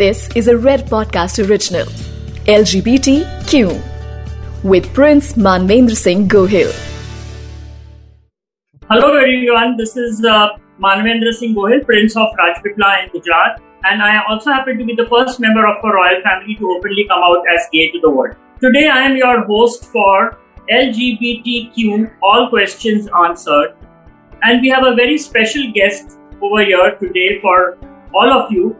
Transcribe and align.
This 0.00 0.28
is 0.34 0.48
a 0.48 0.56
Red 0.56 0.88
Podcast 0.88 1.46
original. 1.46 1.84
LGBTQ 2.50 4.64
with 4.64 4.94
Prince 4.94 5.34
Manvendra 5.34 5.94
Singh 5.94 6.26
Gohil. 6.26 6.70
Hello 8.88 9.14
everyone, 9.14 9.76
this 9.76 9.98
is 9.98 10.24
uh, 10.24 10.56
Singh 11.38 11.54
Gohil, 11.54 11.84
Prince 11.84 12.16
of 12.16 12.28
Rajpitla 12.38 13.02
in 13.02 13.10
Gujarat, 13.10 13.60
and 13.84 14.00
I 14.00 14.24
also 14.24 14.50
happen 14.50 14.78
to 14.78 14.86
be 14.86 14.94
the 14.94 15.04
first 15.04 15.38
member 15.38 15.66
of 15.66 15.84
a 15.84 15.92
royal 15.92 16.22
family 16.22 16.54
to 16.54 16.70
openly 16.70 17.04
come 17.06 17.22
out 17.22 17.44
as 17.54 17.68
gay 17.70 17.90
to 17.90 18.00
the 18.00 18.08
world. 18.08 18.36
Today 18.58 18.88
I 18.88 19.02
am 19.02 19.18
your 19.18 19.44
host 19.44 19.84
for 19.92 20.38
LGBTQ 20.70 22.10
All 22.22 22.48
Questions 22.48 23.06
Answered, 23.22 23.76
and 24.44 24.62
we 24.62 24.70
have 24.70 24.86
a 24.86 24.94
very 24.94 25.18
special 25.18 25.70
guest 25.74 26.18
over 26.40 26.64
here 26.64 26.96
today 26.96 27.38
for 27.42 27.76
all 28.14 28.32
of 28.32 28.50
you, 28.50 28.74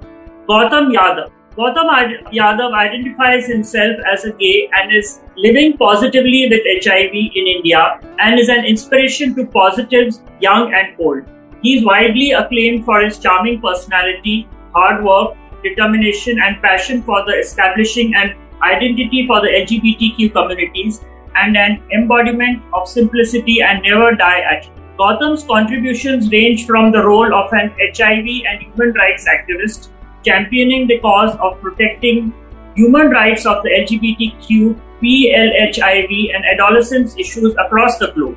Gautam 0.50 0.88
Yadav. 0.92 1.30
Gautam 1.56 1.88
Yadav 2.36 2.72
identifies 2.74 3.46
himself 3.46 3.98
as 4.12 4.24
a 4.24 4.32
gay 4.32 4.68
and 4.76 4.92
is 4.92 5.20
living 5.36 5.76
positively 5.76 6.48
with 6.50 6.64
HIV 6.84 7.12
in 7.12 7.46
India 7.50 8.00
and 8.18 8.36
is 8.36 8.48
an 8.48 8.64
inspiration 8.64 9.36
to 9.36 9.46
positives 9.46 10.22
young 10.40 10.74
and 10.74 10.96
old. 10.98 11.22
He 11.62 11.76
is 11.76 11.84
widely 11.84 12.32
acclaimed 12.32 12.84
for 12.84 13.00
his 13.00 13.20
charming 13.20 13.60
personality, 13.60 14.48
hard 14.74 15.04
work, 15.04 15.36
determination, 15.62 16.40
and 16.40 16.60
passion 16.60 17.04
for 17.04 17.24
the 17.26 17.38
establishing 17.38 18.12
an 18.16 18.34
identity 18.62 19.28
for 19.28 19.40
the 19.40 19.52
LGBTQ 19.60 20.32
communities 20.32 21.00
and 21.36 21.56
an 21.56 21.80
embodiment 21.92 22.60
of 22.74 22.88
simplicity 22.88 23.62
and 23.62 23.84
never 23.84 24.16
die 24.16 24.40
attitude. 24.40 24.74
Gautam's 24.98 25.44
contributions 25.44 26.28
range 26.32 26.66
from 26.66 26.90
the 26.90 27.06
role 27.06 27.32
of 27.34 27.52
an 27.52 27.72
HIV 27.78 28.26
and 28.48 28.62
human 28.62 28.92
rights 28.94 29.28
activist, 29.28 29.90
championing 30.24 30.86
the 30.86 30.98
cause 30.98 31.36
of 31.40 31.60
protecting 31.60 32.32
human 32.74 33.10
rights 33.10 33.46
of 33.46 33.62
the 33.62 33.70
LGBTQ, 33.70 34.80
PLHIV, 35.02 36.34
and 36.34 36.44
adolescents 36.44 37.16
issues 37.18 37.54
across 37.58 37.98
the 37.98 38.12
globe, 38.12 38.36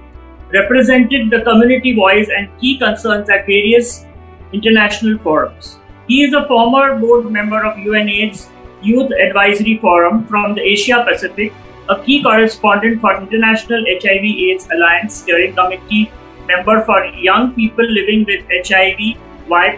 represented 0.53 1.29
the 1.29 1.41
community 1.41 1.93
voice 1.93 2.29
and 2.35 2.49
key 2.59 2.77
concerns 2.77 3.29
at 3.29 3.45
various 3.45 4.05
international 4.53 5.17
forums. 5.19 5.79
He 6.07 6.23
is 6.23 6.33
a 6.33 6.47
former 6.47 6.97
board 6.99 7.31
member 7.31 7.65
of 7.65 7.77
UNAIDS 7.77 8.49
Youth 8.81 9.11
Advisory 9.11 9.77
Forum 9.77 10.25
from 10.27 10.55
the 10.55 10.61
Asia 10.61 11.05
Pacific, 11.07 11.53
a 11.89 12.01
key 12.03 12.21
correspondent 12.23 13.01
for 13.01 13.15
International 13.15 13.83
HIV/AIDS 13.87 14.67
Alliance 14.71 15.15
Steering 15.15 15.55
Committee 15.55 16.11
member 16.47 16.81
for 16.83 17.05
young 17.05 17.53
people 17.53 17.85
living 17.85 18.25
with 18.25 18.43
HIV, 18.67 19.17
Y, 19.47 19.77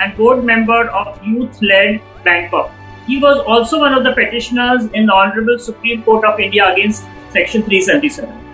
and 0.00 0.16
board 0.16 0.44
member 0.44 0.88
of 0.88 1.22
Youth 1.24 1.60
Led 1.62 2.00
Bangkok. 2.24 2.70
He 3.06 3.18
was 3.18 3.38
also 3.46 3.80
one 3.80 3.92
of 3.92 4.04
the 4.04 4.12
petitioners 4.12 4.86
in 4.92 5.06
the 5.06 5.12
Honorable 5.12 5.58
Supreme 5.58 6.02
Court 6.02 6.24
of 6.24 6.40
India 6.40 6.72
against 6.72 7.04
Section 7.30 7.62
377. 7.62 8.44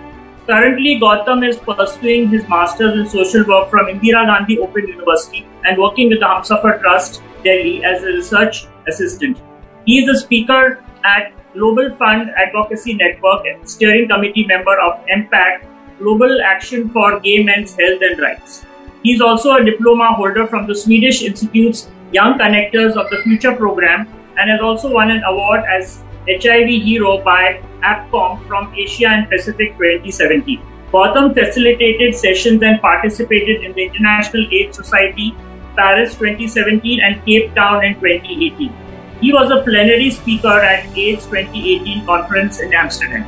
Currently, 0.47 0.99
Gautam 0.99 1.47
is 1.47 1.57
pursuing 1.57 2.27
his 2.27 2.47
master's 2.49 2.99
in 2.99 3.07
social 3.07 3.45
work 3.45 3.69
from 3.69 3.85
Indira 3.85 4.25
Gandhi 4.25 4.59
Open 4.59 4.87
University 4.87 5.45
and 5.63 5.77
working 5.77 6.09
with 6.09 6.19
the 6.19 6.25
Humsafar 6.25 6.81
Trust, 6.81 7.21
Delhi, 7.43 7.83
as 7.85 8.03
a 8.03 8.07
research 8.07 8.65
assistant. 8.87 9.37
He 9.85 9.99
is 9.99 10.09
a 10.09 10.19
speaker 10.19 10.83
at 11.05 11.31
Global 11.53 11.95
Fund 11.95 12.31
Advocacy 12.35 12.95
Network 12.95 13.45
and 13.45 13.69
steering 13.69 14.09
committee 14.09 14.45
member 14.45 14.79
of 14.79 15.05
MPACT 15.07 15.65
Global 15.99 16.41
Action 16.41 16.89
for 16.89 17.19
Gay 17.19 17.43
Men's 17.43 17.75
Health 17.75 18.01
and 18.01 18.19
Rights. 18.19 18.65
He 19.03 19.13
is 19.13 19.21
also 19.21 19.55
a 19.55 19.63
diploma 19.63 20.13
holder 20.13 20.47
from 20.47 20.67
the 20.67 20.75
Swedish 20.75 21.23
Institute's 21.23 21.89
Young 22.11 22.37
Connectors 22.37 22.95
of 22.95 23.09
the 23.09 23.21
Future 23.23 23.55
program 23.55 24.07
and 24.37 24.49
has 24.49 24.61
also 24.61 24.91
won 24.93 25.09
an 25.09 25.23
award 25.23 25.63
as 25.65 26.03
HIV 26.27 26.67
Hero 26.67 27.23
by 27.23 27.61
APCOM 27.81 28.47
from 28.47 28.73
Asia 28.75 29.07
and 29.07 29.29
Pacific 29.29 29.71
2017. 29.77 30.61
Gautam 30.91 31.33
facilitated 31.33 32.13
sessions 32.13 32.61
and 32.61 32.79
participated 32.81 33.63
in 33.63 33.73
the 33.73 33.85
International 33.85 34.45
AIDS 34.51 34.77
Society 34.77 35.35
Paris 35.75 36.13
2017 36.15 36.99
and 37.01 37.25
Cape 37.25 37.55
Town 37.55 37.83
in 37.83 37.95
2018. 37.95 38.71
He 39.21 39.33
was 39.33 39.49
a 39.51 39.63
plenary 39.63 40.11
speaker 40.11 40.59
at 40.59 40.85
AIDS 40.97 41.25
2018 41.25 42.05
conference 42.05 42.59
in 42.59 42.73
Amsterdam. 42.73 43.25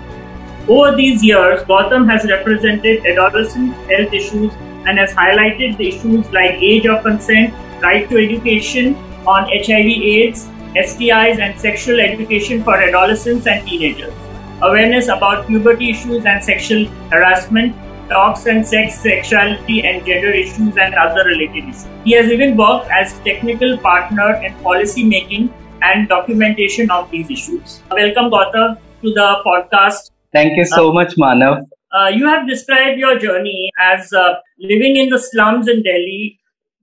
Over 0.67 0.95
these 0.95 1.23
years, 1.23 1.63
Gautam 1.63 2.09
has 2.11 2.29
represented 2.29 3.05
adolescent 3.05 3.73
health 3.89 4.13
issues 4.13 4.51
and 4.85 4.97
has 4.97 5.13
highlighted 5.13 5.77
the 5.77 5.89
issues 5.89 6.29
like 6.31 6.55
age 6.55 6.85
of 6.85 7.03
consent, 7.03 7.53
right 7.81 8.09
to 8.09 8.17
education 8.17 8.95
on 9.25 9.43
HIV 9.45 9.87
AIDS, 10.13 10.49
STIs, 10.75 11.39
and 11.39 11.59
sexual 11.59 11.99
education 11.99 12.63
for 12.63 12.75
adolescents 12.75 13.47
and 13.47 13.67
teenagers, 13.67 14.13
awareness 14.61 15.07
about 15.07 15.47
puberty 15.47 15.89
issues 15.91 16.25
and 16.25 16.43
sexual 16.43 16.85
harassment, 17.11 17.75
talks 18.09 18.45
and 18.45 18.67
sex, 18.67 18.99
sexuality, 18.99 19.83
and 19.83 20.05
gender 20.05 20.31
issues 20.31 20.77
and 20.77 20.95
other 20.95 21.23
related 21.25 21.69
issues. 21.69 21.87
He 22.03 22.11
has 22.13 22.31
even 22.31 22.57
worked 22.57 22.89
as 22.91 23.13
technical 23.19 23.77
partner 23.77 24.35
in 24.43 24.53
policy 24.63 25.03
making 25.03 25.53
and 25.81 26.07
documentation 26.09 26.91
of 26.91 27.09
these 27.11 27.29
issues. 27.29 27.81
Welcome, 27.91 28.31
Gautam, 28.31 28.77
to 29.01 29.13
the 29.13 29.41
podcast. 29.45 30.11
Thank 30.31 30.57
you 30.57 30.65
so 30.65 30.91
much, 30.91 31.15
Manav. 31.15 31.67
Uh, 31.92 32.08
you 32.08 32.26
have 32.26 32.46
described 32.46 32.98
your 32.98 33.18
journey 33.18 33.70
as 33.80 34.12
uh, 34.12 34.34
living 34.58 34.96
in 34.96 35.08
the 35.08 35.18
slums 35.18 35.68
in 35.68 35.82
Delhi 35.82 36.38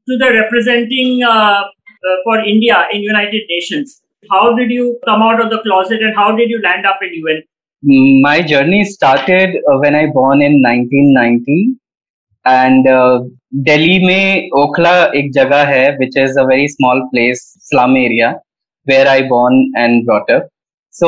to 0.08 0.18
the 0.18 0.32
representing 0.34 1.24
uh, 1.24 1.30
uh, 1.30 2.16
for 2.24 2.40
India 2.40 2.88
in 2.92 3.02
United 3.02 3.44
Nations. 3.50 4.02
How 4.32 4.56
did 4.56 4.72
you 4.72 5.00
come 5.06 5.22
out 5.22 5.40
of 5.40 5.52
the 5.52 5.60
closet 5.62 6.02
and 6.02 6.16
how 6.16 6.36
did 6.36 6.50
you 6.50 6.62
land 6.62 6.86
up 6.86 7.00
in 7.04 7.14
UN? 7.14 7.44
My 8.22 8.42
journey 8.42 8.84
started 8.84 9.58
uh, 9.72 9.78
when 9.78 9.94
I 9.94 10.08
born 10.08 10.42
in 10.42 10.62
1990 10.64 11.76
and 12.46 12.86
Delhi 13.64 14.00
में 14.06 14.50
ओखला 14.62 14.96
एक 15.20 15.32
जगह 15.34 15.64
है 15.68 15.98
which 16.00 16.18
is 16.18 16.36
a 16.38 16.46
very 16.46 16.68
small 16.68 17.08
place 17.14 17.42
slum 17.70 17.96
area 17.96 18.36
where 18.86 19.08
I 19.08 19.22
born 19.30 19.72
and 19.76 20.06
brought 20.06 20.30
up. 20.38 20.50
So 21.00 21.08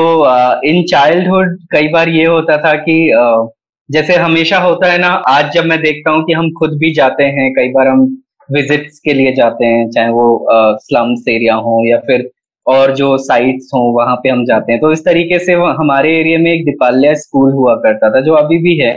in 0.69 0.84
childhood 0.91 1.57
कई 1.72 1.88
बार 1.91 2.09
ये 2.09 2.25
होता 2.25 2.57
था 2.63 2.73
कि 2.88 2.95
uh, 3.18 3.47
जैसे 3.92 4.16
हमेशा 4.16 4.58
होता 4.58 4.91
है 4.92 4.98
ना, 4.98 5.08
आज 5.08 5.53
जब 5.54 5.64
मैं 5.64 5.80
देखता 5.80 6.10
हूँ 6.10 6.25
कि 6.25 6.32
हम 6.32 6.50
खुद 6.58 6.76
भी 6.78 6.92
जाते 6.94 7.25
हैं, 7.36 7.50
कई 7.53 7.69
बार 7.72 7.88
हम 7.88 8.04
विजिट्स 8.48 8.98
के 8.98 9.12
लिए 9.12 9.32
जाते 9.34 9.66
हैं, 9.66 9.88
चाहे 9.91 10.08
वो 10.10 10.47
स्लम्स 10.82 11.25
एरिया 11.28 11.54
हो 11.66 11.82
या 11.86 11.98
फिर 12.06 12.31
और 12.66 12.94
जो 12.97 13.16
साइट्स 13.19 13.70
हो, 13.75 13.81
वहाँ 13.92 14.16
पे 14.16 14.28
हम 14.28 14.44
जाते 14.47 14.72
हैं। 14.72 14.81
तो 14.81 14.92
इस 14.92 15.04
तरीके 15.04 15.38
से 15.38 15.54
हमारे 15.78 16.16
एरिया 16.19 16.38
में 16.38 16.52
एक 16.52 16.64
दीपाल्या 16.64 17.14
स्कूल 17.14 17.52
हुआ 17.52 17.75
करता 17.76 18.10
था, 18.10 18.20
जो 18.20 18.34
अभी 18.34 18.58
भी 18.58 18.76
है। 18.78 18.92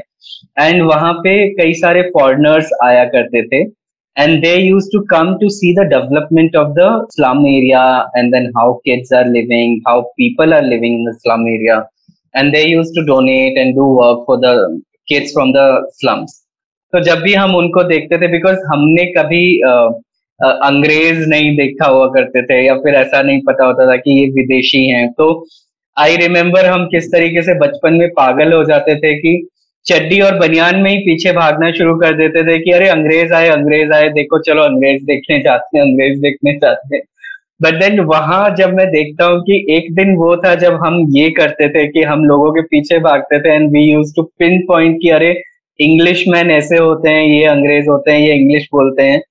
एंड 0.59 0.81
वहाँ 0.83 1.13
पे 1.23 1.33
कई 1.55 1.73
सारे 1.75 2.01
फॉरनर्स 2.09 2.69
आया 2.83 3.03
करते 3.15 3.41
थे। 3.47 3.61
And 4.17 4.39
they 4.41 4.53
use 4.55 4.85
to 4.91 4.99
come 5.09 5.33
to 5.37 5.49
see 5.49 5.73
the 5.75 5.85
development 5.89 6.55
of 6.55 6.67
the 6.73 6.87
slum 7.11 7.45
area 7.47 7.83
and 8.17 8.31
then 8.33 8.45
how 8.57 8.73
kids 8.85 9.13
are 9.13 9.27
living 9.29 9.77
how 9.87 10.01
people 10.17 10.53
are 10.53 10.63
living 10.65 10.95
in 10.95 11.09
the 11.09 11.15
slum 11.15 11.47
area 11.49 11.77
and 12.35 12.51
they 12.53 12.61
use 12.61 12.93
to 12.95 13.01
donate 13.05 13.57
and 13.57 13.75
do 13.75 13.85
work 13.95 14.23
for 14.27 14.37
the 14.39 14.81
kids 15.07 15.33
from 15.35 15.53
the 15.55 15.65
slums. 15.99 16.33
तो 16.93 16.99
जब 17.03 17.21
भी 17.21 17.33
हम 17.33 17.55
उनको 17.55 17.83
देखते 17.83 18.17
थे 18.17 18.27
because 18.31 18.57
हमने 18.67 19.05
कभी 19.13 19.43
अंग्रेज़ 20.39 21.25
नहीं 21.29 21.55
देखा 21.57 21.87
हुआ 21.87 22.05
करते 22.13 22.41
थे, 22.43 22.65
या 22.65 22.75
फिर 22.75 22.95
ऐसा 22.95 23.21
नहीं 23.21 23.41
पता 23.47 23.65
होता 23.65 23.87
था 23.91 23.95
कि 23.97 24.19
ये 24.19 24.25
विदेशी 24.31 24.87
हैं। 24.89 25.07
तो 25.11 25.27
आई 25.97 26.15
रिमेम्बर 26.17 26.65
हम 26.65 26.85
किस 26.85 27.11
तरीके 27.11 27.41
से 27.41 27.53
बचपन 27.59 27.93
में 27.93 28.09
पागल 28.11 28.53
हो 28.53 28.63
जाते 28.63 28.95
थे 28.95 29.13
कि 29.19 29.31
चड्डी 29.85 30.19
और 30.21 30.37
बनियान 30.39 30.79
में 30.81 30.89
ही 30.91 30.97
पीछे 30.97 31.31
भागना 31.31 31.71
शुरू 31.71 31.95
कर 31.99 32.15
देते 32.17 32.43
थे 32.43 32.57
कि 32.59 32.71
अरे, 32.71 32.87
अंग्रेज़ 32.89 33.33
आए 33.33 33.49
अंग्रेज़ 33.49 33.91
आए, 33.93 34.09
देखो, 34.09 34.39
चलो, 34.43 34.63
अंग्रेज़ 34.63 35.03
देखने 35.05 35.39
जाते 35.39 35.77
हैं, 35.77 35.85
अंग्रेज़ 35.85 36.19
देखने 36.21 36.53
जाते 36.55 36.95
हैं। 36.95 37.03
बट 37.59 37.79
देन 37.79 37.99
वहाँ 38.05 38.49
जब 38.55 38.73
मैं 38.73 38.87
देखता 38.91 39.25
हूँ 39.25 39.41
कि 39.41 39.65
एक 39.69 39.93
दिन 39.95 40.15
वो 40.15 40.35
था 40.37 40.53
जब 40.55 40.79
हम 40.83 40.99
ये 41.09 41.29
करते 41.31 41.69
थे 41.69 41.87
कि 41.87 42.03
हम 42.03 42.25
लोगों 42.25 42.51
के 42.53 42.61
पीछे 42.67 42.99
भागते 42.99 43.39
थे 43.41 43.53
and 43.55 43.69
we 43.71 43.83
use 43.83 44.13
to 44.15 44.23
pinpoint 44.67 44.97
कि 45.01 45.09
अरे 45.09 45.31
इंग्लिश 45.79 46.23
मैन 46.27 46.51
ऐसे 46.51 46.77
होते 46.77 47.09
हैं, 47.09 47.23
ये 47.23 47.45
अंग्रेज़ 47.45 47.89
होते 47.89 48.11
हैं, 48.11 48.19
ये 48.19 48.33
इंग्लिश 48.33 48.67
बोलते 48.73 49.03
हैं। 49.03 49.21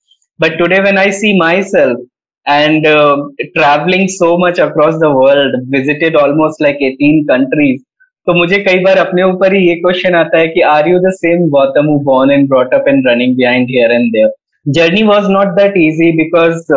But 0.41 0.59
today 0.59 0.79
when 0.81 0.99
I 0.99 1.11
see 1.13 1.37
myself 1.65 1.99
and 2.47 2.87
travelling 2.87 4.09
so 4.11 4.37
much 4.39 4.61
across 4.61 4.95
the 4.95 5.13
world 5.15 5.57
visited 5.71 6.17
almost 6.17 6.63
like 6.63 6.83
eighteen 6.83 7.23
countries 7.25 7.83
तो 8.27 8.35
मुझे 8.35 8.59
कई 8.61 8.79
बार 8.79 8.99
अपने 8.99 9.23
ऊपर 9.23 9.55
ही 9.55 9.67
ये 9.69 9.75
क्वेश्चन 9.77 10.15
आता 10.15 10.39
है 10.39 10.49
कि 10.49 10.61
are 10.69 10.89
you 10.89 10.99
the 10.99 11.11
same 11.15 11.49
Gautam 11.51 11.89
born 12.05 12.31
and 12.31 12.49
brought 12.49 12.75
up 12.75 12.89
and 12.89 13.09
running 13.09 13.37
behind 13.37 13.69
here 13.71 13.93
and 13.93 14.11
there 14.13 14.29
journey 14.67 15.03
was 15.03 15.27
not 15.31 15.49
that 15.57 15.77
easy 15.77 16.11
because 16.17 16.73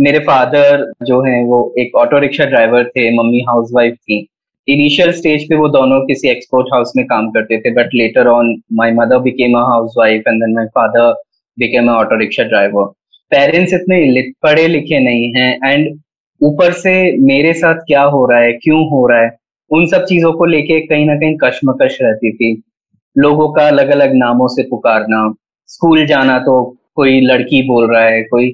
मेरे 0.00 0.18
फादर 0.20 0.84
जो 1.06 1.20
है, 1.22 1.42
वो 1.44 1.74
एक 1.78 1.94
ऑटो 1.96 2.18
रिक्शा 2.18 2.44
ड्राइवर 2.46 2.84
थे, 2.86 3.10
मम्मी 3.16 3.40
हाउस 3.48 3.70
वाइफ 3.74 3.94
थी। 3.94 4.26
इनिशियल 4.68 5.12
स्टेज 5.12 5.48
पे 5.48 5.56
वो 5.56 5.68
दोनों 5.68 6.00
किसी 6.06 6.28
एक्सपोर्ट 6.30 6.68
हाउस 6.72 6.92
में 6.96 7.04
काम 7.06 7.30
करते 7.30 7.58
थे 7.60 7.70
but 7.74 7.94
later 7.94 8.26
on 8.28 8.54
my 8.72 8.92
mother 8.92 9.18
became 9.18 9.56
a 9.58 9.62
housewife 9.98 10.28
and 10.28 10.42
then 10.42 10.54
my 10.54 10.66
father 10.74 11.12
became 11.58 11.88
a 11.88 11.92
auto 11.92 12.18
rickshaw 12.18 12.42
driver 12.44 12.84
parents 13.32 13.72
इतने 13.74 14.22
पढ़े 14.42 14.66
लिखे 14.68 14.98
नहीं 15.00 15.32
हैं 15.34 15.72
एंड 15.72 15.98
ऊपर 16.40 16.72
से 16.72 16.92
मेरे 17.26 17.52
साथ 17.54 17.80
क्या 17.86 18.02
हो 18.02 18.24
रहा 18.26 18.38
है, 18.38 18.52
क्यों 18.52 18.84
हो 18.90 19.06
रहा 19.06 19.20
है, 19.20 19.30
उन 19.70 19.86
सब 19.86 20.04
चीज़ों 20.04 20.32
को 20.32 20.44
लेके 20.46 20.80
कहीं 20.86 21.06
ना 21.06 21.14
कहीं 21.14 21.36
कश्मकश 21.42 21.98
रहती 22.02 22.32
थी। 22.32 22.52
लोगों 23.16 23.48
का 23.52 23.66
अलग 23.68 23.90
अलग 23.90 24.14
नामों 24.16 24.48
से 24.48 24.62
पुकारना, 24.62 25.32
स्कूल 25.68 26.04
जाना 26.06 26.38
तो 26.38 26.54
कोई 26.96 27.20
लड़की 27.22 27.62
बोल 27.68 27.90
रहा 27.92 28.04
है, 28.04 28.22
कोई 28.24 28.50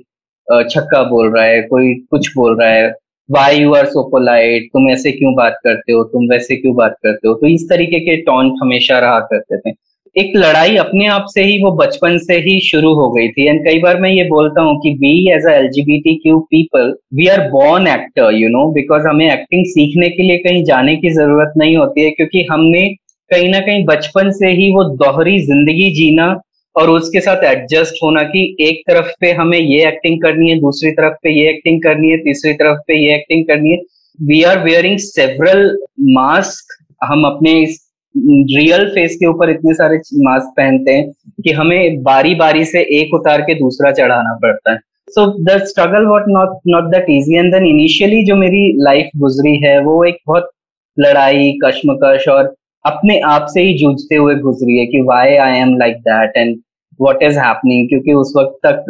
छक्का 0.49 1.03
बोल 1.05 1.35
रहा 1.35 1.45
है, 1.45 1.61
कोई 1.65 1.95
कुछ 2.11 2.31
बोल 2.37 2.61
रहा 2.61 2.69
है 2.71 2.93
why 3.29 3.57
you 3.59 3.73
are 3.75 3.87
so 3.87 4.03
polite 4.11 4.69
तुम 4.73 4.89
ऐसे 4.91 5.13
क्यों 5.13 5.35
बात 5.35 5.59
करते 5.65 5.93
हो? 5.93 6.03
तुम 6.05 6.29
वैसे 6.31 6.57
क्यों 6.57 6.75
बात 6.77 6.97
करते 7.03 7.29
हो? 7.29 7.35
तो 7.35 7.47
इस 7.47 7.69
तरीके 7.71 8.01
के 8.01 8.17
टॉन्ट 8.23 8.55
हमेशा 8.63 8.99
रहा 8.99 9.19
करते 9.33 9.59
थे। 9.61 9.75
एक 10.17 10.33
लड़ाई 10.37 10.77
अपने 10.77 11.07
आप 11.07 11.25
से 11.29 11.43
ही, 11.45 11.59
वो 11.63 11.71
बचपन 11.77 12.19
से 12.19 12.37
ही 12.41 12.59
शुरू 12.69 12.93
हो 12.95 13.11
गई 13.13 13.29
थी। 13.29 13.47
एंड 13.47 13.65
कई 13.65 13.79
बार 13.81 14.01
मैं 14.01 14.11
ये 14.11 14.25
बोलता 14.29 14.63
हूँ 14.63 14.79
कि 14.83 14.91
we 15.01 15.11
as 15.33 15.47
L 15.49 15.69
G 15.71 15.83
B 15.85 15.99
T 16.01 16.15
Q 16.19 16.39
people 16.51 16.95
we 17.15 17.27
are 17.29 17.41
born 17.51 17.89
actor 17.89 18.35
you 18.35 18.49
know 18.49 18.65
because 18.73 19.07
हमें 19.07 19.27
एक्टिंग 19.27 19.65
सीखने 19.69 20.09
के 20.11 20.23
लिए 20.23 20.39
कहीं 20.39 20.63
जाने 20.65 20.97
की 20.97 21.11
ज़रूरत 21.13 21.53
नहीं 21.59 21.77
होती 21.77 22.05
है, 22.05 22.11
क्योंकि 22.11 22.47
हमने 22.51 22.89
कहीं 23.31 23.49
ना 23.51 23.61
कहीं 23.61 23.85
बचपन 23.87 24.31
से 24.33 24.51
ही 24.53 24.73
वो 24.73 24.85
दोहरी 24.97 25.39
ज़िंदगी 25.47 25.91
जीना 25.95 26.35
और 26.77 26.91
उसके 26.91 27.21
साथ 27.21 27.45
एडजस्ट 27.45 28.03
होना 28.03 28.23
कि 28.25 28.45
एक 28.61 28.83
तरफ़ 28.89 29.11
पे 29.21 29.33
हमें 29.33 29.59
ये 29.59 29.87
एक्टिंग 29.89 30.21
करनी 30.23 30.51
है, 30.51 30.59
दूसरी 30.61 30.91
तरफ़ 30.93 31.15
पे 31.23 31.31
ये 31.33 31.49
एक्टिंग 31.51 31.83
करनी 31.83 32.11
है, 32.11 32.17
तीसरी 32.19 32.53
तरफ़ 32.55 32.79
पे 32.89 32.99
ये 32.99 33.15
एक्टिंग 33.15 33.45
करनी 33.45 33.71
है। 33.71 33.79
We 34.19 34.43
are 34.43 34.63
wearing 34.65 34.99
several 34.99 35.77
mask 36.11 36.75
हम 37.05 37.25
अपने 37.25 37.53
रियल 38.15 38.87
फेस 38.89 39.17
के 39.17 39.27
ऊपर 39.27 39.51
इतने 39.51 39.75
सारे 39.75 39.97
मास्क 40.25 40.53
पहनते 40.57 40.93
हैं 40.93 41.11
कि 41.45 41.53
हमें 41.53 42.03
बारी 42.03 42.35
बारी 42.35 42.65
से 42.65 42.81
एक 42.99 43.15
उतार 43.15 43.41
के 43.41 43.55
दूसरा 43.55 43.91
चढ़ाना 43.93 44.35
पड़ता 44.43 44.73
है। 44.73 44.79
So 45.09 45.27
the 45.45 45.59
struggle 45.65 46.07
what 46.07 46.25
not 46.29 46.61
not 46.69 46.91
that 46.93 47.11
easy 47.11 47.37
and 47.39 47.53
then 47.55 47.67
initially 47.67 48.25
जो 48.25 48.37
मेरी 48.37 48.63
लाइफ 48.83 49.11
गुजरी 49.17 49.57
है, 49.65 49.79
वो 49.81 50.05
एक 50.05 50.19
बहुत 50.27 50.51
लड़ाई, 50.97 51.53
कश्मकश 51.65 52.29
और 52.29 52.55
अपने 52.85 53.19
आप 53.27 53.47
से 53.51 53.63
ही 53.63 53.75
जूझते 53.79 54.17
हुए 54.17 54.35
गुजरी 54.41 54.79
है 54.79 54.87
कि 54.87 55.01
why 55.03 55.35
I 55.37 55.59
am 55.59 55.77
like 55.79 55.97
that 56.01 56.37
and 56.37 56.57
what 57.01 57.23
is 57.23 57.39
happening 57.39 57.89
क्योंकि 57.89 58.13
उस 58.15 58.33
वक्त 58.37 58.59
तक 58.67 58.85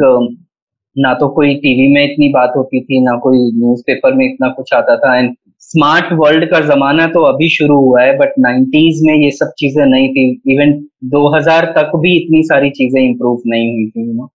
ना 0.95 1.13
तो 1.13 1.27
कोई 1.29 1.53
टीवी 1.55 1.87
में 1.93 2.03
इतनी 2.03 2.27
बात 2.33 2.53
होती 2.55 2.79
थी, 2.81 3.03
ना 3.03 3.17
कोई 3.19 3.37
न्यूज़पेपर 3.55 4.13
में 4.13 4.25
इतना 4.25 4.47
कुछ 4.51 4.73
आता 4.73 4.95
था। 4.97 5.17
एंड 5.17 5.35
स्मार्ट 5.61 6.11
वर्ल्ड 6.13 6.45
का 6.51 6.59
जमाना 6.65 7.05
तो 7.07 7.21
अभी 7.23 7.49
शुरू 7.49 7.75
हुआ 7.77 8.01
है 8.01 8.17
बट 8.17 8.33
नाइन्टीज 8.39 9.01
में 9.05 9.13
ये 9.15 9.29
सब 9.31 9.51
चीज़ें 9.59 9.85
नहीं 9.85 10.07
थी। 10.13 10.25
इवन 10.53 10.71
2000 11.11 11.65
तक 11.75 11.91
भी 11.97 12.15
इतनी 12.17 12.41
सारी 12.43 12.69
चीज़ें 12.71 13.01
इम्प्रूव 13.01 13.41
नहीं 13.47 13.67
हुई 13.73 13.89
थी 13.89 14.13
नो 14.13 14.27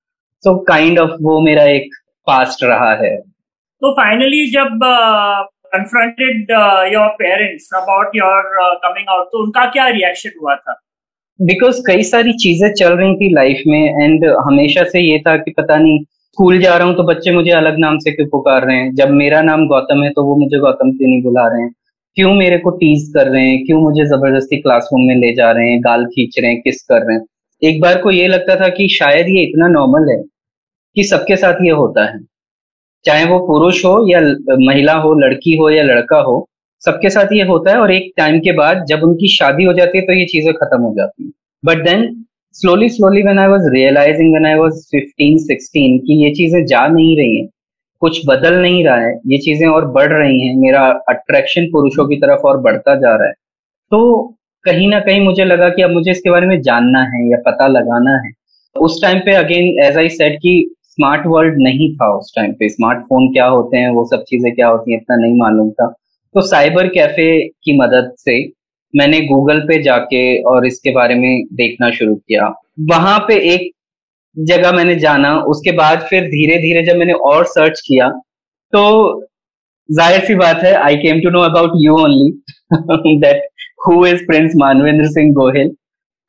सो 0.44 0.56
काइंड 0.64 0.98
ऑफ़ 0.98 1.10
वो 1.22 1.40
मेरा 1.40 1.64
एक 1.70 1.94
पास्ट 2.26 2.64
रहा 2.64 2.92
है। 3.02 3.16
तो 3.16 3.92
फाइनली 3.92 4.46
जब 4.50 4.78
confronted 5.74 6.50
your 6.92 7.08
parents 7.18 7.68
about 7.76 8.16
your 8.16 8.42
coming 8.84 9.08
out 9.10 9.26
तो 9.26 9.42
उनका 9.44 9.64
क्या 9.70 9.88
रिएक्शन 9.90 10.40
हुआ 10.42 10.56
था? 10.56 10.80
बिकॉज़ 11.42 11.80
कई 11.86 12.02
सारी 12.02 12.32
चीज़ें 12.32 12.72
चल 12.72 12.92
रही 12.96 13.14
थी 13.16 13.32
लाइफ 13.34 13.62
में 13.66 14.02
एंड 14.04 14.24
हमेशा 14.46 14.82
से 14.84 15.00
ये 15.00 15.18
था 15.18 15.36
कि 15.36 15.50
पता 15.50 15.76
नहीं 15.76 15.98
स्कूल 16.02 16.58
जा 16.60 16.76
रहा 16.76 16.86
हूँ 16.86 16.94
तो 16.96 17.02
बच्चे 17.02 17.30
मुझे 17.30 17.50
अलग 17.50 17.78
नाम 17.78 17.98
से 17.98 18.10
क्यों 18.10 18.26
पुकार 18.28 18.66
रहे 18.66 18.76
हैं? 18.76 18.94
जब 18.94 19.10
मेरा 19.10 19.40
नाम 19.42 19.66
गौतम 19.68 20.02
है 20.02 20.10
तो 20.10 20.24
वो 20.24 20.36
मुझे 20.36 20.58
गौतम 20.58 20.90
क्यों 20.90 21.08
नहीं 21.08 21.22
बुला 21.22 21.46
रहे 21.48 21.62
हैं? 21.62 21.70
क्यों 22.16 22.34
मेरे 22.34 22.58
को 22.58 22.70
टीज 22.70 23.10
कर 23.14 23.28
रहे 23.28 23.46
हैं? 23.48 23.64
क्यों 23.66 23.80
मुझे 23.80 24.04
ज़बरदस्ती 24.04 24.56
क्लासरूम 24.56 25.06
में 25.08 25.14
ले 25.16 25.32
जा 25.34 25.50
रहे 25.50 25.70
हैं? 25.70 25.80
गाल 25.80 26.04
खींच 26.06 26.38
रहे 26.38 26.50
हैं 26.50 26.60
किस 26.60 26.82
कर 26.82 27.06
रहे 27.06 27.16
हैं? 27.16 27.24
एक 27.62 27.80
बार 27.80 27.98
को 27.98 28.10
ये 28.10 28.28
लगता 28.28 28.56
था 28.56 28.68
कि 28.68 28.88
शायद 28.88 29.28
ये 29.28 29.42
इतना 29.42 29.68
नॉर्मल 29.68 30.10
है 30.10 30.22
कि 30.96 31.04
सबके 31.04 31.36
साथ 31.36 31.64
ये 31.64 31.70
होता 31.72 32.04
है। 32.04 32.20
चाहे 33.04 33.24
वो 33.24 33.38
पुरुष 33.46 33.84
हो 33.84 33.94
या 34.10 34.20
महिला 34.58 34.94
हो, 34.94 35.14
लड़की 35.14 35.56
हो 35.56 35.70
या 35.70 35.82
लड़का 35.82 36.20
हो 36.20 36.48
सबके 36.86 37.10
साथ 37.10 37.32
ये 37.32 37.42
होता 37.44 37.72
है 37.72 37.78
और 37.78 37.92
एक 37.92 38.12
टाइम 38.16 38.38
के 38.40 38.52
बाद 38.52 38.84
जब 38.88 39.02
उनकी 39.02 39.28
शादी 39.28 39.64
हो 39.64 39.72
जाती 39.72 39.98
है 39.98 40.04
तो 40.04 40.12
ये 40.12 40.24
चीज़ें 40.26 40.52
खत्म 40.54 40.80
हो 40.80 40.94
जाती 40.96 41.24
है। 41.24 41.30
But 41.64 41.84
then 41.84 42.04
slowly 42.54 42.88
slowly 42.88 43.22
when 43.22 43.38
I 43.38 43.48
was 43.48 43.68
realising 43.74 44.30
when 44.30 44.46
I 44.46 44.54
was 44.54 44.80
15 44.90 45.36
16 45.44 45.98
कि 45.98 46.24
ये 46.24 46.34
चीज़ें 46.34 46.64
जा 46.66 46.86
नहीं 46.88 47.16
रही 47.16 47.38
हैं, 47.38 47.46
कुछ 48.02 48.20
बदल 48.26 48.60
नहीं 48.62 48.84
रहा 48.84 48.96
है, 48.96 49.12
ये 49.26 49.38
चीज़ें 49.38 49.66
और 49.68 49.86
बढ़ 49.92 50.12
रही 50.12 50.46
हैं, 50.46 50.54
मेरा 50.56 50.86
अट्रैक्शन 51.10 51.66
पुरुषों 51.72 52.06
की 52.08 52.16
तरफ़ 52.16 52.46
और 52.46 52.60
बढ़ता 52.60 52.94
जा 52.96 53.14
रहा 53.16 53.26
है। 53.26 53.34
तो 53.92 54.22
कहीं 54.64 54.88
ना 54.88 55.00
कहीं 55.00 55.20
मुझे 55.20 55.44
लगा 55.44 55.68
कि 55.68 55.82
अब 55.82 55.90
मुझे 55.90 56.10
इसके 56.10 56.30
बारे 56.30 56.46
में 56.46 56.60
जानना 56.62 57.02
है 57.06 57.22
या 57.30 57.38
पता 57.46 57.66
लगाना 57.68 58.16
है। 58.18 58.30
उस 58.76 59.00
टाइम 59.02 59.18
पे 59.20 59.34
अगेन 59.36 59.82
एज 59.84 59.96
आई 59.98 60.08
सेड 60.10 60.38
कि 60.38 60.52
स्मार्ट 60.86 61.26
वर्ल्ड 61.26 61.62
नहीं 61.62 61.94
था 61.96 62.12
उस 62.16 62.32
टाइम 62.36 62.52
पे। 62.52 62.68
स्मार्टफ़ोन 62.68 63.32
क्या 63.32 63.46
होते 63.46 63.76
हैं, 63.76 63.90
वो 63.90 64.04
सब 64.06 64.24
चीज़ें 64.28 64.54
क्या 64.54 64.68
होती 64.68 64.92
हैं, 64.92 65.00
इतना 65.00 65.16
नहीं 65.16 65.38
मालूम 65.38 65.70
था। 65.70 65.92
तो 66.34 66.40
साइबर 66.40 66.88
कैफ़े 66.88 67.28
की 67.64 67.78
मदद 67.78 68.12
से 68.18 68.36
मैंने 68.94 69.20
गूगल 69.26 69.60
पे 69.68 69.82
जाके 69.82 70.22
और 70.44 70.66
इसके 70.66 70.90
बारे 70.94 71.14
में 71.14 71.44
देखना 71.54 71.90
शुरू 71.90 72.14
किया। 72.14 72.52
वहाँ 72.90 73.18
पे 73.28 73.38
एक 73.54 73.70
जगह 74.36 74.72
मैंने 74.72 74.94
जाना, 74.96 75.34
उसके 75.34 75.72
बाद 75.72 76.06
फिर 76.10 76.26
धीरे 76.26 76.56
धीरे 76.58 76.82
जब 76.86 76.96
मैंने 76.98 77.12
और 77.30 77.44
सर्च 77.46 77.80
किया 77.86 78.08
तो 78.72 78.82
ज़ाहिर 79.88 80.24
सी 80.24 80.34
बात 80.34 80.62
है 80.64 80.72
I 80.74 80.96
came 80.96 81.20
to 81.20 81.30
know 81.30 81.40
about 81.42 81.72
you 81.76 81.96
only 81.98 83.16
that 83.18 83.42
who 83.86 84.04
is 84.06 84.24
prince 84.26 84.52
Manvendra 84.56 85.08
Singh 85.08 85.32
Gohil 85.34 85.74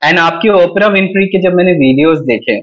and 0.01 0.19
आपके 0.19 0.49
ओपरा 0.63 0.87
विंफ्री 0.89 1.25
के 1.27 1.41
जब 1.41 1.53
मैंने 1.55 1.73
वीडियोस 1.77 2.19
देखे 2.27 2.59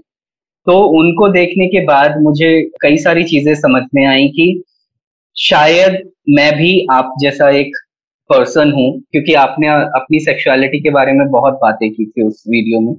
तो 0.67 0.81
उनको 0.99 1.29
देखने 1.33 1.67
के 1.67 1.85
बाद 1.85 2.21
मुझे 2.23 2.51
कई 2.83 2.97
सारी 2.99 3.25
चीज़ें 3.25 3.55
समझ 3.57 3.83
में 3.95 4.05
आई 4.07 4.29
कि 4.29 4.47
शायद 5.41 5.99
मैं 6.31 6.53
भी 6.57 6.87
आप 6.93 7.15
जैसा 7.21 7.49
एक 7.59 7.77
पर्सन 8.31 8.73
हूँ, 8.73 8.91
क्योंकि 9.13 9.35
आपने 9.35 9.69
अपनी 9.69 10.19
सेक्सुअलिटी 10.21 10.81
के 10.81 10.91
बारे 10.91 11.13
में 11.13 11.27
बहुत 11.31 11.55
बातें 11.63 11.89
की 11.91 12.05
थी 12.07 12.27
उस 12.27 12.43
वीडियो 12.49 12.81
में। 12.81 12.95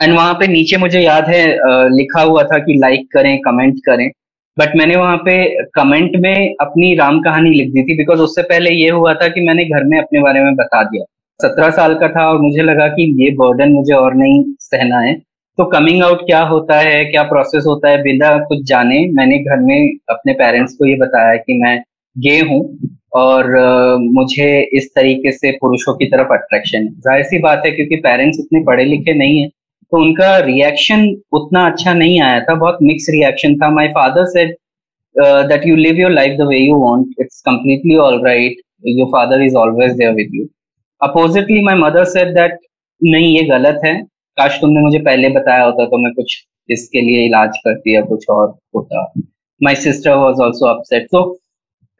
एंड 0.00 0.14
वहाँ 0.14 0.34
पे 0.34 0.46
नीचे 0.46 0.76
मुझे 0.76 1.00
याद 1.00 1.28
है 1.28 1.44
लिखा 1.90 2.22
हुआ 2.22 2.42
था 2.42 2.58
कि 2.58 2.78
लाइक 2.78 3.06
करें 3.12 3.36
कमेंट 3.40 3.78
करें। 3.86 4.08
बट 4.56 4.76
मैंने 4.76 4.96
वहाँ 4.96 5.16
पे 5.16 5.34
कमेंट 5.74 6.16
में 6.16 6.54
अपनी 6.60 6.94
राम 6.96 7.20
कहानी 7.20 7.50
लिख 7.50 7.68
दी 7.72 7.82
थी 7.82 7.96
बिकॉज़ 7.96 8.20
उससे 8.20 8.42
पहले 8.44 8.70
ये 8.70 8.88
हुआ 8.90 9.14
था 9.14 9.28
कि 9.28 9.46
मैंने 9.46 9.64
घर 9.64 9.84
में 9.84 9.98
अपने 9.98 10.20
बारे 10.20 10.42
में 10.44 10.54
बता 10.56 10.82
दिया। 10.82 11.04
सत्रह 11.40 11.70
साल 11.70 11.94
का 11.94 12.08
था 12.08 12.28
और 12.30 12.40
मुझे 12.40 12.62
लगा 12.62 12.88
कि 12.88 13.04
ये 13.24 13.30
बर्डन 13.36 13.72
मुझे 13.72 13.94
और 13.94 14.14
नहीं 14.14 14.42
सहना 14.60 14.98
है। 15.00 15.14
तो 15.58 15.64
कमिंग 15.70 16.02
आउट 16.02 16.20
क्या 16.26 16.40
होता 16.44 16.78
है, 16.78 17.04
क्या 17.04 17.22
प्रोसेस 17.24 17.64
होता 17.66 17.88
है, 17.90 18.02
बिना 18.02 18.36
कुछ 18.44 18.62
जाने 18.66 18.98
मैंने 19.14 19.38
घर 19.40 19.60
में 19.60 19.90
अपने 20.10 20.32
पेरेंट्स 20.34 20.74
को 20.76 20.86
ये 20.86 20.94
बताया 20.98 21.34
कि 21.38 21.58
मैं 21.62 21.78
गे 22.16 22.38
हूँ 22.42 22.60
और 23.14 23.46
मुझे 24.12 24.48
इस 24.76 24.88
तरीके 24.94 25.32
से 25.32 25.50
पुरुषों 25.56 25.94
की 25.94 26.06
तरफ़ 26.10 26.32
अट्रैक्शन 26.32 26.78
है। 26.78 27.00
ज़ाहिर 27.00 27.24
सी 27.24 27.38
बात 27.40 27.62
है 27.66 27.70
क्योंकि 27.72 27.96
पेरेंट्स 28.04 28.38
इतने 28.40 28.62
पढ़े 28.64 28.84
लिखे 28.84 29.14
नहीं 29.14 29.40
है 29.40 29.48
तो 29.48 30.00
उनका 30.02 30.36
रिएक्शन 30.40 31.04
उतना 31.34 31.66
अच्छा 31.66 31.92
नहीं 31.94 32.20
आया 32.22 32.40
था, 32.40 32.54
बहुत 32.54 32.78
मिक्स 32.82 33.06
रिएक्शन 33.10 33.56
था। 33.56 33.70
My 33.70 33.88
father 33.90 34.24
said 34.26 34.54
that 35.48 35.66
you 35.66 35.74
live 35.76 36.00
your 36.00 36.10
life 36.10 36.38
the 36.38 36.46
way 36.48 36.58
you 36.58 36.76
want 36.78 37.20
it's 37.20 37.40
completely 37.46 37.96
all 38.04 38.20
right 38.26 38.60
your 38.86 39.08
father 39.08 39.42
is 39.42 39.56
always 39.56 39.92
there 39.96 40.14
with 40.14 40.34
you 40.34 40.46
oppositely 41.00 41.62
my 41.64 41.74
mother 41.78 42.04
said 42.06 42.34
that 42.34 42.58
नहीं, 43.00 43.36
ये 43.36 43.42
गलत 43.46 43.80
है 43.84 43.94
काश 44.36 44.58
तुमने 44.60 44.80
मुझे 44.80 44.98
पहले 45.00 45.28
बताया 45.30 45.64
होता 45.64 45.84
तो 45.86 45.98
मैं 45.98 46.12
कुछ 46.14 46.36
इसके 46.68 47.00
लिए 47.00 47.24
इलाज 47.26 47.56
करती 47.64 47.94
या 47.94 48.00
कुछ 48.02 48.28
और 48.30 48.48
होता। 48.76 49.12
My 49.60 49.74
sister 49.78 50.14
was 50.16 50.40
also 50.42 50.66
upset 50.68 51.06
तो 51.12 51.22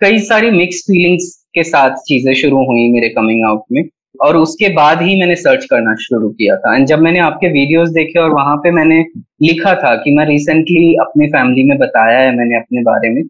कई 0.01 0.19
सारी 0.21 0.51
मिक्स 0.51 0.81
फीलिंग्स 0.83 1.33
के 1.55 1.63
साथ 1.65 1.97
चीज़ें 2.07 2.33
शुरू 2.35 2.65
हुई 2.67 2.91
मेरे 2.93 3.09
कमिंग 3.11 3.45
आउट 3.47 3.63
में, 3.73 3.85
और 4.23 4.37
उसके 4.37 4.69
बाद 4.75 5.03
ही 5.03 5.19
मैंने 5.21 5.35
सर्च 5.37 5.65
करना 5.65 5.95
शुरू 6.01 6.29
किया 6.31 6.57
था। 6.57 6.75
एंड 6.77 6.87
जब 6.87 6.99
मैंने 7.01 7.19
आपके 7.21 7.49
वीडियोस 7.53 7.89
देखे 7.91 8.19
और 8.21 8.31
वहाँ 8.31 8.57
पे 8.57 8.71
मैंने 8.71 8.99
लिखा 9.43 9.75
था 9.75 9.95
कि 9.97 10.15
मैं 10.17 10.27
रिसेंटली 10.27 10.95
अपनी 11.03 11.27
फैमिली 11.29 11.65
में 11.65 11.77
बताया 11.79 12.19
है 12.19 12.37
मैंने 12.37 12.57
अपने 12.57 12.83
बारे 12.83 13.11
में 13.11 13.23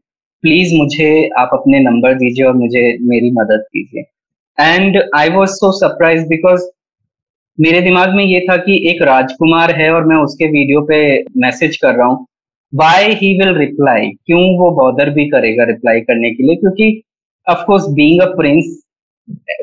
प्लीज़ 0.45 0.75
मुझे 0.77 1.09
आप 1.39 1.51
अपने 1.53 1.81
नंबर 1.81 2.15
दीजिए 2.15 2.47
और 2.47 2.55
मुझे 2.57 2.83
मेरी 3.03 3.31
मदद 3.33 3.65
कीजिए। 3.73 4.05
And 4.59 5.03
I 5.17 5.29
was 5.31 5.51
so 5.53 5.71
surprise 5.73 6.27
because 6.29 6.63
मेरे 7.59 7.81
दिमाग 7.81 8.15
में 8.15 8.25
ये 8.25 8.41
था 8.41 8.57
कि 8.57 8.77
एक 8.91 9.03
राजकुमार 9.03 9.71
है 9.75 9.91
और 9.93 10.05
मैं 10.07 10.17
उसके 10.17 10.47
वीडियो 10.51 10.81
पे 10.83 10.99
मैसेज 11.39 11.77
कर 11.77 11.95
रहा 11.95 12.07
हूँ। 12.07 12.27
वाई 12.73 13.13
ही 13.15 13.33
विल 13.39 13.55
रिप्लाई 13.57 14.09
क्यों 14.27 14.41
वो 14.59 14.71
बॉदर 14.77 15.11
भी 15.11 15.29
करेगा 15.31 15.65
रिप्लाई 15.65 16.01
करने 16.01 16.31
के 16.31 16.43
लिए? 16.43 16.57
क्योंकि 16.57 17.03
अफकोर्स 17.47 17.87
बींग 17.91 18.21
अ 18.21 18.27
प्रिंस 18.37 18.79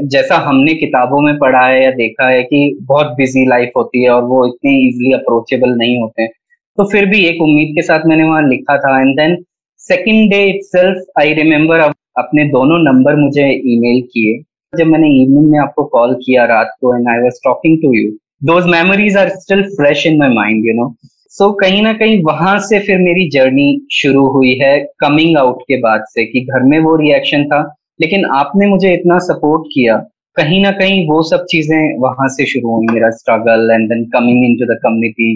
जैसा 0.06 0.36
हमने 0.38 0.74
किताबों 0.74 1.22
में 1.22 1.38
पढ़ा 1.38 1.66
है 1.68 1.84
या 1.84 1.92
देखा 1.92 2.28
है 2.30 2.44
कि 2.44 2.78
बहुत 2.82 3.08
बिज़ी 3.18 3.46
लाइफ 3.46 3.72
होती 3.78 4.04
है 4.04 4.10
और 4.10 4.24
वो 4.24 4.46
इतने 4.48 4.76
इजिली 4.88 5.14
अप्रोचेबल 5.14 5.70
नहीं 5.70 6.00
होते 6.00 6.22
हैं। 6.22 6.30
तो 6.78 6.84
फिर 6.84 7.06
भी 7.06 7.26
एक 7.26 7.42
उम्मीद 7.42 7.74
के 7.76 7.82
साथ 7.82 8.06
मैंने 8.08 8.24
वहाँ 8.24 8.48
लिखा 8.50 8.78
था। 8.78 9.00
And 9.02 9.16
then 9.18 9.38
second 9.82 10.30
day 10.32 10.44
itself 10.64 11.20
I 11.20 11.34
remember 11.34 11.80
अपने 11.80 12.44
दोनों 12.50 12.78
नंबर 12.84 13.16
मुझे 13.16 13.50
ईमेल 13.66 14.02
किए। 14.14 14.38
जब 14.74 14.88
मैंने 14.88 15.08
इवनिंग 15.22 15.50
में 15.52 15.60
आपको 15.60 15.84
कॉल 15.94 16.14
किया 16.16 16.44
रात 16.46 16.74
को 16.82 16.96
and 16.96 17.08
I 17.10 17.22
was 17.22 17.40
talking 17.44 17.78
to 17.82 17.94
you 17.94 18.10
those 18.50 18.66
memories 18.72 19.16
are 19.18 19.30
still 19.36 19.64
fresh 19.70 20.06
in 20.08 20.18
my 20.18 20.34
mind 20.34 20.66
you 20.66 20.74
know 20.76 20.94
so 21.38 21.52
कहीं 21.62 21.82
ना 21.84 21.94
कहीं 21.94 22.22
वहाँ 22.24 22.58
से 22.68 22.80
फिर 22.86 22.98
मेरी 23.00 23.28
जर्नी 23.30 23.68
शुरू 23.92 24.26
हुई 24.34 24.54
है 24.62 24.78
कमिंग 25.04 25.38
आउट 25.38 25.62
के 25.68 25.80
बाद 25.82 26.04
से 26.10 26.26
कि 26.26 26.42
घर 26.42 26.64
में 26.64 26.78
वो 26.80 26.96
रिएक्शन 27.02 27.46
था 27.54 27.62
लेकिन 28.02 28.26
आपने 28.36 28.68
मुझे 28.68 28.94
इतना 28.94 29.18
सपोर्ट 29.28 29.68
किया 29.74 29.98
कहीं 30.38 30.62
ना 30.64 30.72
कहीं 30.82 31.06
वो 31.08 31.22
सब 31.30 31.46
चीज़ें 31.52 31.98
वहाँ 32.02 32.28
से 32.36 32.46
शुरू 32.52 32.76
हुई 32.76 32.94
मेरा 32.94 33.10
struggle 33.16 33.72
and 33.74 33.88
then 33.90 34.06
coming 34.16 34.46
in 34.46 34.58
to 34.60 34.74
the 34.74 34.78
community 34.84 35.32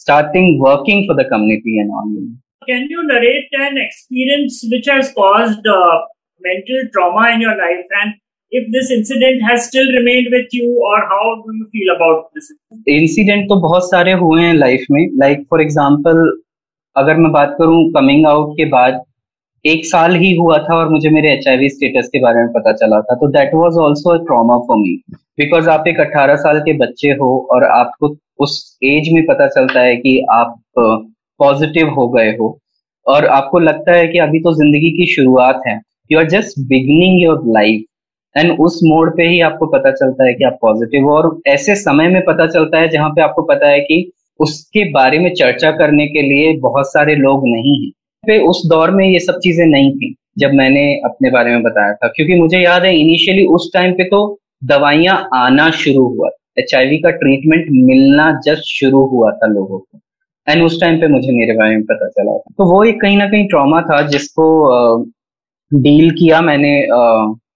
starting 0.00 0.62
working 0.62 1.02
for 1.08 1.22
the 1.22 1.26
community 1.30 1.80
and 1.80 1.90
all 2.00 2.14
Can 2.68 2.88
you 2.92 3.02
narrate 3.04 3.54
an 3.66 3.76
experience 3.82 4.56
which 4.70 4.88
has 4.92 5.12
caused 5.12 5.68
uh, 5.74 5.92
mental 6.42 6.82
trauma 6.96 7.22
in 7.34 7.44
your 7.44 7.54
life 7.60 7.94
and 8.00 8.16
if 8.52 8.68
this 8.74 8.90
incident 8.90 9.42
has 9.42 9.66
still 9.66 9.88
remained 9.94 10.28
with 10.32 10.52
you 10.52 10.68
or 10.88 10.98
how 11.08 11.24
do 11.40 11.54
you 11.56 11.66
feel 11.72 11.90
about 11.94 12.20
this 12.34 12.46
incident? 12.98 13.48
तो 13.48 13.60
बहुत 13.60 13.88
सारे 13.90 14.12
हुए 14.22 14.42
हैं 14.42 14.54
life 14.54 14.86
में। 14.90 15.02
Like 15.20 15.44
for 15.50 15.62
example 15.62 16.22
अगर 16.96 17.16
मैं 17.16 17.30
बात 17.32 17.54
करूँ 17.58 17.82
कमिंग 17.92 18.26
आउट 18.26 18.54
के 18.56 18.64
बाद, 18.68 19.02
एक 19.64 19.84
साल 19.86 20.14
ही 20.16 20.34
हुआ 20.36 20.58
था 20.58 20.76
और 20.76 20.88
मुझे 20.90 21.10
मेरे 21.10 21.32
एच 21.32 21.44
स्टेटस 21.72 22.08
के 22.12 22.20
बारे 22.20 22.40
में 22.40 22.52
पता 22.52 22.72
चला 22.74 23.00
था। 23.00 23.14
तो 23.14 23.28
that 23.32 23.54
was 23.54 23.78
also 23.84 24.10
a 24.10 24.24
trauma 24.26 24.56
for 24.68 24.76
me 24.78 24.94
because 25.38 25.68
आप 25.70 25.84
एक 25.88 26.00
18 26.00 26.36
साल 26.36 26.58
के 26.60 26.72
बच्चे 26.78 27.10
हो 27.20 27.28
और 27.54 27.64
आपको 27.64 28.14
उस 28.44 28.56
एज 28.84 29.12
में 29.14 29.24
पता 29.26 29.46
चलता 29.48 29.80
है 29.80 29.96
कि 29.96 30.18
आप 30.32 30.56
पॉजिटिव 30.78 31.88
हो 31.96 32.08
गए 32.08 32.30
हो। 32.40 32.48
और 33.06 33.26
आपको 33.34 33.58
लगता 33.58 33.92
है 33.92 34.06
कि 34.08 34.18
अभी 34.18 34.40
तो 34.40 34.54
ज़िंदगी 34.54 34.90
की 34.96 35.06
शुरुआत 35.14 35.60
है। 35.66 35.80
You 36.12 36.18
are 36.18 36.28
just 36.30 36.58
beginning 36.68 37.22
your 37.22 37.42
life 37.54 37.84
and 38.38 38.56
उस 38.60 38.78
मोड 38.84 39.16
पे 39.16 39.26
ही 39.28 39.40
आपको 39.40 39.66
पता 39.68 39.90
चलता 39.92 40.26
है 40.26 40.34
कि 40.34 40.44
आप 40.44 40.58
पॉजिटिव 40.62 41.04
हो। 41.04 41.16
और 41.16 41.40
ऐसे 41.46 41.74
समय 41.76 42.08
में 42.08 42.20
पता 42.24 42.46
चलता 42.48 42.80
है 42.80 42.88
जहाँ 42.88 43.10
पे 43.10 43.22
आपको 43.22 43.42
पता 43.44 43.68
है 43.68 43.80
कि 43.80 44.10
उसके 44.40 44.84
बारे 44.92 45.18
में 45.18 45.32
चर्चा 45.34 45.70
करने 45.76 46.06
के 46.06 46.22
लिए 46.22 46.56
बहुत 46.60 46.86
सारे 46.86 47.14
लोग 47.16 47.46
नहीं 47.46 47.82
हैं। 47.84 47.90
पे 48.24 48.38
उस 48.46 48.62
दौर 48.66 48.90
में 48.90 49.04
ये 49.06 49.18
सब 49.18 49.38
चीज़ें 49.38 49.64
नहीं 49.66 49.92
थी, 49.92 50.14
जब 50.38 50.52
मैंने 50.54 50.84
अपने 51.04 51.30
बारे 51.30 51.50
में 51.50 51.62
बताया 51.62 51.92
था। 51.94 52.08
क्योंकि 52.08 52.34
मुझे 52.34 52.58
याद 52.58 52.84
है 52.84 52.94
इनिशियली 52.96 53.44
उस 53.54 53.70
टाइम 53.74 53.92
पे 53.92 54.04
तो 54.04 54.20
दवाइयाँ 54.64 55.16
आना 55.34 55.70
शुरू 55.76 56.06
हुआ। 56.08 56.28
एचआईवी 56.58 56.98
का 56.98 57.10
ट्रीटमेंट 57.16 57.66
मिलना 57.70 58.30
जस्ट 58.44 58.64
शुरू 58.70 59.04
हुआ 59.06 59.30
था 59.32 59.46
लोगों 59.46 59.78
को। 59.78 60.00
एंड 60.46 60.62
उस 60.62 60.80
टाइम 60.80 61.00
पे 61.00 61.08
मुझे 61.08 61.32
मेरे 61.32 61.52
बारे 61.52 61.76
में 61.76 61.84
पता 61.84 62.08
चला 62.08 62.32
था। 62.32 62.54
तो 62.58 62.64
वो 62.72 62.82
एक 62.84 63.00
कहीं 63.00 63.16
ना 63.16 63.26
कहीं 63.26 63.46
ट्रॉमा 63.48 63.80
था 63.82 64.00
जिसको 64.08 64.46
डील 65.70 66.10
किया 66.10 66.40
मैंने 66.40 66.74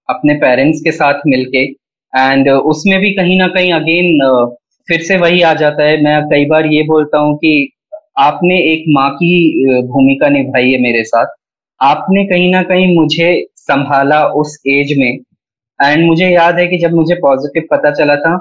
अपने 0.09 0.33
पेरेंट्स 0.37 0.81
के 0.81 0.91
साथ 0.91 1.21
मिलके। 1.27 1.63
एंड 2.13 2.49
उसमें 2.49 2.99
भी 2.99 3.11
कहीं 3.13 3.37
ना 3.39 3.47
कहीं 3.49 3.71
अगेन 3.73 4.49
फिर 4.87 5.01
से 5.01 5.17
वही 5.17 5.41
आ 5.41 5.53
जाता 5.53 5.83
है। 5.83 6.01
मैं 6.03 6.21
कई 6.29 6.45
बार 6.45 6.65
ये 6.65 6.81
बोलता 6.83 7.19
हूँ 7.19 7.35
कि 7.37 7.53
आपने 8.19 8.57
एक 8.71 8.83
माँ 8.89 9.09
की 9.11 9.33
भूमिका 9.83 10.29
निभाई 10.29 10.71
है 10.71 10.81
मेरे 10.81 11.03
साथ। 11.03 11.27
आपने 11.79 12.25
कहीं 12.25 12.51
ना 12.51 12.61
कहीं 12.63 12.95
मुझे 12.95 13.29
संभाला 13.57 14.23
उस 14.41 14.57
एज 14.69 14.97
में। 14.99 15.11
एंड 15.79 16.05
मुझे 16.05 16.27
याद 16.29 16.59
है 16.59 16.67
कि 16.67 16.77
जब 16.77 16.93
मुझे 16.93 17.15
पॉजिटिव 17.15 17.63
पता 17.71 17.91
चला 17.91 18.15
था, 18.15 18.35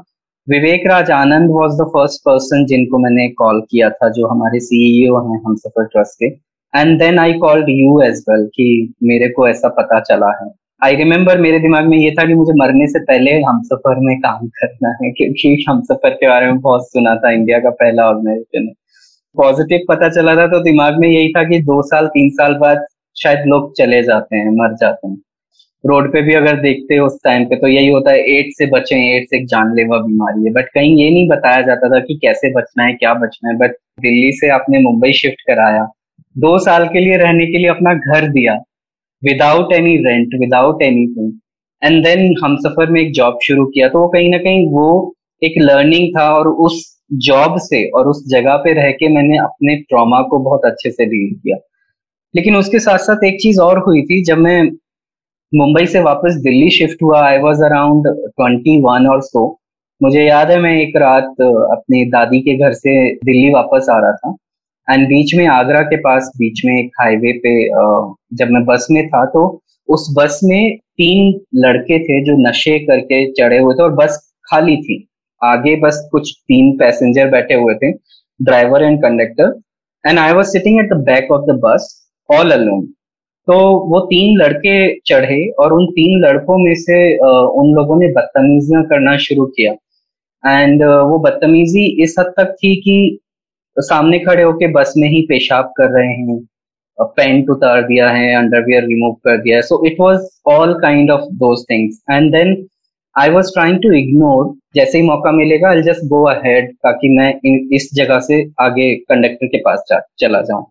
Vivek 0.47 0.87
Raj 0.87 1.11
Anand 1.11 1.50
was 1.50 1.75
the 1.75 1.87
first 1.88 2.21
person 2.21 2.64
जिनको 2.66 2.99
मैंने 2.99 3.28
कॉल 3.38 3.61
किया 3.71 3.90
था, 3.90 4.09
जो 4.09 4.26
हमारे 4.26 4.61
सीईओ 4.61 5.21
हैं 5.23 5.40
हम 5.47 5.54
सफ़र 5.57 5.85
ट्रस्ट 5.85 6.19
के। 6.23 6.26
And 6.75 6.99
then 6.99 7.19
I 7.19 7.33
called 7.38 7.69
you 7.69 8.00
as 8.02 8.25
well 8.28 8.47
कि 8.54 8.95
मेरे 9.02 9.28
को 9.28 9.49
ऐसा 9.49 9.69
पता 9.78 10.00
चला 10.00 10.31
है। 10.42 10.50
आई 10.82 10.94
रिमेम्बर 10.96 11.38
मेरे 11.40 11.58
दिमाग 11.58 11.86
में 11.86 11.96
ये 11.98 12.10
था 12.10 12.24
कि 12.26 12.34
मुझे 12.34 12.52
मरने 12.56 12.86
से 12.86 12.98
पहले 13.00 13.32
हम 13.42 13.60
सफ़र 13.64 13.98
में 13.98 14.16
काम 14.20 14.46
करना 14.56 14.88
है, 14.92 15.10
क्योंकि 15.10 15.64
हम 15.68 15.82
सफ़र 15.82 16.10
के 16.12 16.28
बारे 16.28 16.46
में 16.46 16.58
बहुत 16.60 16.86
सुना 16.86 17.14
था 17.16 17.30
इंडिया 17.32 17.58
का 17.58 17.70
पहला 17.72 18.06
ऑर्गेनाइजेशन 18.08 18.66
है 18.68 18.74
पॉजिटिव 19.36 19.84
पता 19.88 20.08
चला 20.08 20.34
था 20.36 20.46
तो 20.46 20.60
दिमाग 20.62 20.98
में 21.00 21.08
यही 21.08 21.28
था 21.32 21.42
कि 21.44 21.58
दो 21.60 21.80
साल, 21.82 22.06
तीन 22.06 22.30
साल 22.30 22.54
बाद 22.54 22.84
शायद 23.16 23.46
लोग 23.48 23.72
चले 23.76 24.02
जाते 24.02 24.36
हैं, 24.36 24.50
मर 24.52 24.74
जाते 24.76 25.08
हैं। 25.08 25.16
रोड 25.84 26.12
पे 26.12 26.22
भी 26.22 26.34
अगर 26.34 26.60
देखते 26.60 26.96
हो 26.96 27.06
उस 27.06 27.18
टाइम 27.24 27.44
पे 27.44 27.56
तो 27.56 27.68
यही 27.68 27.88
होता 27.88 28.10
है 28.10 28.18
एड्स 28.32 28.58
से 28.58 28.66
बचे 28.70 28.96
एड्स 29.12 29.34
एक 29.34 29.46
जानलेवा 29.46 29.98
बीमारी 30.00 30.44
है। 30.44 30.52
बट 30.52 30.68
कहीं 30.74 30.96
ये 30.96 31.08
नहीं 31.10 31.28
बताया 31.28 31.62
जाता 31.62 31.88
था 31.88 32.00
कि 32.00 32.18
कैसे 32.22 32.52
बचना 32.54 32.84
है, 32.84 32.92
क्या 32.94 33.14
बचना 33.14 33.50
है। 33.50 33.56
बट 33.58 33.76
दिल्ली 34.00 34.32
से 34.32 34.48
आपने 34.50 34.80
मुंबई 34.80 35.12
शिफ्ट 35.12 35.46
कराया, 35.46 35.86
दो 36.36 36.58
साल 36.60 36.86
के 36.88 37.00
लिए 37.00 37.16
रहने 37.18 37.46
के 37.46 37.58
लिए 37.58 37.68
अपना 37.70 37.94
घर 37.94 38.28
दिया 38.30 38.58
without 39.22 39.72
any 39.72 39.96
rent 40.06 40.34
without 40.40 40.82
anything 40.82 41.32
and 41.82 42.02
then 42.04 42.34
हम 42.44 42.56
सफ़र 42.56 42.90
में 42.90 43.00
एक 43.00 43.12
जॉब 43.12 43.38
शुरू 43.42 43.66
किया 43.66 43.88
तो 43.88 44.00
वो 44.00 44.08
कहीं 44.08 44.30
ना 44.30 44.38
कहीं 44.38 44.66
वो 44.70 45.14
एक 45.42 45.54
लर्निंग 45.58 46.08
था 46.16 46.28
और 46.34 46.48
उस 46.66 46.80
जॉब 47.26 47.56
से 47.58 47.84
और 47.90 48.06
उस 48.08 48.24
जगह 48.28 48.56
पे 48.56 48.72
रह 48.72 48.90
के 48.90 49.08
मैंने 49.14 49.38
अपने 49.38 49.76
ट्रॉमा 49.82 50.20
को 50.22 50.38
बहुत 50.38 50.64
अच्छे 50.64 50.90
से 50.90 51.04
डील 51.04 51.34
किया। 51.34 51.56
लेकिन 52.34 52.56
उसके 52.56 52.78
साथ 52.78 52.98
साथ 52.98 53.24
एक 53.24 53.40
चीज़ 53.42 53.60
और 53.60 53.78
हुई 53.78 54.02
थी, 54.02 54.22
जब 54.24 54.38
मैं 54.38 54.62
मुंबई 55.52 55.86
से 55.86 56.00
वापस 56.00 56.34
दिल्ली 56.44 56.70
शिफ्ट 56.70 57.02
हुआ 57.02 57.20
I 57.26 57.38
was 57.38 57.62
around 57.64 58.06
twenty 58.08 58.80
one 58.82 59.06
और 59.06 59.22
सो 59.22 59.44
मुझे 60.00 60.22
याद 60.24 60.50
है, 60.50 60.58
मैं 60.60 60.74
एक 60.80 60.96
रात 60.96 61.40
अपनी 61.42 62.04
दादी 62.10 62.40
के 62.40 62.56
घर 62.58 62.72
से 62.72 62.94
दिल्ली 63.14 63.50
वापस 63.50 63.86
आ 63.90 63.98
रहा 63.98 64.12
था। 64.12 64.34
एंड 64.88 65.06
बीच 65.08 65.34
में 65.34 65.46
आगरा 65.48 65.80
के 65.82 65.96
पास, 65.98 66.30
बीच 66.38 66.60
में 66.64 66.78
एक 66.78 66.90
हाईवे 67.00 67.32
पे 67.44 67.52
जब 68.36 68.50
मैं 68.50 68.64
बस 68.64 68.86
में 68.90 69.06
था 69.08 69.24
तो 69.26 69.44
उस 69.88 70.06
बस 70.16 70.40
में 70.44 70.76
तीन 70.76 71.32
लड़के 71.56 71.98
थे 72.00 72.22
जो 72.24 72.36
नशे 72.40 72.78
करके 72.80 73.24
चढ़े 73.32 73.58
हुए 73.58 73.74
थे 73.74 73.82
और 73.82 73.92
बस 73.94 74.18
खाली 74.44 74.76
थी। 74.78 75.06
आगे 75.40 75.74
बस 75.80 76.08
कुछ 76.12 76.32
तीन 76.48 76.76
पैसेंजर 76.78 77.28
बैठे 77.30 77.54
हुए 77.54 77.74
थे 77.74 77.92
driver 78.40 78.82
and 78.82 78.98
conductor 79.02 79.54
and 80.04 80.18
I 80.18 80.32
was 80.32 80.46
sitting 80.48 80.78
at 80.80 80.92
the 80.92 80.96
back 81.06 81.30
of 81.32 81.44
the 81.46 81.58
bus 81.64 81.88
all 82.28 82.50
alone 82.50 82.84
तो 83.48 83.54
वो 83.88 84.00
तीन 84.06 84.36
लड़के 84.38 84.74
चढ़े 85.06 85.40
और 85.60 85.72
उन 85.72 85.86
तीन 85.92 86.20
लड़कों 86.24 86.56
में 86.58 86.74
से 86.78 86.98
उन 87.16 87.72
लोगों 87.74 87.96
ने 88.00 88.08
बदतमीजियाँ 88.12 88.82
करना 88.84 89.16
शुरू 89.18 89.46
किया। 89.56 89.72
एंड 90.44 90.82
वो 90.82 91.18
बदतमीजी 91.18 91.84
इस 92.02 92.14
हद 92.18 92.32
तक 92.36 92.54
थी 92.54 92.74
कि 92.76 92.96
सामने 93.76 94.18
खड़े 94.18 94.42
होके 94.42 94.66
बस 94.72 94.92
में 94.96 95.08
ही 95.08 95.20
पेशाब 95.28 95.72
कर 95.76 95.90
रहे 95.98 96.08
हैं। 96.08 96.40
पेंट 96.98 97.50
उतार 97.50 97.82
दिया 97.82 98.08
है 98.10 98.34
अंडरवियर 98.36 98.82
रिमूव 98.84 99.12
कर 99.24 99.36
दिया 99.42 99.56
है। 99.56 99.62
So 99.62 99.84
it 99.86 99.96
was 100.00 100.26
all 100.50 100.74
kind 100.80 101.10
of 101.10 101.22
those 101.38 101.64
things 101.70 102.02
and 102.10 102.30
then 102.32 102.56
I 103.16 103.30
was 103.30 103.52
trying 103.54 103.78
to 103.82 103.92
ignore 103.96 104.54
जैसे 104.74 104.98
ही 104.98 105.04
मौका 105.06 105.32
मिलेगा 105.32 105.68
आई 105.68 105.82
जस्ट 105.82 106.04
गो 106.08 106.22
अहेड 106.30 106.72
ताकि 106.76 107.08
मैं 107.18 107.32
इस 107.76 107.88
जगह 107.94 108.20
से 108.20 108.42
आगे 108.60 108.94
कंडक्टर 108.96 109.46
के 109.46 109.58
पास 109.58 109.84
जा, 109.90 110.00
चला 110.18 110.40
जाऊँ। 110.42 110.64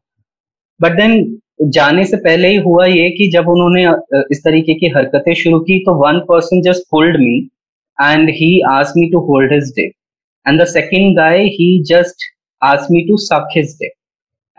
बट 0.79 0.91
देन 0.91 1.38
जाने 1.70 2.03
से 2.05 2.17
पहले 2.17 2.48
ही 2.48 2.55
हुआ 2.60 2.86
ये 2.86 3.10
कि 3.17 3.29
जब 3.31 3.48
उन्होंने 3.50 3.84
इस 4.31 4.43
तरीके 4.43 4.74
की 4.74 4.88
हरकतें 4.96 5.34
शुरू 5.34 5.60
की 5.62 5.77
तो 5.86 5.93
one 5.98 6.20
person 6.29 6.62
just 6.62 6.84
hold 6.93 7.17
me 7.20 7.36
and 7.98 8.29
he 8.36 8.60
ask 8.70 8.98
me 8.98 9.10
to 9.12 9.20
hold 9.27 9.53
his 9.53 9.74
day 9.75 9.84
and 10.46 10.62
the 10.62 10.65
second 10.67 11.15
guy 11.17 11.43
he 11.58 11.67
just 11.89 12.24
ask 12.63 12.88
me 12.91 13.01
to 13.01 13.18
suck 13.18 13.48
his 13.58 13.75
day 13.82 13.91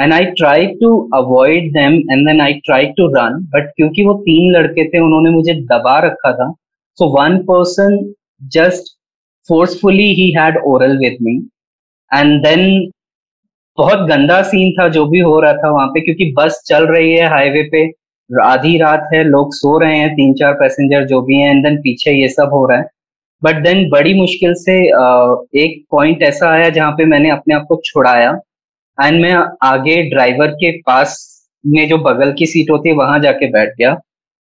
and 0.01 0.13
I 0.13 0.25
try 0.25 0.67
to 0.67 1.11
avoid 1.15 1.73
them 1.73 1.95
and 1.95 2.27
then 2.29 2.41
I 2.41 2.53
try 2.53 2.87
to 2.87 3.07
run 3.17 3.41
but 3.55 3.73
क्योंकि 3.77 4.05
वो 4.05 4.15
तीन 4.15 4.53
लड़के 4.53 4.89
थे, 4.89 4.99
उन्होंने 4.99 5.31
मुझे 5.31 5.55
दबा 5.55 5.99
रखा 5.99 6.33
था, 6.33 6.53
So 6.99 7.07
one 7.09 7.37
person 7.47 8.15
just 8.55 8.97
forcefully 9.49 10.13
he 10.13 10.33
had 10.33 10.57
oral 10.57 10.99
with 10.99 11.21
me. 11.21 11.35
And 12.11 12.45
then 12.45 12.93
बहुत 13.79 13.99
गंदा 14.09 14.43
सीन 14.43 14.73
था, 14.73 14.89
जो 14.89 15.05
भी 15.07 15.19
हो 15.19 15.41
रहा 15.41 15.53
था 15.53 15.71
वहाँ 15.71 15.87
पे, 15.87 16.01
क्योंकि 16.01 16.33
बस 16.39 16.63
चल 16.67 16.87
रही 16.87 17.13
है 17.13 17.29
हाईवे 17.29 17.63
पे, 17.63 17.83
आधी 18.43 18.77
रात 18.79 19.09
है, 19.15 19.23
लोग 19.25 19.55
सो 19.55 19.79
रहे 19.79 19.97
हैं, 19.97 20.15
तीन 20.15 20.35
चार 20.35 20.53
पैसेंजर 20.53 21.05
जो 21.05 21.21
भी 21.23 21.37
हैं 21.37 21.51
एंड 21.51 21.65
देन 21.65 21.77
पीछे 21.77 22.13
ये 22.13 22.29
सब 22.29 22.51
हो 22.53 22.67
रहा 22.67 22.79
है। 22.79 22.85
बट 23.43 23.63
देन 23.63 23.89
बड़ी 23.91 24.15
मुश्किल 24.15 24.55
से 24.57 24.79
एक 25.63 25.83
पॉइंट 25.91 26.23
ऐसा 26.23 26.51
आया 26.51 26.69
जहाँ 26.71 26.93
पे 26.93 27.05
मैंने 27.07 27.31
अपने 27.31 27.55
आप 27.55 27.65
को 27.69 27.81
छुड़ाया। 27.85 28.31
एंड 28.99 29.21
मैं 29.23 29.33
आगे 29.65 30.03
ड्राइवर 30.11 30.51
के 30.55 30.71
पास 30.81 31.19
में 31.65 31.87
जो 31.89 31.99
बगल 32.01 32.33
की 32.39 32.47
सीट 32.47 32.71
होती 32.71 32.89
है, 32.89 32.95
वहाँ 32.95 33.19
जाके 33.21 33.47
बैठ 33.51 33.75
गया। 33.79 33.93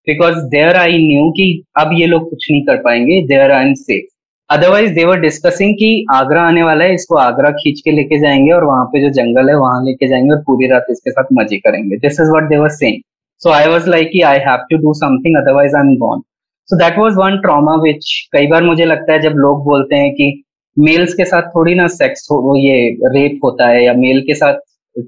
बिकॉज़ 0.06 0.38
देयर 0.50 0.76
आई 0.76 0.98
न्यू 0.98 1.30
कि 1.32 1.62
अब 1.78 1.90
ये 1.94 2.06
लोग 2.06 2.28
कुछ 2.30 2.50
नहीं 2.50 2.62
कर 2.66 2.76
पाएँगे 2.84 3.20
there 3.26 3.50
I 3.52 3.66
am 3.66 3.74
safe 3.76 4.06
otherwise 4.50 4.92
they were 4.94 5.20
discussing 5.20 5.74
कि 5.74 6.06
आगरा 6.12 6.42
आने 6.42 6.62
वाला 6.62 6.84
है, 6.84 6.94
इसको 6.94 7.16
आगरा 7.18 7.50
खींच 7.52 7.80
के 7.80 7.90
लेके 7.90 8.18
जाएँगे 8.20 8.52
और 8.52 8.64
वहाँ 8.64 8.84
पे 8.86 9.00
जो 9.02 9.10
जंगल 9.12 9.48
है, 9.48 9.54
वहाँ 9.56 9.84
लेके 9.84 10.08
जाएँगे 10.08 10.34
और 10.34 10.42
पूरी 10.46 10.68
रात 10.70 10.86
इसके 10.90 11.10
साथ 11.10 11.32
मज़े 11.32 11.56
करेंगे। 11.58 11.96
This 11.98 12.20
is 12.20 12.30
what 12.30 12.48
they were 12.48 12.68
saying 12.70 13.00
so 13.42 13.50
I 13.50 13.66
was 13.66 13.88
like 13.90 14.10
I 14.26 14.38
have 14.48 14.66
to 14.70 14.76
do 14.78 14.92
something 14.96 15.36
otherwise 15.36 15.76
I 15.76 15.88
am 15.88 15.96
gone 15.98 16.22
so 16.68 16.76
that 16.78 16.98
was 16.98 17.16
one 17.16 17.36
trauma 17.40 17.74
which 17.82 18.10
कई 18.32 18.46
बार 18.46 18.62
मुझे 18.64 18.84
लगता 18.84 19.12
है 19.12 19.20
जब 19.22 19.34
लोग 19.36 19.64
बोलते 19.64 19.96
हैं 19.96 20.12
कि 20.14 20.32
मेल्स 20.76 21.14
के 21.14 21.24
साथ 21.24 21.48
थोड़ी 21.54 21.74
ना 21.74 21.86
सेक्स 21.94 22.28
हो 22.30 22.56
ये 22.56 22.76
रेप 23.14 23.40
होता 23.44 23.68
है 23.68 23.84
या 23.84 23.94
मेल 23.94 24.20
के 24.26 24.34
साथ 24.34 24.60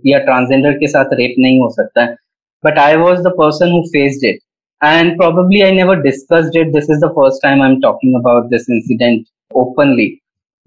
या 0.06 0.18
ट्रांसजेंडर 0.24 0.72
के 0.78 0.86
साथ 0.88 1.12
रेप 1.20 1.34
नहीं 1.38 1.60
हो 1.60 1.68
सकता 1.72 2.02
है। 2.02 2.16
But 2.64 2.78
I 2.78 2.96
was 2.96 3.20
the 3.20 3.32
person 3.38 3.72
who 3.72 3.82
faced 3.92 4.26
it 4.28 4.42
and 4.80 5.12
probably 5.18 5.60
I 5.64 5.68
never 5.74 5.94
discussed 6.04 6.56
it. 6.60 6.74
Is 6.78 7.04
the 7.04 7.08
first 7.10 7.42
time 7.42 7.62
I 7.62 7.70
am 7.70 7.80
talking 7.80 8.14
about 8.14 8.48
this 8.48 8.66
incident 8.70 9.24
openly 9.56 10.06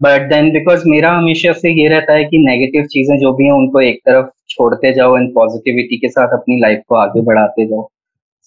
but 0.02 0.28
then 0.30 0.50
because 0.52 0.84
मेरा 0.90 1.12
हमेशा 1.12 1.52
से 1.54 1.72
ये 1.72 1.88
रहता 1.90 2.14
है 2.14 2.24
कि 2.24 2.38
नेगेटिव 2.38 2.86
चीज़ें 2.94 3.18
जो 3.20 3.34
भी 3.34 3.46
हैं, 3.46 3.52
उनको 3.52 3.82
एक 3.82 4.00
तरफ़ 4.06 4.30
छोड़ते 4.50 4.94
जाओ 4.94 5.18
एंड 5.18 5.30
पॉजिटिविटी 5.34 5.98
के 5.98 6.10
साथ 6.10 6.34
अपनी 6.34 6.60
लाइफ 6.62 6.82
को 6.90 6.96
आगे 6.96 7.22
बढ़ाते 7.22 7.66
जाओ। 7.66 7.88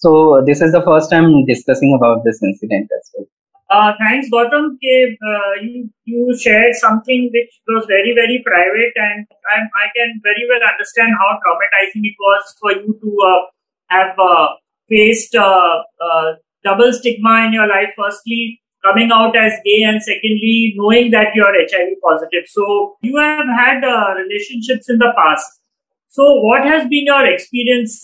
So 0.01 0.41
this 0.43 0.61
is 0.61 0.71
the 0.71 0.81
first 0.81 1.11
time 1.11 1.45
discussing 1.45 1.93
about 1.95 2.25
this 2.25 2.41
incident 2.41 2.89
as 2.97 3.11
well. 3.13 3.27
Uh, 3.69 3.93
thanks, 3.99 4.29
Gautam. 4.29 4.75
Ke, 4.83 5.15
uh, 5.15 5.61
you, 5.61 5.89
you 6.05 6.37
shared 6.37 6.75
something 6.75 7.29
which 7.31 7.51
was 7.67 7.85
very, 7.87 8.13
very 8.13 8.43
private, 8.45 8.93
and 8.95 9.27
I, 9.47 9.61
I 9.61 9.87
can 9.95 10.19
very 10.23 10.43
well 10.49 10.67
understand 10.69 11.13
how 11.17 11.37
traumatizing 11.39 12.03
it 12.03 12.15
was 12.19 12.55
for 12.59 12.71
you 12.73 12.97
to 12.99 13.17
uh, 13.29 13.41
have 13.87 14.19
uh, 14.19 14.47
faced 14.89 15.35
uh, 15.35 15.83
uh, 16.03 16.33
double 16.65 16.91
stigma 16.91 17.45
in 17.45 17.53
your 17.53 17.67
life. 17.67 17.93
Firstly, 17.95 18.59
coming 18.83 19.11
out 19.13 19.37
as 19.37 19.53
gay, 19.63 19.83
and 19.83 20.03
secondly, 20.03 20.73
knowing 20.75 21.11
that 21.11 21.27
you're 21.35 21.53
HIV 21.53 21.93
positive. 22.03 22.43
So, 22.47 22.97
you 23.01 23.15
have 23.17 23.47
had 23.47 23.85
relationships 24.17 24.89
in 24.89 24.97
the 24.97 25.13
past. 25.15 25.61
So, 26.09 26.41
what 26.41 26.65
has 26.65 26.89
been 26.89 27.05
your 27.05 27.25
experience? 27.25 28.03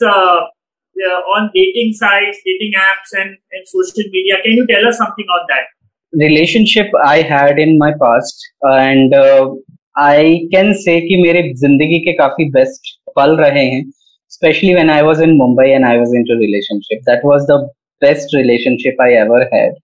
uh, 0.97 1.21
on 1.35 1.51
dating 1.55 1.93
sites, 1.95 2.39
dating 2.45 2.73
apps, 2.77 3.13
and, 3.21 3.31
and 3.53 3.67
social 3.67 4.05
media. 4.11 4.37
Can 4.43 4.53
you 4.53 4.67
tell 4.67 4.87
us 4.87 4.99
something 4.99 5.27
on 5.27 5.47
that? 5.49 5.67
Relationship 6.13 6.87
I 7.05 7.23
had 7.23 7.59
in 7.59 7.79
my 7.79 7.93
past, 8.01 8.37
and 8.63 9.15
uh, 9.15 9.51
I 9.97 10.49
can 10.53 10.75
say 10.75 11.01
कि 11.01 11.23
मेरे 11.23 11.43
जिंदगी 11.61 11.99
के 12.05 12.13
काफी 12.19 12.51
best 12.51 12.97
पल 13.17 13.37
रहे 13.37 13.65
हैं 13.65 13.85
especially 14.33 14.75
when 14.75 14.91
I 14.91 15.03
was 15.03 15.21
in 15.21 15.39
Mumbai 15.39 15.75
and 15.77 15.85
I 15.85 15.97
was 15.99 16.13
into 16.15 16.35
relationship. 16.35 17.01
That 17.07 17.25
was 17.25 17.47
the 17.47 17.69
best 18.01 18.35
relationship 18.35 18.95
I 19.01 19.13
ever 19.13 19.41
had. 19.53 19.75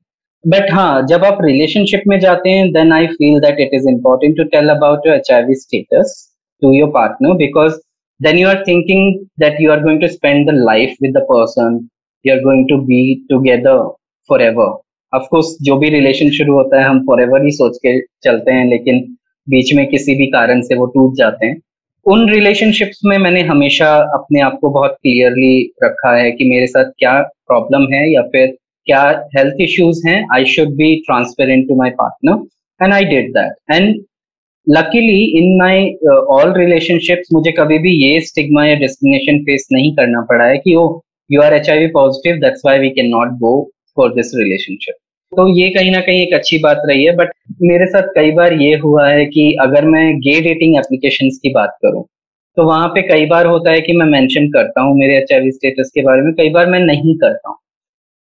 But 0.45 0.71
हाँ 0.71 1.07
जब 1.07 1.25
आप 1.25 1.39
relationship 1.45 2.07
में 2.09 2.19
जाते 2.21 2.51
हैं 2.51 2.73
then 2.73 2.93
I 2.93 3.07
feel 3.17 3.41
that 3.41 3.61
it 3.61 3.77
is 3.79 3.87
important 3.87 4.37
to 4.37 4.49
tell 4.55 4.71
about 4.71 5.05
your 5.05 5.21
HIV 5.29 5.55
status 5.57 6.15
to 6.63 6.73
your 6.73 6.91
partner 6.93 7.35
because 7.35 7.81
then 8.20 8.38
you 8.38 8.48
are 8.48 8.64
thinking 8.66 9.28
that 9.38 9.60
you 9.60 9.72
are 9.72 9.82
going 9.82 10.00
to 10.00 10.10
spend 10.10 10.48
the 10.48 10.54
life 10.54 10.96
with 11.02 11.14
the 11.14 11.26
person, 11.26 11.90
you 12.26 12.34
are 12.34 12.42
going 12.42 12.68
to 12.68 12.78
be 12.86 13.26
together 13.30 13.90
forever. 14.30 14.68
Of 15.14 15.30
course, 15.30 15.58
जो 15.62 15.78
भी 15.78 15.90
relation 15.90 16.30
शुरू 16.30 16.54
होता 16.54 16.80
है, 16.80 16.88
हम 16.88 17.00
for 17.00 17.46
he 17.46 17.52
सोच 17.52 17.78
के 17.78 18.00
चलते 18.24 18.52
हैं, 18.52 18.66
लेकिन 18.70 19.00
बीच 19.48 19.74
में 19.74 19.86
किसी 19.88 20.16
भी 20.16 20.28
कारण 20.28 20.62
से 20.62 20.76
वो 20.76 20.86
टूट 20.86 21.16
जाते 21.18 21.46
हैं। 21.46 21.62
उन 22.06 22.30
रिलेशनशिप्स 22.30 23.00
में 23.06 23.18
मैंने 23.18 23.42
हमेशा 23.42 23.90
अपने 24.14 24.42
आप 24.42 24.58
को 24.62 24.70
बहुत 24.70 24.98
क्लियरली 25.02 25.74
रखा 25.84 26.16
है 26.16 26.32
कि 26.32 26.46
मेरे 26.50 26.68
साथ 26.68 26.86
क्या 27.00 27.22
प्रॉब्लम 27.22 27.94
है 27.94 28.14
या 28.14 28.22
फिर 28.22 28.48
क्या 28.86 29.02
हेल्थ 29.38 29.62
इश्यूज़ 29.62 30.08
हैं 30.08 30.26
I 30.36 30.46
should 30.46 30.76
be 30.76 30.96
transparent 30.96 31.68
to 31.68 31.76
my 31.76 31.90
partner 31.90 32.84
and 32.84 32.94
I 32.94 33.04
did 33.04 33.32
that 33.34 33.72
and 33.72 34.04
luckily 34.68 35.22
in 35.38 35.58
my 35.58 35.86
all 36.32 36.54
relationships 36.58 37.30
मुझे 37.34 37.52
कभी 37.52 37.78
भी 37.80 37.92
ये 38.04 38.20
स्टिग्मा 38.22 38.66
या 38.66 38.76
डिस्क्रिमिनेशन 38.76 39.44
फेस 39.44 39.68
नहीं 39.72 39.92
करना 39.96 40.22
पड़ा 40.22 40.46
है 40.46 40.58
कि 40.58 40.76
ओ 40.76 40.86
you 41.32 41.42
are 41.42 41.54
H 41.54 41.70
I 41.70 41.80
V 41.80 41.88
positive 41.88 42.36
that's 42.36 42.62
why 42.66 42.80
we 42.80 42.90
can 42.90 43.10
not 43.10 43.32
go 43.40 43.52
for 43.98 44.14
this 44.14 44.32
relationship 44.36 44.96
तो 45.32 45.48
ये 45.60 45.70
कहीं 45.70 45.92
ना 45.92 46.00
कहीं 46.00 46.22
एक 46.22 46.34
अच्छी 46.34 46.58
बात 46.58 46.82
रही 46.86 47.04
है 47.04 47.16
बट 47.16 47.32
मेरे 47.62 47.86
साथ 47.86 48.08
कई 48.16 48.32
बार 48.32 48.54
ये 48.54 48.76
हुआ 48.78 49.08
है 49.10 49.26
कि 49.26 49.52
अगर 49.62 49.86
मैं 49.86 50.06
गे 50.20 50.40
डेटिंग 50.42 50.76
एप्लीकेशन 50.78 51.30
की 51.44 51.54
बात 51.54 51.78
करूँ 51.86 52.04
तो 52.58 52.64
वहाँ 52.64 52.88
पे 52.88 53.02
कई 53.02 53.26
बार 53.26 53.46
होता 53.46 53.72
है 53.72 53.82
कि 53.82 53.94
मैं 53.94 54.06
मेंशन 54.06 54.48
करता 54.48 54.82
हूँ 54.82 54.96
मेरे 54.98 55.18
एच 55.18 55.34
आई 55.34 55.40
वी 55.40 55.52
स्टेटस 55.52 55.92
के 55.96 56.02
बारे 56.04 56.22
में, 56.22 56.34
कई 56.34 56.50
बार 56.50 56.70
मैं 56.70 56.80
नहीं 56.80 57.16
करता 57.16 57.50
हूँ। 57.50 57.58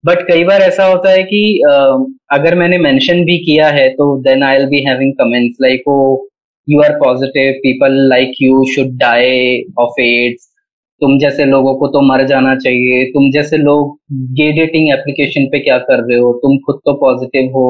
बट 0.07 0.27
कई 0.29 0.45
बार 0.45 0.63
ऐसा 0.63 0.85
होता 0.85 1.11
है 1.11 1.23
कि 1.23 1.43
uh, 1.71 1.95
अगर 2.33 2.55
मैंने 2.55 2.79
मेंशन 2.79 3.25
भी 3.25 3.39
किया 3.39 3.69
है 3.69 3.89
तो 3.91 4.17
then 4.23 4.43
I 4.43 4.67
be 4.67 4.83
having 4.85 5.13
comments 5.13 5.57
like 5.63 5.89
oh 5.89 6.27
you 6.69 6.83
are 6.83 6.93
positive 6.97 7.53
people 7.63 7.97
like 8.09 8.33
you 8.43 8.65
should 8.75 8.97
die 8.99 9.63
of 9.79 10.01
AIDS 10.01 10.53
तुम 11.01 11.19
जैसे 11.19 11.45
लोगों 11.45 11.75
को 11.75 11.87
तो 11.87 12.01
मर 12.01 12.25
जाना 12.27 12.55
चाहिए। 12.57 13.05
तुम 13.05 13.31
जैसे 13.31 13.57
लोग 13.57 13.99
गे 14.37 14.51
डेटिंग 14.53 14.89
एप्लीकेशन 14.91 15.47
पे 15.47 15.59
क्या 15.59 15.79
कर 15.79 16.03
रहे 16.05 16.19
हो? 16.19 16.33
तुम 16.33 16.57
खुद 16.59 16.81
तो 16.85 16.93
पॉजिटिव 16.95 17.51
हो। 17.51 17.67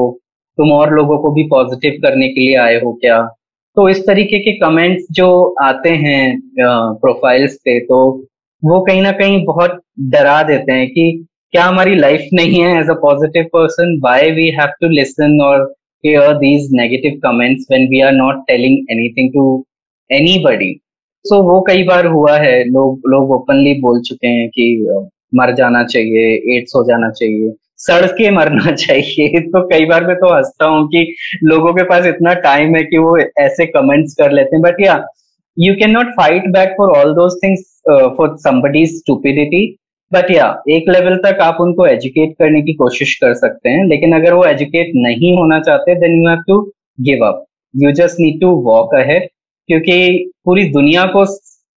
तुम 0.57 0.71
और 0.71 0.93
लोगों 0.93 1.17
को 1.17 1.31
भी 1.31 1.43
पॉजिटिव 1.43 1.99
करने 2.03 2.27
के 2.27 2.41
लिए 2.41 2.55
आए 2.57 2.75
हो 2.81 2.93
क्या? 2.93 3.21
तो 3.77 3.89
इस 3.89 4.05
तरीके 4.07 4.39
के 4.39 4.51
कमेंट्स 4.59 5.05
जो 5.11 5.27
आते 5.63 5.89
हैं 5.89 6.39
प्रोफाइल्स 6.59 7.55
पे 7.65 7.79
तो 7.79 7.99
वो 8.63 8.79
कहीं 8.81 9.01
ना 9.01 9.11
कहीं 9.11 9.43
बहुत 9.45 9.79
डरा 9.99 10.41
देते 10.43 10.71
हैं 10.71 10.87
कि 10.89 11.27
क्या 11.53 11.63
हमारी 11.63 11.95
लाइफ 11.95 12.29
नहीं 12.33 12.61
है 12.63 12.79
as 12.79 12.89
a 12.89 12.93
positive 12.93 13.43
person 13.53 13.99
why 14.03 14.31
we 14.31 14.49
have 14.49 14.67
to 14.81 14.89
listen 14.89 15.41
और 15.41 15.73
hear 16.03 16.39
these 16.39 16.65
negative 16.71 17.19
comments 17.21 17.65
when 17.69 17.87
we 17.89 18.01
are 18.01 18.11
not 18.11 18.43
telling 18.47 18.85
anything 18.89 19.31
to 19.33 19.45
anybody? 20.09 20.73
So, 21.25 21.41
वो 21.43 21.61
कई 21.61 21.83
बार 21.83 22.05
हुआ 22.05 22.37
है। 22.37 22.63
लोग 22.63 23.01
लोग 23.07 23.31
ओपनली 23.31 23.73
बोल 23.81 24.01
चुके 24.01 24.27
हैं 24.27 24.47
कि 24.49 24.67
मर 25.35 25.53
जाना 25.55 25.83
चाहिए 25.83 26.57
एड्स 26.57 26.75
हो 26.75 26.83
जाना 26.83 27.09
चाहिए, 27.09 27.51
सड़ 27.77 28.05
के 28.05 28.29
मरना 28.31 28.71
चाहिए। 28.83 29.39
तो 29.39 29.67
कई 29.67 29.85
बार 29.85 30.05
मैं 30.07 30.15
तो 30.15 30.33
हंसता 30.35 30.65
हूँ 30.65 30.87
कि 30.87 31.15
लोगों 31.43 31.73
के 31.73 31.83
पास 31.83 32.05
इतना 32.05 32.33
टाइम 32.45 32.75
है 32.75 32.83
कि 32.83 32.97
वो 32.97 33.17
ऐसे 33.17 33.65
कमेंट्स 33.65 34.13
कर 34.13 34.31
लेते 34.31 34.55
हैं। 34.55 34.61
But 34.63 34.81
yeah 34.81 35.03
you 35.57 35.73
can 35.75 35.91
not 35.91 36.13
fight 36.17 36.47
back 36.51 36.69
for 36.77 36.97
all 36.97 37.13
those 37.13 37.39
things 37.43 37.81
for 38.17 38.35
somebody's 38.37 38.97
stupidity 38.97 39.65
but 40.11 40.29
yeah 40.31 40.45
एक 40.71 40.89
लेवल 40.89 41.15
तक 41.23 41.39
आप 41.41 41.57
उनको 41.61 41.85
एजुकेट 41.87 42.33
करने 42.39 42.61
की 42.61 42.73
कोशिश 42.75 43.15
कर 43.21 43.33
सकते 43.33 43.69
हैं, 43.69 43.85
लेकिन 43.87 44.15
अगर 44.15 44.33
वो 44.33 44.45
एजुकेट 44.45 44.91
नहीं 44.95 45.35
होना 45.37 45.59
चाहते 45.61 45.95
then 46.01 46.15
you 46.15 46.29
have 46.29 46.43
to 46.47 46.61
give 47.07 47.25
up 47.25 47.45
you 47.73 47.91
just 47.99 48.19
need 48.19 48.39
to 48.41 48.49
walk 48.67 48.95
ahead 48.95 49.27
क्योंकि 49.69 49.97
पूरी 50.45 50.63
दुनिया 50.71 51.03
को 51.15 51.25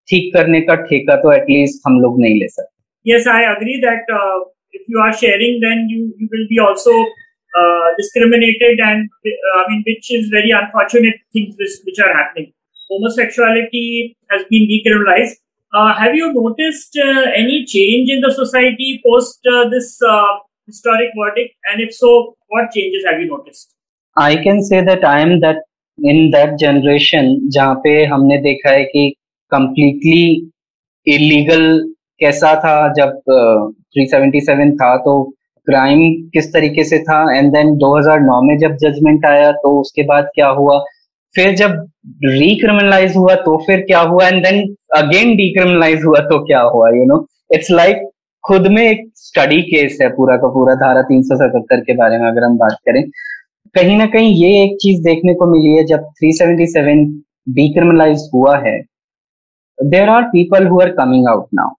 ठीक 0.07 0.33
करने 0.33 0.61
का 0.69 0.75
ठेका 0.83 1.15
तो 1.23 1.31
एटलीस्ट 1.33 1.81
हम 1.87 1.99
लोग 2.01 2.19
नहीं 2.21 2.39
ले 2.39 2.47
सकते। 2.47 3.13
Yes 3.13 3.27
I 3.27 3.43
agree 3.45 3.77
that 3.81 4.11
if 4.75 4.91
you 4.91 5.03
are 5.05 5.11
sharing 5.23 5.61
then 5.63 5.87
you 5.91 5.99
you 5.99 6.27
will 6.33 6.45
be 6.49 6.63
also 6.67 7.03
discriminated 7.97 8.79
and 8.79 9.07
I 9.27 9.65
mean 9.69 9.83
which 9.87 10.11
is 10.15 10.33
very 10.35 10.51
unfortunate 10.57 11.21
things 11.35 11.79
which 11.85 12.01
are 12.07 12.17
happening 12.17 12.47
homosexuality 12.91 13.85
has 14.31 14.43
been 14.51 14.67
decriminalised 14.67 15.37
Uh, 15.73 15.93
have 15.95 16.13
you 16.13 16.33
noticed 16.33 16.97
uh, 16.97 17.31
any 17.33 17.65
change 17.65 18.09
in 18.09 18.19
the 18.19 18.31
society 18.33 19.01
post 19.05 19.39
uh, 19.49 19.69
this 19.69 20.01
uh, 20.01 20.23
historic 20.65 21.09
verdict? 21.17 21.55
And 21.71 21.81
if 21.81 21.93
so, 21.93 22.35
what 22.47 22.71
changes 22.71 23.05
have 23.09 23.21
you 23.21 23.27
noticed? 23.27 23.73
I 24.17 24.35
can 24.35 24.61
say 24.61 24.83
that 24.83 25.05
I 25.05 25.21
am 25.21 25.39
that 25.39 25.63
in 25.97 26.31
that 26.31 26.59
generation 26.59 27.49
जहाँ 27.53 27.75
पे 27.83 27.93
हमने 28.05 28.37
देखा 28.41 28.71
है 28.71 28.83
कि 28.83 29.13
completely 29.51 30.51
illegal 31.07 31.63
कैसा 32.19 32.53
था 32.63 32.75
जब 32.93 33.21
uh, 33.31 33.71
377 33.97 34.75
था 34.81 34.95
तो 35.05 35.13
क्राइम 35.67 35.99
किस 36.33 36.53
तरीके 36.53 36.83
से 36.83 36.99
था 37.03 37.19
एंड 37.37 37.51
देन 37.53 37.75
2009 37.79 38.41
में 38.47 38.57
जब 38.59 38.75
जजमेंट 38.83 39.25
आया 39.25 39.51
तो 39.63 39.79
उसके 39.81 40.03
बाद 40.11 40.29
क्या 40.35 40.47
हुआ 40.59 40.83
फिर 41.35 41.55
जब 41.55 41.71
रिक्रिमिनलाइज 42.25 43.15
हुआ 43.15 43.35
तो 43.35 43.57
फिर 43.65 43.81
क्या 43.81 43.99
हुआ? 43.99 44.27
एंड 44.27 44.43
देन 44.45 44.75
अगेन 44.97 45.35
डिक्रिमिनलाइज 45.35 46.03
हुआ 46.05 46.19
तो 46.19 46.39
क्या 46.45 46.61
हुआ 46.61 46.89
यू 46.89 47.05
नो 47.05 47.25
इट्स 47.53 47.71
लाइक 47.71 48.09
खुद 48.43 48.67
में 48.67 48.81
एक 48.83 49.09
स्टडी 49.15 49.61
केस 49.61 49.97
है 50.01 50.09
पूरा 50.09 50.35
का 50.37 50.47
पूरा 50.47 50.75
धारा 50.75 51.01
377 51.11 51.85
के 51.87 51.95
बारे 51.95 52.17
में 52.17 52.27
अगर 52.29 52.43
हम 52.43 52.57
बात 52.57 52.77
करें। 52.89 53.03
कहीं 53.75 53.97
ना 53.97 54.05
कहीं 54.05 54.33
ये 54.35 54.63
एक 54.63 54.77
चीज़ 54.81 55.01
देखने 55.03 55.33
को 55.33 55.45
मिली 55.51 55.75
है 55.77 55.83
जब 55.83 56.07
377 56.23 57.07
डिक्रिमिनलाइज 57.49 58.29
हुआ 58.33 58.57
है 58.57 58.77
there 59.79 60.09
are 60.09 60.23
people 60.23 60.67
who 60.67 60.81
are 60.81 60.91
coming 61.01 61.27
out 61.27 61.47
now 61.53 61.69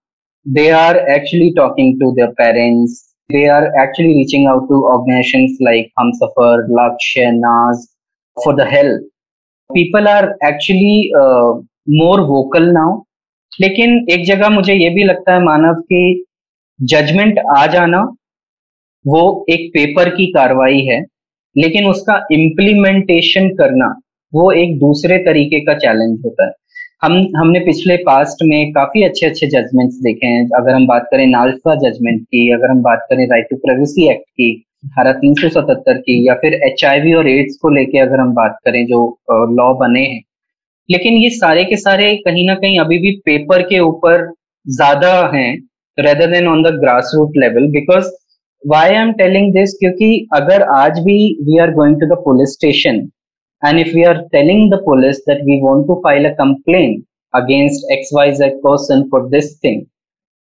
they 0.47 0.69
are 0.83 0.97
actually 0.97 1.53
talking 1.57 1.99
to 2.01 2.11
their 2.11 2.27
parents 2.43 3.01
they 3.29 3.41
are 3.49 3.67
actually 3.81 4.13
reaching 4.15 4.47
out 4.51 4.63
to 4.69 4.77
organizations 4.93 5.51
like 5.67 5.85
Humsafar, 5.99 6.55
Lakshya, 6.77 7.29
Naz 7.35 7.85
for 8.37 8.53
the 8.57 8.65
help. 8.71 9.12
People 9.73 10.07
are 10.07 10.25
actually 10.43 11.11
more 11.99 12.21
vocal 12.21 12.71
now 12.71 13.01
लेकिन 13.61 14.05
एक 14.11 14.25
जगह 14.25 14.49
मुझे 14.49 14.73
ये 14.73 14.89
भी 14.89 15.03
लगता 15.03 15.33
है, 15.33 15.43
मानव, 15.43 15.73
की 15.73 16.25
judgement 16.79 17.39
आ 17.57 17.65
जाना, 17.67 18.01
वो 19.07 19.45
एक 19.49 19.69
पेपर 19.69 20.09
की 20.09 20.25
कार्रवाई 20.25 20.79
है, 20.81 20.99
लेकिन 21.57 21.87
उसका 21.87 22.15
इम्प्लीमेंटेशन 22.31 23.49
करना, 23.49 23.93
वो 24.33 24.51
एक 24.51 24.77
दूसरे 24.79 25.17
तरीके 25.17 25.59
का 25.59 25.73
चैलेंज 25.73 26.19
होता 26.25 26.45
है। 26.45 26.51
हम, 27.03 27.27
हमने 27.37 27.59
पिछले 27.59 27.97
पास्ट 27.97 28.43
में 28.43 28.71
काफ़ी 28.71 29.03
अच्छे 29.03 29.25
अच्छे 29.25 29.47
जजमेंट्स 29.47 29.95
देखे 29.95 30.27
हैं। 30.27 30.45
अगर 30.55 30.73
हम 30.73 30.87
बात 30.87 31.07
करें 31.11 31.25
नालसा 31.27 31.75
जजमेंट 31.75 32.21
की, 32.21 32.51
अगर 32.53 32.71
हम 32.71 32.81
बात 32.81 33.07
करें 33.09 33.25
राइट 33.27 33.47
टू 33.49 33.55
प्राइवेसी 33.55 34.09
एक्ट 34.09 34.29
की 34.29 34.51
धारा 34.85 35.11
तीन 35.19 35.33
सौ 35.41 35.49
सतहत्तर 35.49 35.97
की 35.97 36.17
या 36.27 36.33
फिर 36.41 36.53
एचआईवी 36.67 37.13
और 37.13 37.27
एड्स 37.29 37.57
को 37.61 37.69
लेके 37.75 37.99
अगर 37.99 38.19
हम 38.19 38.33
बात 38.35 38.57
करें 38.65 38.85
जो 38.87 38.99
लॉ 39.59 39.73
बने 39.79 40.01
हैं। 40.01 40.21
लेकिन 40.89 41.13
ये 41.13 41.29
सारे 41.29 41.63
के 41.65 41.77
सारे 41.77 42.15
कहीं 42.25 42.45
ना 42.47 42.55
कहीं 42.55 42.79
अभी 42.79 42.97
भी 42.97 43.11
पेपर 43.25 43.61
के 43.69 43.79
ऊपर 43.79 44.27
ज़्यादा 44.65 45.13
हैं 45.33 45.51
rather 45.97 46.31
than 46.31 46.47
on 46.47 46.63
the 46.63 46.73
grass 46.81 47.11
root 47.15 47.37
level 47.37 47.67
because 47.71 48.11
why 48.63 48.89
I 48.89 49.01
am 49.01 49.11
telling 49.23 49.51
this 49.53 49.73
क्योंकि 49.79 50.27
अगर 50.35 50.61
आज 50.77 50.99
भी 51.05 51.17
we 51.47 51.59
are 51.59 51.71
going 51.73 51.99
to 52.01 52.15
the 52.15 52.19
police 52.25 52.53
station 52.53 53.07
And 53.61 53.79
if 53.79 53.93
we 53.93 54.03
are 54.05 54.25
telling 54.33 54.69
the 54.69 54.79
police 54.79 55.21
that 55.25 55.41
we 55.45 55.61
want 55.61 55.87
to 55.87 55.95
file 56.01 56.25
a 56.25 56.35
complaint 56.35 57.05
against 57.33 57.85
XYZ 57.89 58.61
person 58.61 59.09
for 59.09 59.29
this 59.29 59.57
thing, 59.59 59.87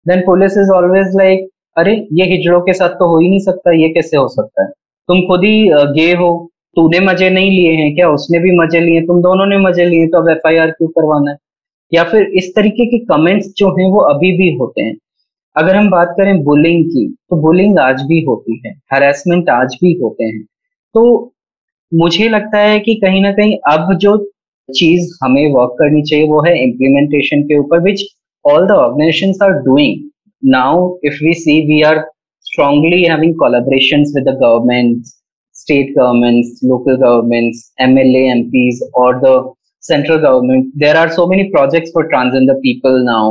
then 0.05 0.23
police 0.23 0.57
is 0.57 0.71
always 0.71 1.13
like, 1.13 1.41
अरे, 1.77 1.93
ये 2.13 2.25
हिजड़ों 2.27 2.59
के 2.61 2.73
साथ 2.73 2.89
तो 2.89 3.07
हो 3.07 3.19
ही 3.19 3.29
नहीं 3.29 3.39
सकता, 3.39 3.71
ये 3.73 3.89
कैसे 3.89 4.17
हो 4.17 4.27
सकता 4.27 4.63
है? 4.63 4.69
तुम 5.09 5.21
खुद 5.21 5.43
ही 5.45 5.69
गे 5.93 6.11
हो, 6.13 6.31
तूने 6.75 6.99
मज़े 6.99 7.29
नहीं 7.29 7.51
लिए 7.51 7.71
हैं 7.73 7.93
क्या? 7.95 8.09
उसने 8.09 8.39
भी 8.39 8.51
मज़े 8.57 8.79
लिए, 8.79 9.01
तुम 9.01 9.21
दोनों 9.21 9.45
ने 9.45 9.57
मज़े 9.59 9.85
लिए 9.85 10.07
तो 10.07 10.17
अब 10.17 10.29
एफआईआर 10.29 10.71
क्यों 10.71 10.89
करवाना 10.89 11.31
है? 11.31 11.37
या 11.91 12.03
फिर 12.03 12.31
इस 12.37 12.51
तरीके 12.55 12.85
के 12.85 12.97
कमेंट्स 13.05 13.53
जो 13.57 13.69
हैं, 13.71 13.89
वो 13.89 13.99
अभी 14.13 14.31
भी 14.37 14.51
होते 14.57 14.81
हैं। 14.81 14.95
अगर 15.55 15.75
हम 15.75 15.89
बात 15.89 16.13
करें 16.17 16.43
बुलिंग 16.43 16.83
की 16.85 17.07
तो 17.29 17.35
बुलिंग 17.41 17.79
आज 17.79 18.01
भी 18.07 18.21
होती 18.25 18.61
है 18.65 18.73
हरेसमेंट 18.93 19.49
आज 19.49 19.75
भी 19.81 19.93
होते 20.03 20.23
हैं। 20.25 20.41
तो 20.95 21.31
मुझे 21.91 22.29
लगता 22.29 22.57
है 22.59 22.79
कि 22.79 22.95
कहीं 22.95 23.21
ना 23.21 23.31
कहीं 23.31 23.57
अब 23.71 23.93
जो 23.97 24.17
चीज़ 24.69 25.09
हमें 25.23 25.53
वर्क 25.53 25.75
करनी 25.79 26.01
चाहिए, 26.01 26.27
वो 26.27 26.41
है 26.41 26.57
इम्प्लीमेंटेशन 26.63 27.41
के 27.43 27.57
ऊपर 27.59 27.79
which 27.81 28.03
all 28.45 28.67
the 28.67 28.71
organisation 28.73 29.33
are 29.43 29.51
doing 29.63 30.09
now 30.43 30.89
if 31.05 31.23
we 31.23 31.33
see 31.35 31.59
we 31.67 31.81
are 31.83 32.03
strongly 32.45 33.03
having 33.03 33.33
collaborations 33.35 34.09
with 34.13 34.25
the 34.25 34.33
governments, 34.33 35.19
state 35.55 35.95
governments, 35.95 36.59
local 36.63 36.97
governments, 36.97 37.71
MLA 37.79 38.23
MPs, 38.33 38.81
or 38.93 39.19
the 39.19 39.35
central 39.83 40.19
government. 40.19 40.67
There 40.75 40.97
are 40.97 41.09
so 41.11 41.27
many 41.27 41.49
projects 41.51 41.91
for 41.91 42.09
transgender 42.09 42.59
people 42.61 43.01
now. 43.05 43.23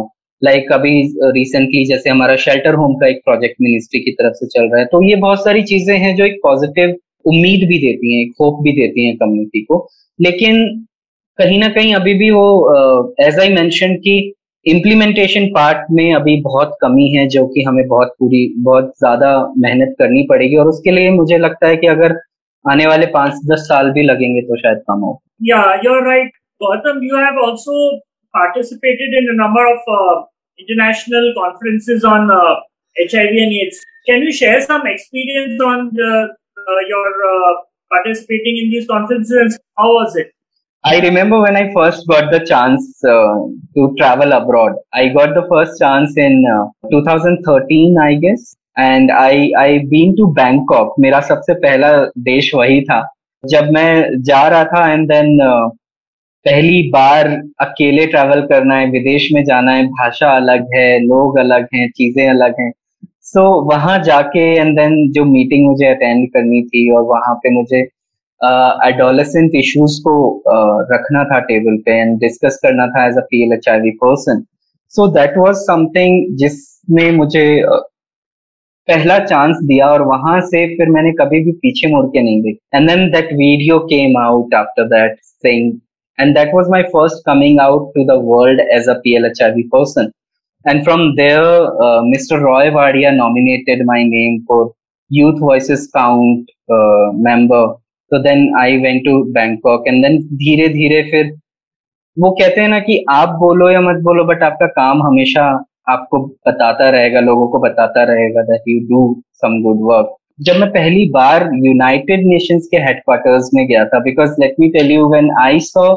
Like 0.42 0.62
like 0.62 0.72
अभी 0.72 0.90
recently 1.32 1.84
जैसे 1.86 2.10
हमारा 2.10 2.36
shelter 2.42 2.74
home 2.74 2.94
का 3.00 3.06
एक 3.08 3.20
project 3.24 3.56
ministry 3.62 4.00
की 4.00 4.12
तरफ़ 4.20 4.34
से 4.34 4.46
चल 4.46 4.68
रहा 4.68 4.78
है 4.80 4.84
तो 4.92 5.02
ये 5.08 5.16
बहुत 5.24 5.42
सारी 5.44 5.62
चीज़ें 5.70 5.96
हैं 5.98 6.14
जो 6.16 6.24
एक 6.24 6.38
पॉजिटिव 6.42 6.96
उम्मीद 7.24 7.66
भी 7.68 7.78
देती 7.78 8.14
हैं 8.14 8.22
एक 8.22 8.32
होप 8.40 8.62
भी 8.64 8.72
देती 8.76 9.06
हैं 9.06 9.16
कम्युनिटी 9.16 9.60
को 9.64 9.78
लेकिन 10.18 10.64
कहीं 11.38 11.58
ना 11.58 11.68
कहीं 11.74 11.94
अभी 11.94 12.14
भी 12.22 12.30
वो 12.30 12.46
एज 13.26 13.38
आई 13.40 13.48
मैंशन 13.54 13.94
कि 14.06 14.16
इम्प्लीमेंटेशन 14.66 15.46
पार्ट 15.46 15.78
में 15.90 16.14
अभी 16.14 16.40
बहुत 16.40 16.76
कमी 16.80 17.08
है, 17.08 17.28
जो 17.28 17.46
कि 17.46 17.62
हमें 17.62 17.88
बहुत 17.88 18.14
पूरी, 18.18 18.54
बहुत 18.58 18.92
ज़्यादा 18.98 19.52
मेहनत 19.58 19.94
करनी 19.98 20.22
पड़ेगी 20.22 20.56
और 20.56 20.66
उसके 20.66 20.90
लिए 20.90 21.10
मुझे 21.10 21.38
लगता 21.38 21.68
है 21.68 21.76
कि 21.76 21.86
अगर 21.86 22.18
आने 22.70 22.86
वाले 22.86 23.06
पाँच 23.06 23.32
दस 23.52 23.58
साल 23.58 23.90
भी 23.90 24.02
लगेंगे 24.02 24.40
तो 24.40 24.56
शायद 24.56 24.78
कम 24.78 25.00
हो। 25.00 25.22
या 25.42 25.80
you 25.84 25.94
are 25.94 26.06
right 26.06 26.28
Gautam 26.62 27.00
you 27.02 27.16
have 27.16 27.44
also 27.44 27.96
participated 28.34 29.14
in 29.14 29.28
number 29.30 29.72
of 29.72 30.26
international 30.58 31.32
I 40.84 40.98
remember 41.00 41.38
when 41.40 41.56
I 41.56 41.70
first 41.74 42.06
got 42.06 42.30
the 42.30 42.40
chance 42.40 43.04
uh, 43.04 43.34
to 43.74 43.94
travel 43.98 44.32
abroad. 44.32 44.76
I 44.94 45.08
got 45.08 45.34
the 45.34 45.46
first 45.46 45.78
chance 45.78 46.16
in 46.16 46.42
uh, 46.46 46.68
2013, 46.90 47.98
I 47.98 48.14
guess, 48.14 48.56
and 48.76 49.12
I 49.12 49.52
I 49.58 49.84
been 49.90 50.16
to 50.16 50.32
Bangkok. 50.38 50.94
मेरा 51.00 51.20
सबसे 51.28 51.54
पहला 51.66 51.90
देश 52.30 52.50
वही 52.54 52.80
था 52.84 53.02
जब 53.44 53.70
मैं 53.74 54.22
जा 54.22 54.46
रहा 54.48 54.64
था 54.72 54.88
एंड 54.92 55.06
देन 55.08 55.36
uh, 55.48 55.70
पहली 56.46 56.82
बार 56.90 57.28
अकेले 57.60 58.06
ट्रैवल 58.06 58.40
करना 58.50 58.76
है 58.76 58.90
विदेश 58.90 59.28
में 59.32 59.44
जाना 59.44 59.72
है 59.72 59.86
भाषा 60.00 60.34
अलग 60.36 60.74
है 60.74 60.88
लोग 61.04 61.38
अलग 61.38 61.68
हैं 61.74 61.90
चीज़ें 61.96 62.28
अलग 62.28 62.60
हैं 62.60 62.72
सो 63.22 63.40
so, 63.40 63.72
वहाँ 63.72 63.98
जाके 64.02 64.50
एंड 64.56 64.76
देन 64.78 65.10
जो 65.12 65.24
मीटिंग 65.36 65.68
मुझे 65.68 65.86
अटेंड 65.86 66.28
करनी 66.34 66.62
थी 66.68 66.90
और 66.96 67.02
वहाँ 67.14 67.34
पे 67.42 67.54
मुझे 67.54 67.88
एडोलेसेंट 68.42 69.54
इश्यूज़ 69.54 70.00
को 70.02 70.14
रखना 70.92 71.24
था 71.24 71.38
टेबल 71.48 71.76
पे 71.86 71.98
एंड 72.00 72.18
डिस्कस 72.20 72.58
करना 72.62 72.86
था 72.86 73.06
as 73.06 73.18
a 73.18 73.26
P 73.30 73.42
L 73.44 73.52
H 73.52 73.68
I 73.68 73.80
V 73.80 73.90
person 74.04 74.42
so 74.94 75.06
that 75.14 75.36
was 75.38 75.56
something 75.64 76.36
जिसने 76.38 77.10
मुझे 77.16 77.44
पहला 78.88 79.18
चांस 79.24 79.56
दिया 79.64 79.86
और 79.86 80.02
वहाँ 80.02 80.40
से 80.40 80.66
फिर 80.76 80.88
मैंने 80.90 81.12
कभी 81.20 81.42
भी 81.44 81.52
पीछे 81.64 81.88
मुड़ 81.88 82.06
के 82.06 82.22
नहीं 82.22 82.40
देखा. 82.42 82.78
And 82.78 82.88
then 82.90 83.10
that 83.10 83.32
video 83.32 83.78
came 83.92 84.16
out 84.18 84.54
after 84.54 84.86
that 84.88 85.18
sing 85.22 85.72
and 86.18 86.34
that 86.36 86.54
was 86.54 86.70
my 86.70 86.82
first 86.94 87.22
coming 87.26 87.60
out 87.60 87.92
to 87.94 88.04
the 88.04 88.18
world 88.24 88.60
as 88.60 88.88
a 88.88 88.94
P 89.04 89.14
L 89.16 89.24
H 89.24 89.42
I 89.42 89.50
V 89.50 89.62
person 89.74 90.10
and 90.64 90.82
from 90.84 91.10
there 91.16 92.00
mister 92.04 92.40
Roy 92.40 92.70
Wadia 92.70 93.10
nominated 93.10 93.84
my 93.86 94.04
name 94.04 94.40
for 94.48 94.70
youth 95.10 95.38
voice 95.42 95.86
count 95.94 96.50
member 97.28 97.79
तो 98.10 98.18
then 98.22 98.52
I 98.58 98.76
went 98.76 99.04
to 99.04 99.22
Bangkok 99.32 99.88
and 99.88 100.02
then 100.04 100.18
धीरे 100.42 100.68
धीरे 100.68 101.02
फिर 101.10 101.32
वो 102.16 102.30
कहते 102.30 102.60
हैं 102.60 102.68
ना 102.68 102.78
कि 102.80 103.04
आप 103.10 103.28
बोलो 103.40 103.70
या 103.70 103.80
मत 103.80 104.00
बोलो 104.02 104.24
बट 104.24 104.42
आपका 104.42 104.66
काम 104.78 105.02
हमेशा 105.02 105.44
आपको 105.88 106.18
बताता 106.48 106.88
रहेगा, 106.90 107.20
लोगों 107.20 107.46
को 107.48 107.58
बताता 107.58 108.02
रहेगा 108.02 108.42
that 108.42 108.68
you 108.68 108.80
do 108.88 109.02
some 109.34 109.62
good 109.62 109.78
work 109.82 110.16
जब 110.40 110.56
मैं 110.56 110.70
पहली 110.72 111.08
बार 111.10 111.48
यूनाइटेड 111.64 112.26
नेशंस 112.26 112.68
के 112.70 112.76
हेडक्वार्टर्स 112.82 113.50
में 113.54 113.66
गया 113.66 113.84
था 113.84 113.98
because 114.00 114.40
let 114.40 114.54
me 114.60 114.68
tell 114.68 114.90
you 114.90 115.08
when 115.10 115.30
I 115.40 115.60
saw 115.60 115.88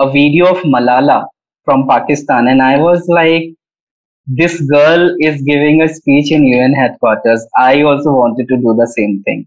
a 0.00 0.04
video 0.04 0.46
of 0.46 0.66
Malala 0.66 1.18
from 1.66 1.82
Pakistan 1.88 2.48
and 2.48 2.62
I 2.62 2.80
was 2.80 3.02
like 3.10 3.54
this 4.26 4.60
girl 4.62 5.02
is 5.20 5.40
giving 5.42 5.82
a 5.82 5.88
speech 5.88 6.32
in 6.32 6.44
UN 6.44 6.74
headquarters. 6.74 7.42
I 7.60 7.82
also 7.82 8.12
wanted 8.12 8.48
to 8.48 8.56
do 8.56 8.72
the 8.74 8.86
same 8.88 9.18
thing. 9.22 9.42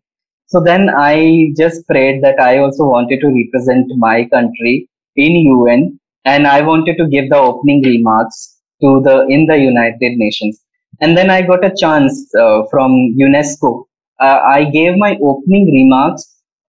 So 0.47 0.61
then 0.63 0.89
I 0.89 1.51
just 1.57 1.85
prayed 1.87 2.23
that 2.23 2.39
I 2.39 2.59
also 2.59 2.85
wanted 2.85 3.19
to 3.19 3.27
represent 3.27 3.85
my 3.97 4.25
country 4.29 4.89
in 5.17 5.31
UN 5.31 5.99
and 6.23 6.47
I 6.47 6.61
wanted 6.61 6.95
to 6.97 7.07
give 7.07 7.29
the 7.29 7.35
opening 7.35 7.83
remarks 7.83 8.57
to 8.81 9.01
the 9.03 9.25
in 9.27 9.45
the 9.47 9.57
United 9.57 10.13
Nations. 10.23 10.63
And 11.01 11.17
then 11.17 11.29
I 11.29 11.41
got 11.41 11.65
a 11.65 11.75
chance 11.75 12.33
uh, 12.35 12.63
from 12.71 12.91
UNESCO. 13.19 13.83
Uh, 14.21 14.39
I 14.55 14.69
gave 14.71 14.97
my 14.97 15.17
opening 15.21 15.69
remarks 15.71 16.23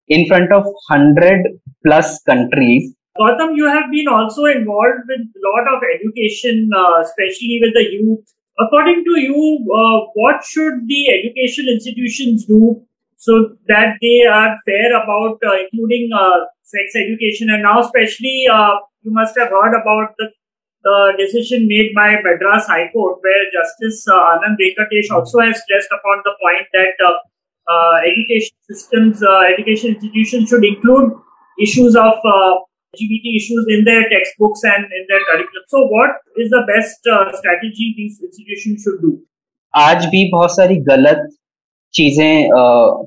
in 0.08 0.26
front 0.26 0.52
of 0.52 0.64
100 0.64 1.46
plus 1.86 2.20
countries. 2.22 2.92
Gautam, 3.16 3.56
you 3.56 3.66
have 3.66 3.90
been 3.92 4.08
also 4.08 4.44
involved 4.46 5.06
with 5.06 5.20
a 5.20 5.40
lot 5.48 5.76
of 5.76 5.82
education, 5.94 6.68
uh, 6.76 7.00
especially 7.00 7.60
with 7.62 7.74
the 7.74 7.86
youth. 7.92 8.26
According 8.58 9.04
to 9.04 9.20
you, 9.20 9.38
uh, 9.80 10.10
what 10.14 10.44
should 10.44 10.86
the 10.88 11.10
education 11.10 11.68
institutions 11.68 12.44
do 12.44 12.82
so 13.25 13.55
that 13.71 13.95
they 14.01 14.19
are 14.27 14.59
fair 14.67 14.87
about 15.01 15.39
uh, 15.47 15.55
including 15.63 16.09
uh, 16.11 16.39
sex 16.63 16.95
education. 16.95 17.49
And 17.49 17.63
now, 17.63 17.79
especially, 17.79 18.47
uh, 18.51 18.75
you 19.03 19.11
must 19.13 19.37
have 19.37 19.49
heard 19.49 19.75
about 19.79 20.15
the, 20.17 20.27
the 20.83 20.97
decision 21.17 21.67
made 21.67 21.91
by 21.95 22.09
Madras 22.21 22.67
High 22.67 22.89
Court, 22.91 23.19
where 23.21 23.43
Justice 23.55 24.05
uh, 24.07 24.35
Anand 24.35 24.59
Venkatesh 24.59 25.09
also 25.09 25.39
has 25.39 25.61
stressed 25.63 25.91
upon 25.99 26.19
the 26.27 26.35
point 26.43 26.67
that 26.73 26.95
uh, 26.99 27.15
uh, 27.71 27.97
education 28.11 28.57
systems, 28.69 29.23
education 29.53 29.95
institutions 29.95 30.49
should 30.49 30.65
include 30.65 31.13
issues 31.61 31.95
of 31.95 32.19
LGBT 32.25 33.37
issues 33.39 33.65
in 33.69 33.85
their 33.85 34.03
textbooks 34.09 34.65
and 34.65 34.83
in 34.83 35.05
their 35.07 35.23
curriculum. 35.31 35.63
So, 35.67 35.87
what 35.87 36.11
is 36.35 36.49
the 36.49 36.63
best 36.67 36.99
strategy 37.39 37.93
these 37.95 38.19
institutions 38.21 38.83
should 38.83 38.99
do? 39.01 39.13
आज 39.81 40.05
भी 40.05 40.23
बहुत 40.31 40.51
सारी 40.55 40.75
गलत 40.87 41.21
चीज़ें 41.94 42.48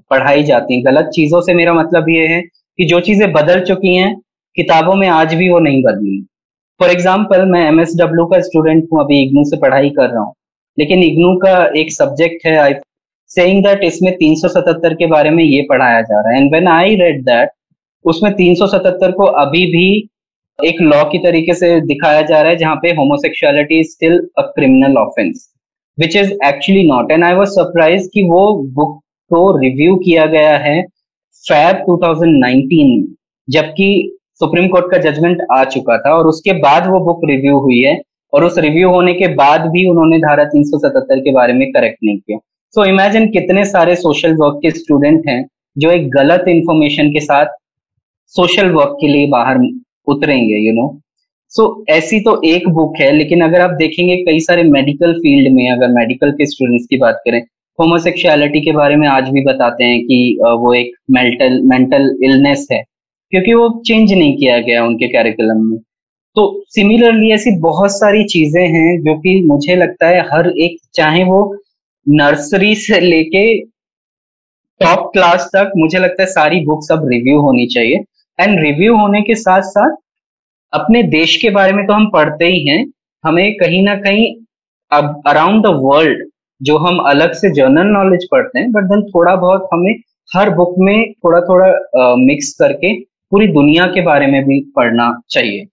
पढ़ाई 0.10 0.44
जाती 0.44 0.74
हैं। 0.74 0.86
गलत 0.86 1.10
चीज़ों 1.16 1.42
से 1.42 1.54
मेरा 1.54 1.74
मतलब 1.74 2.10
ये 2.10 2.28
है 2.28 2.42
कि 2.42 2.86
जो 2.86 3.00
चीज़ें 3.02 3.32
बदल 3.34 3.64
चुकी 3.66 3.96
हैं, 3.96 4.16
किताबों 4.58 4.96
में 4.96 5.08
आज 5.10 5.34
भी 5.34 5.50
वो 5.50 5.60
नहीं 5.60 5.82
बदली। 5.84 6.22
फॉर 6.80 6.90
एग्ज़ाम्पल 6.90 7.46
मैं 7.48 7.66
एम 7.68 7.80
एस 7.82 7.96
डब्ल्यू 7.98 8.26
का 8.26 8.40
स्टूडेंट 8.42 8.88
हूँ, 8.94 9.00
अभी 9.02 9.22
इग्नू 9.24 9.44
से 9.46 9.58
पढ़ाई 9.58 9.90
कर 9.90 10.10
रहा 10.10 10.22
हूँ। 10.22 10.34
लेकिन 10.78 11.04
इग्नू 11.04 11.36
का 11.38 11.66
एक 11.80 11.92
सब्जेक्ट 11.94 12.46
है 12.46 12.58
आई 12.58 12.74
सेइंग 13.32 13.64
दैट 13.64 13.84
इसमें 13.84 14.12
377 14.18 14.94
के 14.96 15.08
बारे 15.08 15.30
में 15.30 15.44
ये 15.44 15.62
पढ़ाया 15.70 16.02
जा 16.02 16.22
रहा 16.22 16.34
है। 16.34 16.42
And 16.42 16.52
when 16.52 16.68
I 16.68 16.96
read 16.98 17.22
that 17.26 17.50
उसमें 18.06 18.32
377 18.36 19.12
को 19.12 19.26
अभी 19.42 19.66
भी 19.72 19.88
एक 20.60 20.82
लॉ 20.82 21.04
की 21.12 21.18
तरीके 21.20 21.54
से 21.54 21.80
दिखाया 21.84 22.22
जा 22.22 22.42
रहा 22.42 22.52
है, 22.52 22.58
जहाँ 22.58 22.76
पे 22.76 22.90
homosexuality 22.96 23.80
is 23.80 23.92
still 23.92 24.18
a 24.38 24.42
criminal 24.56 24.98
offence 24.98 25.48
which 25.98 26.16
is 26.16 26.32
actually 26.46 26.88
not 26.88 27.12
and 27.12 27.24
I 27.24 27.34
was 27.34 27.50
surprise 27.50 28.08
कि 28.14 28.24
वो 28.24 28.42
बुक 28.76 29.00
को 29.32 29.42
रिव्यू 29.58 29.96
किया 29.96 30.26
गया 30.26 30.58
है 30.58 30.82
फैब 31.46 31.84
2019 31.90 32.90
जबकि 33.48 33.90
सुप्रीम 34.40 34.68
कोर्ट 34.68 34.92
का 34.92 34.98
जजमेंट 35.02 35.42
आ 35.52 35.64
चुका 35.66 35.98
था 35.98 36.14
और 36.14 36.28
उसके 36.28 36.54
बाद 36.60 36.88
वो 36.88 37.00
बुक 37.06 37.22
रिव्यू 37.30 37.58
हुई 37.60 37.80
है 37.80 38.00
और 38.34 38.44
उस 38.44 38.58
रिव्यू 38.58 38.90
होने 38.90 39.14
के 39.14 39.28
बाद 39.36 39.66
भी 39.72 39.88
उन्होंने 39.90 40.18
धारा 40.20 40.44
377 40.52 41.22
के 41.22 41.32
बारे 41.32 41.54
में 41.54 41.72
करेक्ट 41.72 41.98
नहीं 42.04 42.18
किया 42.18 42.38
सो 42.38 42.82
so, 42.82 42.88
इमेजिन 42.88 43.28
कितने 43.32 43.66
सारे 43.66 43.96
सोशल 43.96 44.36
वर्क 44.36 44.60
के 44.62 44.72
स्टूडेंट 44.72 45.28
हैं 45.28 45.44
जो 45.78 45.92
एक 45.92 46.10
गलत 46.10 46.46
इंफॉर्मेशन 46.48 47.10
के 47.10 47.20
साथ 47.20 47.58
सोशल 48.34 48.72
वर्क 48.72 48.98
के 49.02 49.08
लिए 49.08 49.28
बाहर 49.30 49.60
उतरेंगे 50.08 50.56
you 50.56 50.66
you 50.66 50.76
know 50.76 50.88
know? 50.88 51.00
So 51.54 51.64
so, 51.64 51.90
ऐसी 51.90 52.20
तो 52.20 52.42
एक 52.46 52.68
बुक 52.70 52.94
है 53.00 53.12
लेकिन 53.12 53.42
अगर 53.42 53.62
आप 53.62 53.72
देखेंगे 53.72 54.16
कई 54.18 54.40
सारे 54.40 54.64
मेडिकल 54.64 55.14
फ़ील्ड 55.14 55.54
में 55.54 55.70
अगर 55.72 55.88
मेडिकल 55.94 56.32
के 56.32 56.46
स्टूडेंट्स 56.46 56.86
की 56.90 56.98
बात 56.98 57.22
करें 57.26 57.40
होमोसेक्सुअलिटी 57.80 58.62
के 58.62 58.72
बारे 58.72 58.96
में 58.96 59.08
आज 59.08 59.30
भी 59.30 59.44
बताते 59.46 59.84
हैं 59.84 60.00
कि 60.06 60.38
वो 60.42 60.74
एक 60.74 60.92
मेंटल 61.12 61.60
मेंटल 61.66 62.10
इलनेस 62.24 62.68
है 62.72 62.82
क्योंकि 63.34 63.54
वो 63.54 63.68
चेंज 63.88 64.14
नहीं 64.14 64.36
किया 64.38 64.58
गया 64.60 64.84
उनके 64.86 65.08
कैरिकुलम 65.08 65.66
में। 65.66 65.78
तो 66.36 66.44
सिमिलरली 66.70 67.32
ऐसी 67.32 67.52
बहुत 67.60 67.92
सारी 67.92 68.24
चीज़ें 68.24 68.64
हैं 68.68 69.00
जो 69.02 69.18
कि 69.20 69.42
मुझे 69.48 69.76
लगता 69.76 70.08
है 70.08 70.22
हर 70.28 70.48
एक 70.60 70.78
चाहे 70.94 71.24
वो 71.24 71.40
नर्सरी 72.08 72.74
से 72.76 73.00
लेके 73.00 73.44
टॉप 74.82 75.10
क्लास 75.14 75.50
तक 75.56 75.72
मुझे 75.78 76.00
लगता 76.00 76.24
है 76.24 76.28
सारी 76.30 76.60
बुक्स 76.66 76.92
अब 76.92 77.08
रिव्यू 77.08 77.40
होनी 77.42 77.66
चाहिए। 77.66 78.04
एंड 78.40 78.60
रिव्यू 78.60 78.96
होने 78.98 79.22
के 79.22 79.36
साथ 79.36 79.62
साथ 79.68 79.96
अपने 80.74 81.02
देश 81.10 81.36
के 81.42 81.50
बारे 81.50 81.72
में 81.74 81.86
तो 81.88 81.94
हम 81.94 82.10
पढ़ते 82.10 82.46
ही 82.46 82.68
हैं, 82.68 82.86
हमें 83.24 83.54
कहीं 83.58 83.84
ना 83.86 83.96
कहीं 83.98 84.34
अब 84.92 85.22
अराउंड 85.28 85.64
द 85.64 85.70
वर्ल्ड 85.82 86.24
जो 86.62 86.78
हम 86.78 86.98
अलग 87.08 87.34
से 87.34 87.50
जर्नल 87.54 87.88
नॉलेज 87.90 88.28
पढ़ते 88.32 88.60
हैं 88.60 88.72
बट 88.72 88.84
देन 88.86 89.02
थोड़ा 89.10 89.36
बहुत 89.36 89.68
हमें 89.74 89.94
हर 90.30 90.50
बुक 90.56 90.76
में 90.80 91.12
थोड़ा 91.14 91.40
थोड़ा 91.42 92.16
मिक्स 92.18 92.54
करके 92.60 92.94
पूरी 93.32 93.48
दुनिया 93.50 93.86
के 93.88 94.02
बारे 94.02 94.28
में 94.28 94.44
भी 94.46 94.60
पढ़ना 94.76 95.14
चाहिए। 95.30 95.66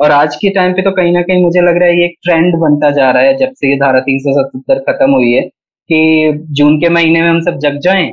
और 0.00 0.10
आज 0.10 0.36
के 0.36 0.50
टाइम 0.50 0.72
पे 0.72 0.82
तो 0.82 0.90
कहीं 0.90 1.12
ना 1.12 1.22
कहीं 1.22 1.42
मुझे 1.42 1.60
लग 1.60 1.76
रहा 1.76 1.88
है 1.88 1.98
ये 1.98 2.04
एक 2.04 2.16
ट्रेंड 2.24 2.54
बनता 2.58 2.90
जा 2.90 3.10
रहा 3.10 3.22
है, 3.22 3.36
जब 3.36 3.52
से 3.52 3.68
ये 3.68 3.76
धारा 3.76 4.00
तीन 4.00 4.18
सौ 4.18 4.32
सतहत्तर 4.32 4.78
खत्म 4.88 5.10
हुई 5.10 5.32
है, 5.32 5.40
कि 5.40 6.32
जून 6.50 6.78
के 6.80 6.88
महीने 6.88 7.22
में 7.22 7.28
हम 7.28 7.40
सब 7.40 7.58
जग 7.58 7.78
जाएँ 7.82 8.12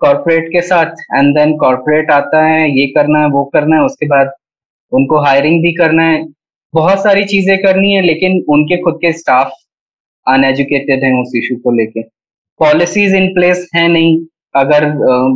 कॉर्पोरेट 0.00 0.48
के 0.52 0.60
साथ 0.62 1.02
एंड 1.14 1.34
देन 1.36 1.56
कॉर्पोरेट 1.56 2.10
आता 2.10 2.44
है, 2.44 2.70
ये 2.70 2.86
करना 2.88 3.20
है, 3.20 3.28
वो 3.28 3.44
करना 3.44 3.76
है, 3.76 3.82
उसके 3.82 4.06
बाद 4.06 4.32
उनको 4.92 5.20
हायरिंग 5.24 5.62
भी 5.62 5.72
करना 5.74 6.02
है। 6.04 6.24
बहुत 6.74 7.02
सारी 7.02 7.24
चीज़ें 7.24 7.56
करनी 7.62 7.92
है, 7.92 8.02
लेकिन 8.02 8.42
उनके 8.48 8.76
खुद 8.82 8.98
के 9.02 9.12
स्टाफ 9.12 9.52
अनएजुकेटेड 10.26 11.04
हैं 11.04 11.12
उस 11.22 11.32
इशू 11.36 11.56
को 11.64 11.70
लेके। 11.72 12.02
पॉलिसीज़ 12.60 13.16
इन 13.16 13.26
प्लेस 13.34 13.68
है 13.74 13.86
नहीं। 13.88 14.18
अगर 14.56 14.84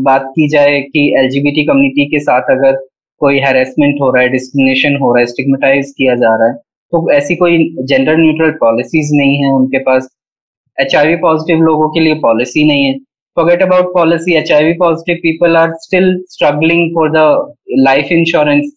बात 0.02 0.30
की 0.36 0.48
जाए 0.48 0.80
कि 0.82 1.08
एलजीबीटी 1.18 1.64
कम्युनिटी 1.66 2.06
के 2.06 2.18
साथ 2.20 2.50
अगर 2.50 2.76
कोई 3.20 3.38
हेरेसमेंट 3.40 4.00
हो 4.00 4.10
रहा 4.10 4.22
है 4.22 4.28
डिस्क्रिमिनेशन 4.28 4.96
हो 4.96 5.12
रहा 5.14 5.20
है 5.20 5.26
स्टिग्मेटाइज 5.26 5.92
किया 5.98 6.14
जा 6.14 6.34
रहा 6.36 6.48
है 6.48 6.54
तो 6.92 7.10
ऐसी 7.12 7.36
कोई 7.36 7.58
जेंडर 7.82 8.16
न्यूट्रल 8.16 8.50
पॉलिसीज़ 8.60 9.14
नहीं 9.14 9.42
है 9.42 9.50
उनके 9.52 9.78
पास। 9.88 10.08
एचआईवी 10.78 11.16
पॉजिटिव 11.22 11.62
लोगों 11.62 11.88
के 11.90 12.00
लिए 12.00 12.14
पॉलिसी 12.20 12.66
नहीं 12.68 12.84
है। 12.84 12.96
Forget 13.36 13.60
about 13.64 13.90
policy 13.94 14.36
hiv 14.36 14.68
positive 14.78 15.18
people 15.24 15.56
are 15.58 15.72
still 15.82 16.06
struggling 16.30 16.80
for 16.94 17.04
the 17.16 17.26
life 17.84 18.08
insurance 18.16 18.72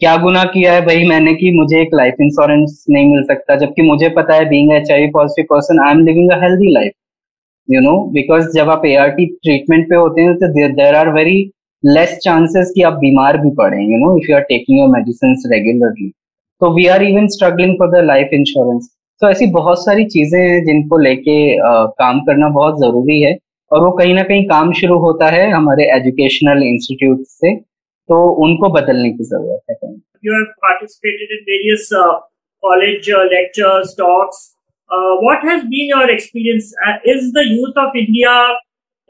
क्या 0.00 0.16
गुना 0.16 0.42
किया 0.52 0.72
है 0.72 0.80
भाई 0.84 1.02
मैंने 1.08 1.32
कि 1.34 1.50
मुझे 1.54 1.80
एक 1.80 1.90
लाइफ 1.94 2.20
इंश्योरेंस 2.20 2.84
नहीं 2.90 3.06
मिल 3.06 3.22
सकता, 3.24 3.56
जबकि 3.56 3.82
मुझे 3.82 4.08
पता 4.16 4.34
है 4.34 4.48
being 4.48 4.72
H 4.72 4.90
I 4.92 5.06
positive 5.16 5.44
person 5.50 5.80
I 5.86 5.92
am 5.92 6.04
living 6.06 6.30
a 6.32 6.38
healthy 6.42 6.72
life 6.74 6.92
you 7.68 7.80
know 7.80 7.92
because 8.12 8.48
जब 8.54 8.70
आप 8.70 8.86
ए 8.86 8.94
आर 9.02 9.10
टी 9.18 9.26
ट्रीटमेंट 9.26 9.88
पे 9.90 9.96
होते 9.96 10.22
हैं 10.22 10.34
तो 10.38 10.48
there 10.76 10.94
are 10.94 11.12
very 11.14 11.36
less 11.84 12.18
chances 12.24 12.72
कि 12.74 12.82
आप 12.82 12.94
बीमार 13.04 13.38
भी 13.38 13.50
पड़े 13.60 13.82
you 13.82 13.98
know 13.98 14.16
if 14.18 14.30
you 14.30 14.36
are 14.36 14.42
taking 14.48 14.78
your 14.78 14.88
medicine 14.96 15.36
regularly 15.52 16.08
तो 16.60 16.74
we 16.76 16.86
are 16.94 17.02
even 17.02 17.26
struggling 17.36 17.74
for 17.78 17.90
the 17.90 18.04
life 18.06 18.30
insurance 18.34 18.90
तो 19.22 19.30
ऐसी 19.30 19.46
बहुत 19.52 19.84
सारी 19.84 20.04
चीज़ें 20.10 20.40
हैं 20.40 20.64
जिनको 20.64 20.98
लेके 20.98 21.40
काम 22.00 22.20
करना 22.26 22.48
बहुत 22.50 22.78
ज़रूरी 22.80 23.20
है। 23.22 23.36
और 23.70 23.84
वो 23.84 23.90
कहीं 23.96 24.14
ना 24.14 24.22
कहीं 24.28 24.44
काम 24.46 24.72
शुरू 24.74 24.98
होता 25.00 25.26
है 25.30 25.50
हमारे 25.50 25.84
एजुकेशनल 25.96 26.62
इंस्टीट्यूट 26.64 27.24
से। 27.28 27.54
तो 28.12 28.22
उनको 28.44 28.68
बदलने 28.78 29.10
की 29.10 29.24
ज़रूरत 29.24 29.70
है 29.70 29.74
कहीं 29.74 29.98
You 30.22 30.32
have 30.36 30.48
participated 30.62 31.30
in 31.34 31.44
various 31.50 31.84
uh, 31.98 32.08
college 32.62 33.06
uh, 33.10 33.20
lectures, 33.28 33.94
talks. 33.94 34.40
Uh, 34.90 35.12
what 35.26 35.46
has 35.50 35.62
been 35.64 35.92
your 35.92 36.10
experience? 36.14 36.74
Uh, 36.86 36.96
is 37.12 37.30
the 37.32 37.44
youth 37.50 37.78
of 37.84 37.96
India 37.96 38.34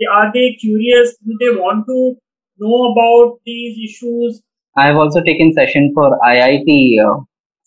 are 0.00 0.30
they 0.32 0.54
curious? 0.54 1.16
Do 1.18 1.36
they 1.40 1.50
want 1.56 1.86
to 1.86 2.16
know 2.60 2.92
about 2.92 3.40
these 3.44 3.78
issues? 3.78 4.42
I 4.76 4.86
have 4.86 4.96
also 4.96 5.22
taken 5.22 5.52
session 5.52 5.92
for 5.94 6.06
IIT 6.26 6.70
uh, 7.00 7.16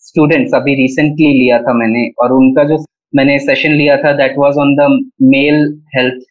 students. 0.02 0.54
अभी 0.54 0.76
recently 0.76 1.32
लिया 1.34 1.58
था 1.62 1.72
मैंने 1.74 2.08
और 2.22 2.32
उनका 2.32 2.64
जो 2.64 2.84
मैंने 3.16 3.38
session 3.38 3.72
लिया 3.72 3.96
था 3.96 4.12
that 4.16 4.34
was 4.38 4.56
on 4.58 4.74
the 4.76 4.88
male 5.34 5.62
health 5.96 6.22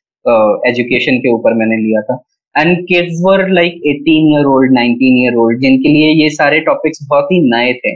education 0.67 1.17
के 1.19 1.33
ऊपर 1.33 1.53
मैंने 1.53 1.77
लिया 1.77 2.01
था 2.01 2.23
and 2.55 2.77
kids 2.87 3.21
were 3.23 3.47
like 3.49 3.81
eighteen 3.87 4.31
year 4.33 4.45
old 4.47 4.73
nineteen 4.73 5.17
year 5.17 5.35
old 5.35 5.59
जिनके 5.61 5.89
लिए 5.89 6.11
ये 6.23 6.29
सारे 6.31 6.59
टॉपिक्स 6.61 7.05
बहुत 7.09 7.31
ही 7.31 7.39
नए 7.49 7.73
थे। 7.75 7.93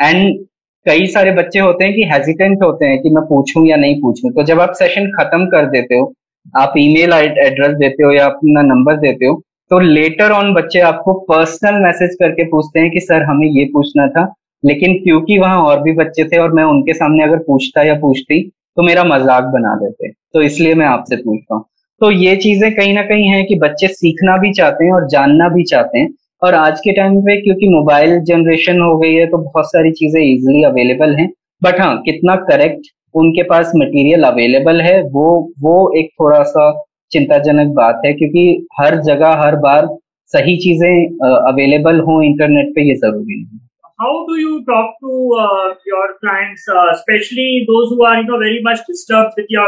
एंड 0.00 0.38
कई 0.86 1.06
सारे 1.06 1.30
बच्चे 1.32 1.58
होते 1.58 1.84
हैं 1.84 1.94
कि 1.94 2.04
हेजिटेंट 2.04 2.62
होते 2.62 2.86
हैं 2.86 2.98
कि 3.02 3.10
मैं 3.10 3.24
पूछूँ 3.26 3.66
या 3.66 3.76
नहीं 3.76 4.00
पूछूँ। 4.00 4.30
तो 4.32 4.42
जब 4.42 4.60
आप 4.60 4.72
सेशन 4.74 5.06
खत्म 5.12 5.46
कर 5.46 5.66
देते 5.70 5.96
हो, 5.96 6.12
आप 6.54 6.72
ईमेल 6.78 7.12
एड्रेस 7.12 7.76
देते 7.76 8.02
हो 8.04 8.12
या 8.12 8.26
अपना 8.26 8.62
नंबर 8.64 8.96
देते 8.98 9.26
हो 9.26 9.42
तो 9.70 9.78
लेटर 9.80 10.30
ऑन 10.32 10.52
बच्चे 10.54 10.80
आपको 10.82 11.12
पर्सनल 11.28 11.80
मैसेज 11.82 12.14
करके 12.14 12.44
पूछते 12.44 12.80
हैं 12.80 12.90
कि, 12.90 13.00
सर, 13.00 13.22
हमें 13.22 13.46
ये 13.48 13.64
पूछना 13.64 14.06
था। 14.08 14.32
लेकिन 14.62 14.94
क्योंकि 14.94 15.38
वहाँ 15.38 15.62
और 15.62 15.80
भी 15.82 15.92
बच्चे 15.92 16.24
थे 16.24 16.38
और 16.38 16.52
मैं 16.52 16.64
उनके 16.64 16.94
सामने 16.94 17.22
अगर 17.24 17.38
पूछता 17.38 17.82
या 17.82 17.94
पूछती 17.94 18.40
तो 18.76 18.82
मेरा 18.82 19.04
मज़ाक 19.04 19.44
बना 19.52 19.74
देते। 19.76 20.10
तो 20.10 20.42
इसलिए 20.42 20.74
मैं 20.74 20.86
आपसे 20.86 21.16
पूछता 21.16 21.54
हूँ। 21.54 21.64
तो 22.00 22.10
ये 22.10 22.34
चीज़ें 22.36 22.74
कहीं 22.74 22.92
ना 22.94 23.02
कहीं 23.02 23.28
है 23.28 23.42
कि 23.44 23.54
बच्चे 23.58 23.88
सीखना 23.88 24.36
भी 24.36 24.52
चाहते 24.52 24.84
हैं 24.84 24.92
और 24.92 25.08
जानना 25.08 25.48
भी 25.48 25.64
चाहते 25.64 25.98
हैं। 25.98 26.08
और 26.42 26.54
आज 26.54 26.80
के 26.80 26.92
टाइम 26.92 27.20
पे 27.20 27.36
क्योंकि 27.40 27.68
मोबाइल 27.68 28.18
जनरेशन 28.20 28.80
हो 28.80 28.96
गई 28.98 29.12
है 29.14 29.26
तो 29.26 29.38
बहुत 29.38 29.66
सारी 29.66 29.92
चीज़ें 29.92 30.20
इजिली 30.22 30.62
अवेलेबल 30.64 31.14
हैं। 31.16 31.28
बट 31.62 31.80
हाँ 31.80 31.96
कितना 32.02 32.36
करेक्ट 32.50 32.86
उनके 33.14 33.42
पास 33.42 33.72
मटेरियल 33.76 34.24
अवेलेबल 34.24 34.80
है 34.80 35.00
वो 35.02 35.28
वो 35.60 35.76
एक 35.98 36.10
थोड़ा 36.20 36.42
सा 36.42 36.70
चिंताजनक 37.12 37.74
बात 37.74 38.02
है 38.06 38.12
क्योंकि 38.12 38.66
हर 38.80 39.00
जगह 39.02 39.42
हर 39.42 39.56
बार 39.56 39.88
सही 40.32 40.56
चीज़ें 40.56 41.18
अवेलेबल 41.52 42.00
हो 42.00 42.20
इंटरनेट 42.22 42.74
पे 42.74 42.88
ये 42.88 42.94
ज़रूरी 42.94 43.42
नहीं 43.42 43.58
how 44.02 44.12
do 44.28 44.36
you 44.36 44.54
talk 44.68 44.94
to 45.02 45.16
uh, 45.40 45.66
your 45.88 46.06
clients, 46.20 46.64
uh, 46.68 46.86
especially 46.92 47.64
those 47.68 47.90
who 47.90 48.04
are 48.04 48.16
you 48.16 48.24
know 48.24 48.38
very 48.38 48.60
much 48.62 48.80
disturbed 48.88 49.36
with 49.36 49.46
your 49.48 49.66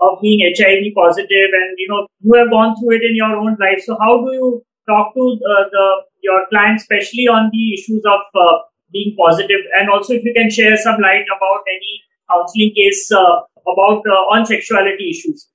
of 0.00 0.20
being 0.20 0.42
HIV 0.48 0.94
positive, 0.94 1.56
and 1.60 1.78
you 1.78 1.88
know 1.88 2.06
you 2.20 2.34
have 2.34 2.50
gone 2.50 2.74
through 2.76 2.96
it 2.96 3.02
in 3.02 3.16
your 3.16 3.36
own 3.36 3.56
life. 3.60 3.82
So 3.84 3.96
how 4.00 4.12
do 4.24 4.32
you 4.32 4.62
talk 4.88 5.14
to 5.14 5.26
uh, 5.54 5.64
the 5.76 5.86
your 6.22 6.40
clients, 6.48 6.82
especially 6.82 7.28
on 7.28 7.50
the 7.52 7.74
issues 7.74 8.02
of 8.04 8.20
uh, 8.34 8.56
being 8.94 9.14
positive, 9.16 9.68
and 9.78 9.90
also 9.90 10.14
if 10.14 10.24
you 10.24 10.34
can 10.34 10.50
share 10.50 10.76
some 10.76 11.00
light 11.00 11.30
about 11.36 11.72
any 11.76 11.94
counseling 12.28 12.74
case 12.74 13.10
uh, 13.12 13.40
about 13.66 14.02
uh, 14.06 14.34
on 14.34 14.46
sexuality 14.46 15.10
issues. 15.10 15.46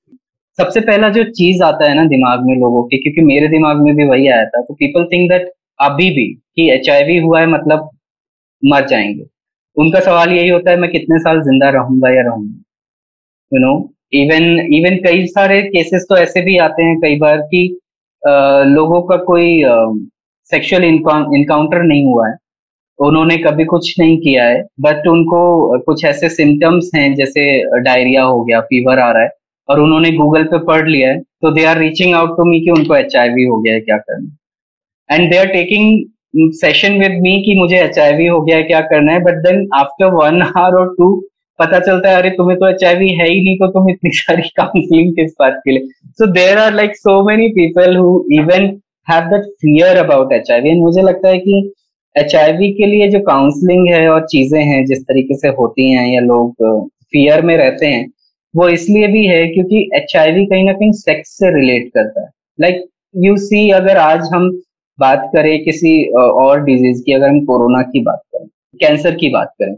सबसे 0.58 0.80
पहला 0.80 1.08
जो 1.14 1.22
चीज़ 1.38 1.62
आता 1.62 1.88
है 1.88 1.94
ना 1.94 2.04
दिमाग 2.10 2.44
में 2.46 2.54
लोगों 2.60 2.82
के 2.88 2.98
क्योंकि 2.98 3.22
मेरे 3.24 3.48
दिमाग 3.48 3.80
में 3.86 3.94
भी 3.96 4.04
वही 4.08 4.28
आया 4.28 4.44
था 4.52 4.62
तो 4.68 4.74
पीपल 4.74 5.04
थिंक 5.12 5.28
दैट 5.30 5.50
अभी 5.78 6.10
भी 6.18 6.24
कि 6.56 6.70
एच 6.74 6.88
हुआ 7.24 7.40
है 7.40 7.46
मतलब 7.46 7.90
मर 8.62 8.86
जाएँगे 8.88 9.26
उनका 9.76 10.00
सवाल 10.00 10.32
यही 10.32 10.48
होता 10.48 10.70
है 10.70 10.76
मैं 10.80 10.90
कितने 10.90 11.18
साल 11.18 11.40
ज़िंदा 11.48 11.68
रहूँगा 11.70 12.14
या 12.14 12.22
रहूँगा 12.22 12.62
यू 13.52 13.60
नो 13.66 13.74
इवन 14.12 14.44
इवन 14.74 14.96
कई 15.04 15.26
सारे 15.28 15.60
केसेस 15.64 16.06
तो 16.08 16.16
ऐसे 16.16 16.40
भी 16.42 16.56
आते 16.60 16.82
हैं 16.82 16.96
कई 17.00 17.18
बार 17.18 17.40
कि 17.52 17.62
लोगों 18.68 19.00
का 19.02 19.16
कोई 19.24 19.62
सेक्सुअल 20.52 20.84
इनकाउंटर 20.84 21.82
नहीं 21.84 22.04
हुआ 22.04 22.28
है। 22.28 22.34
उन्होंने 22.98 23.36
कभी 23.38 23.64
कुछ 23.66 23.94
नहीं 24.00 24.16
किया 24.18 24.44
है 24.44 24.62
बट 24.80 25.06
उनको 25.08 25.38
कुछ 25.84 26.04
ऐसे 26.04 26.28
सिम्टम्स 26.30 26.90
हैं, 26.94 27.14
जैसे 27.14 27.80
डायरिया 27.82 28.22
हो 28.24 28.42
गया 28.44 28.60
फीवर 28.62 28.98
आ 28.98 29.10
रहा 29.12 29.22
है, 29.22 29.30
और 29.68 29.80
उन्होंने 29.80 30.10
गूगल 30.12 30.44
पे 30.44 30.58
पढ़ 30.66 30.88
लिया 30.88 31.08
है 31.10 31.20
तो 31.20 31.50
they 31.52 31.64
are 31.64 31.78
reaching 31.78 32.14
out 32.14 32.36
to 32.36 32.44
me 32.50 32.60
कि 32.60 32.70
उनको 32.70 32.96
एचआईवी 32.96 33.44
हो 33.44 33.60
गया 33.60 33.74
है, 33.74 33.80
क्या 33.80 33.96
करना 33.98 35.14
and 35.14 35.30
they 35.30 35.38
are 35.38 35.46
taking 35.48 36.50
session 36.54 36.98
with 37.00 37.20
me 37.22 37.40
कि 37.42 37.58
मुझे 37.58 37.76
एच 37.78 37.98
हो 37.98 38.40
गया 38.42 38.56
है, 38.56 38.62
क्या 38.62 38.80
करना 38.82 39.12
है 39.12 39.22
but 39.24 39.42
then 39.46 39.66
after 39.74 40.12
one 40.14 40.42
hour 40.42 40.78
और 40.80 40.94
टू 40.98 41.08
पता 41.58 41.78
चलता 41.80 42.10
है, 42.10 42.16
अरे 42.16 42.30
तुम्हें 42.30 42.58
तो 42.58 42.68
एचआईवी 42.68 43.08
है 43.14 43.28
ही 43.28 43.40
नहीं 43.44 43.56
तो 43.58 43.66
तुम 43.72 43.90
इतनी 43.90 44.10
सारी 44.14 44.42
काउंसलिंग 44.56 45.14
किस 45.16 45.32
बात 45.40 45.60
के 45.64 45.70
लिए? 45.70 45.88
So 46.10 46.26
there 46.32 46.58
are 46.58 46.74
like 46.74 46.96
so 46.96 47.22
many 47.28 47.48
people 47.50 47.96
who 47.96 48.08
even 48.32 48.66
have 49.08 49.30
that 49.30 49.44
fear 49.62 49.96
about 49.96 50.32
H 50.32 50.50
I 50.50 50.68
and 50.68 50.82
मुझे 50.82 51.02
लगता 51.02 51.28
है 51.28 51.38
कि 51.38 51.72
एचआईवी 52.16 52.70
के 52.72 52.86
लिए 52.86 53.08
जो 53.10 53.20
काउंसलिंग 53.20 53.88
है 53.88 54.08
और 54.08 54.26
चीज़ें 54.26 54.62
हैं, 54.62 54.84
जिस 54.86 55.02
तरीके 55.02 55.36
से 55.38 55.48
होती 55.58 55.90
हैं 55.92 56.06
या 56.08 56.20
लोग 56.22 56.88
फियर 57.12 57.42
में 57.42 57.56
रहते 57.56 57.86
हैं, 57.86 58.06
वो 58.54 58.68
इसलिए 58.68 59.06
भी 59.08 59.24
है 59.26 59.46
क्योंकि 59.48 59.88
एचआईवी 59.96 60.44
कहीं 60.46 60.64
ना 60.64 60.72
कहीं 60.72 60.92
सेक्स 60.94 61.36
से 61.38 61.50
रिलेट 61.54 61.88
करता 61.94 62.20
है। 62.20 62.28
लाइक 62.58 62.84
यू 63.14 63.36
सी 63.38 63.68
अगर 63.72 63.96
आज 63.98 64.28
हम 64.34 64.50
बात 64.98 65.30
करें 65.34 65.64
किसी 65.64 65.92
और 66.12 66.62
डिज़ीज़ 66.64 67.02
की, 67.02 67.12
अगर 67.12 67.28
हम 67.28 67.40
कोरोना 67.44 67.82
की 67.82 68.00
बात 68.02 68.20
करें 68.34 68.46
कैंसर 68.80 69.14
की 69.14 69.28
बात 69.30 69.52
करें 69.58 69.74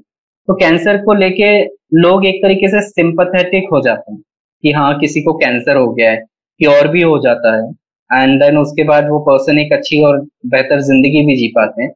तो 0.48 0.54
कैंसर 0.56 0.96
को 1.04 1.14
लेके 1.14 1.50
लोग 1.96 2.24
एक 2.26 2.42
तरीके 2.42 2.68
से 2.68 2.80
सिंपथेटिक 2.82 3.68
हो 3.72 3.80
जाते 3.82 4.12
हैं 4.12 4.20
कि 4.64 4.72
हाँ 4.72 4.98
किसी 4.98 5.22
को 5.22 5.32
कैंसर 5.34 5.76
हो 5.76 5.90
गया 5.90 6.10
है, 6.10 6.16
कि 6.60 6.66
और 6.66 6.88
भी 6.88 7.02
हो 7.02 7.18
जाता 7.18 7.54
है। 7.56 7.70
एंड 8.10 8.40
देन 8.40 8.56
उसके 8.58 8.84
बाद 8.84 9.08
वो 9.08 9.18
पर्सन 9.22 9.58
एक 9.58 9.72
अच्छी 9.72 10.00
और 10.02 10.20
बेहतर 10.46 10.80
ज़िंदगी 10.82 11.24
भी 11.26 11.36
जी 11.36 11.48
पाते 11.56 11.82
हैं। 11.82 11.90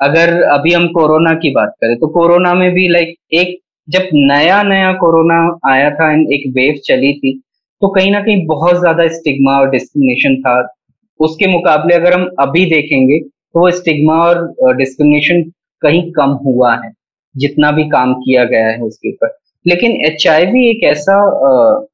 अगर 0.00 0.42
अभी 0.44 0.72
हम 0.72 0.86
कोरोना 0.90 1.32
की 1.34 1.50
बात 1.50 1.74
करें 1.80 1.96
तो 1.98 2.06
कोरोना 2.10 2.54
में 2.54 2.70
भी 2.74 2.86
लाइक 2.88 3.14
एक, 3.32 3.58
जब 3.88 4.08
नया 4.14 4.62
नया 4.62 4.92
कोरोना 4.94 5.38
आया 5.66 5.90
था 5.90 6.10
एंड 6.12 6.32
एक 6.32 6.52
वेव 6.54 6.80
चली 6.84 7.12
थी 7.14 7.32
तो 7.82 7.88
कहीं 7.90 8.10
ना 8.12 8.20
कहीं 8.20 8.46
बहुत 8.46 8.78
ज़्यादा 8.80 9.06
स्टिग्मा 9.10 9.58
और 9.58 9.70
डिस्क्रिमिनेशन 9.70 10.36
था। 10.42 10.54
उसके 11.20 11.46
मुकाबले 11.48 11.94
अगर 11.94 12.12
हम 12.12 12.28
अभी 12.40 12.64
देखेंगे 12.70 13.18
तो 13.18 13.60
वो 13.60 13.70
स्टिग्मा 13.72 14.14
और 14.18 14.76
डिस्क्रिमिनेशन 14.76 15.42
कहीं 15.82 16.02
कम 16.12 16.30
हुआ 16.44 16.74
है। 16.74 16.90
जितना 17.36 17.70
भी 17.72 17.84
काम 17.84 18.14
किया 18.14 18.44
गया 18.44 18.68
है 18.68 18.80
उसके 18.80 19.08
ऊपर। 19.08 19.36
लेकिन 19.66 19.90
एचआईवी 20.06 20.68
एक 20.70 20.84
ऐसा 20.84 21.86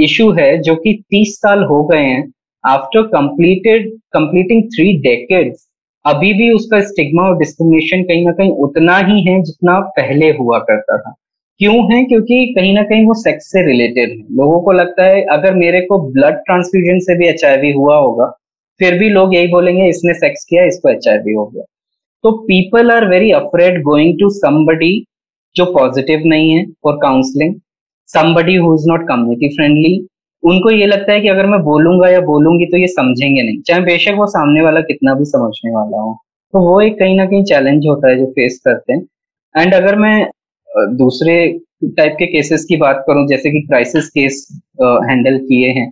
इशू 0.00 0.30
है 0.32 0.58
जो 0.58 0.74
कि 0.76 0.92
तीस 1.10 1.36
साल 1.36 1.64
हो 1.64 1.84
गए 1.84 1.98
हैं। 1.98 2.32
After 2.66 3.02
completed 3.02 3.90
completing 4.12 4.62
three 4.64 4.92
decades 4.98 5.68
अभी 6.06 6.32
भी 6.34 6.50
उसका 6.50 6.80
स्टिग्मा 6.80 7.22
और 7.22 7.38
डिस्क्रिमिनेशन 7.38 8.02
कहीं 8.02 8.24
ना 8.26 8.32
कहीं 8.32 8.50
उतना 8.50 8.98
ही 8.98 9.22
है 9.22 9.42
जितना 9.42 9.80
पहले 9.80 10.30
हुआ 10.30 10.58
करता 10.58 10.98
था। 10.98 11.14
क्यों 11.58 11.94
है? 11.94 12.04
क्योंकि 12.04 12.54
कहीं 12.58 12.74
ना 12.74 12.82
कहीं 12.82 13.06
वो 13.06 13.14
सेक्स 13.14 13.44
से 13.44 13.66
रिलेटेड 13.66 14.08
है। 14.10 14.16
लोगों 14.16 14.60
को 14.60 14.72
लगता 14.72 15.04
है, 15.04 15.22
अगर 15.22 15.54
मेरे 15.54 15.80
को 15.80 16.12
ब्लड 16.12 16.34
ट्रांसफ्यूजन 16.34 16.98
से 16.98 17.16
भी 17.18 17.26
एचआईवी 17.28 17.72
हुआ 17.72 17.96
होगा, 17.96 18.26
फिर 18.78 18.98
भी 18.98 19.08
लोग 19.08 19.34
यही 19.34 19.46
बोलेंगे, 19.46 19.88
इसने 19.88 20.14
सेक्स 20.14 20.44
किया, 20.44 20.64
इसको 20.64 20.88
एचआईवी 20.88 21.32
हो 21.32 21.46
गया। 21.46 21.64
तो 22.24 22.30
people 22.42 22.90
are 22.90 23.08
very 23.08 23.30
afraid 23.32 23.82
going 23.82 24.18
to 24.20 24.28
somebody 24.34 24.92
जो 25.56 25.64
पॉजिटिव 25.72 26.22
नहीं 26.26 26.50
है 26.50 26.64
for 26.84 26.96
counselling 27.02 27.54
somebody 28.10 28.54
who 28.56 28.74
is 28.74 28.88
not 28.88 29.06
community 29.08 29.48
friendly 29.56 29.98
उनको 30.42 30.70
ये 30.70 30.86
लगता 30.86 31.12
है 31.12 31.20
कि 31.20 31.28
अगर 31.28 31.46
मैं 31.46 31.60
बोलूँगा 31.62 32.08
या 32.08 32.20
बोलूँगी 32.22 32.66
तो 32.66 32.76
ये 32.76 32.86
समझेंगे 32.88 33.42
नहीं। 33.42 33.60
चाहे 33.62 33.80
बेशक 33.82 34.14
वो 34.18 34.26
सामने 34.28 34.60
वाला 34.62 34.80
कितना 34.82 35.14
भी 35.14 35.24
समझने 35.26 35.70
वाला 35.70 36.00
हो। 36.00 36.12
तो 36.54 36.60
वो 36.64 36.80
एक 36.80 36.98
कहीं 36.98 37.16
ना 37.16 37.24
कहीं 37.26 37.44
चैलेंज 37.44 37.86
होता 37.86 38.10
है 38.10 38.16
जो 38.18 38.26
फेस 38.32 38.60
करते 38.66 38.92
हैं। 38.92 39.02
एंड 39.54 39.74
अगर 39.74 39.96
मैं 39.96 40.28
दूसरे 40.96 41.34
टाइप 41.96 42.14
के 42.18 42.26
केसेस 42.26 42.64
की 42.64 42.76
बात 42.76 43.02
करूँ, 43.06 43.26
जैसे 43.28 43.50
कि 43.50 43.60
क्राइसिस 43.62 44.08
केस 44.10 44.46
हैंडल 44.82 45.38
किए 45.40 45.70
हैं 45.70 45.88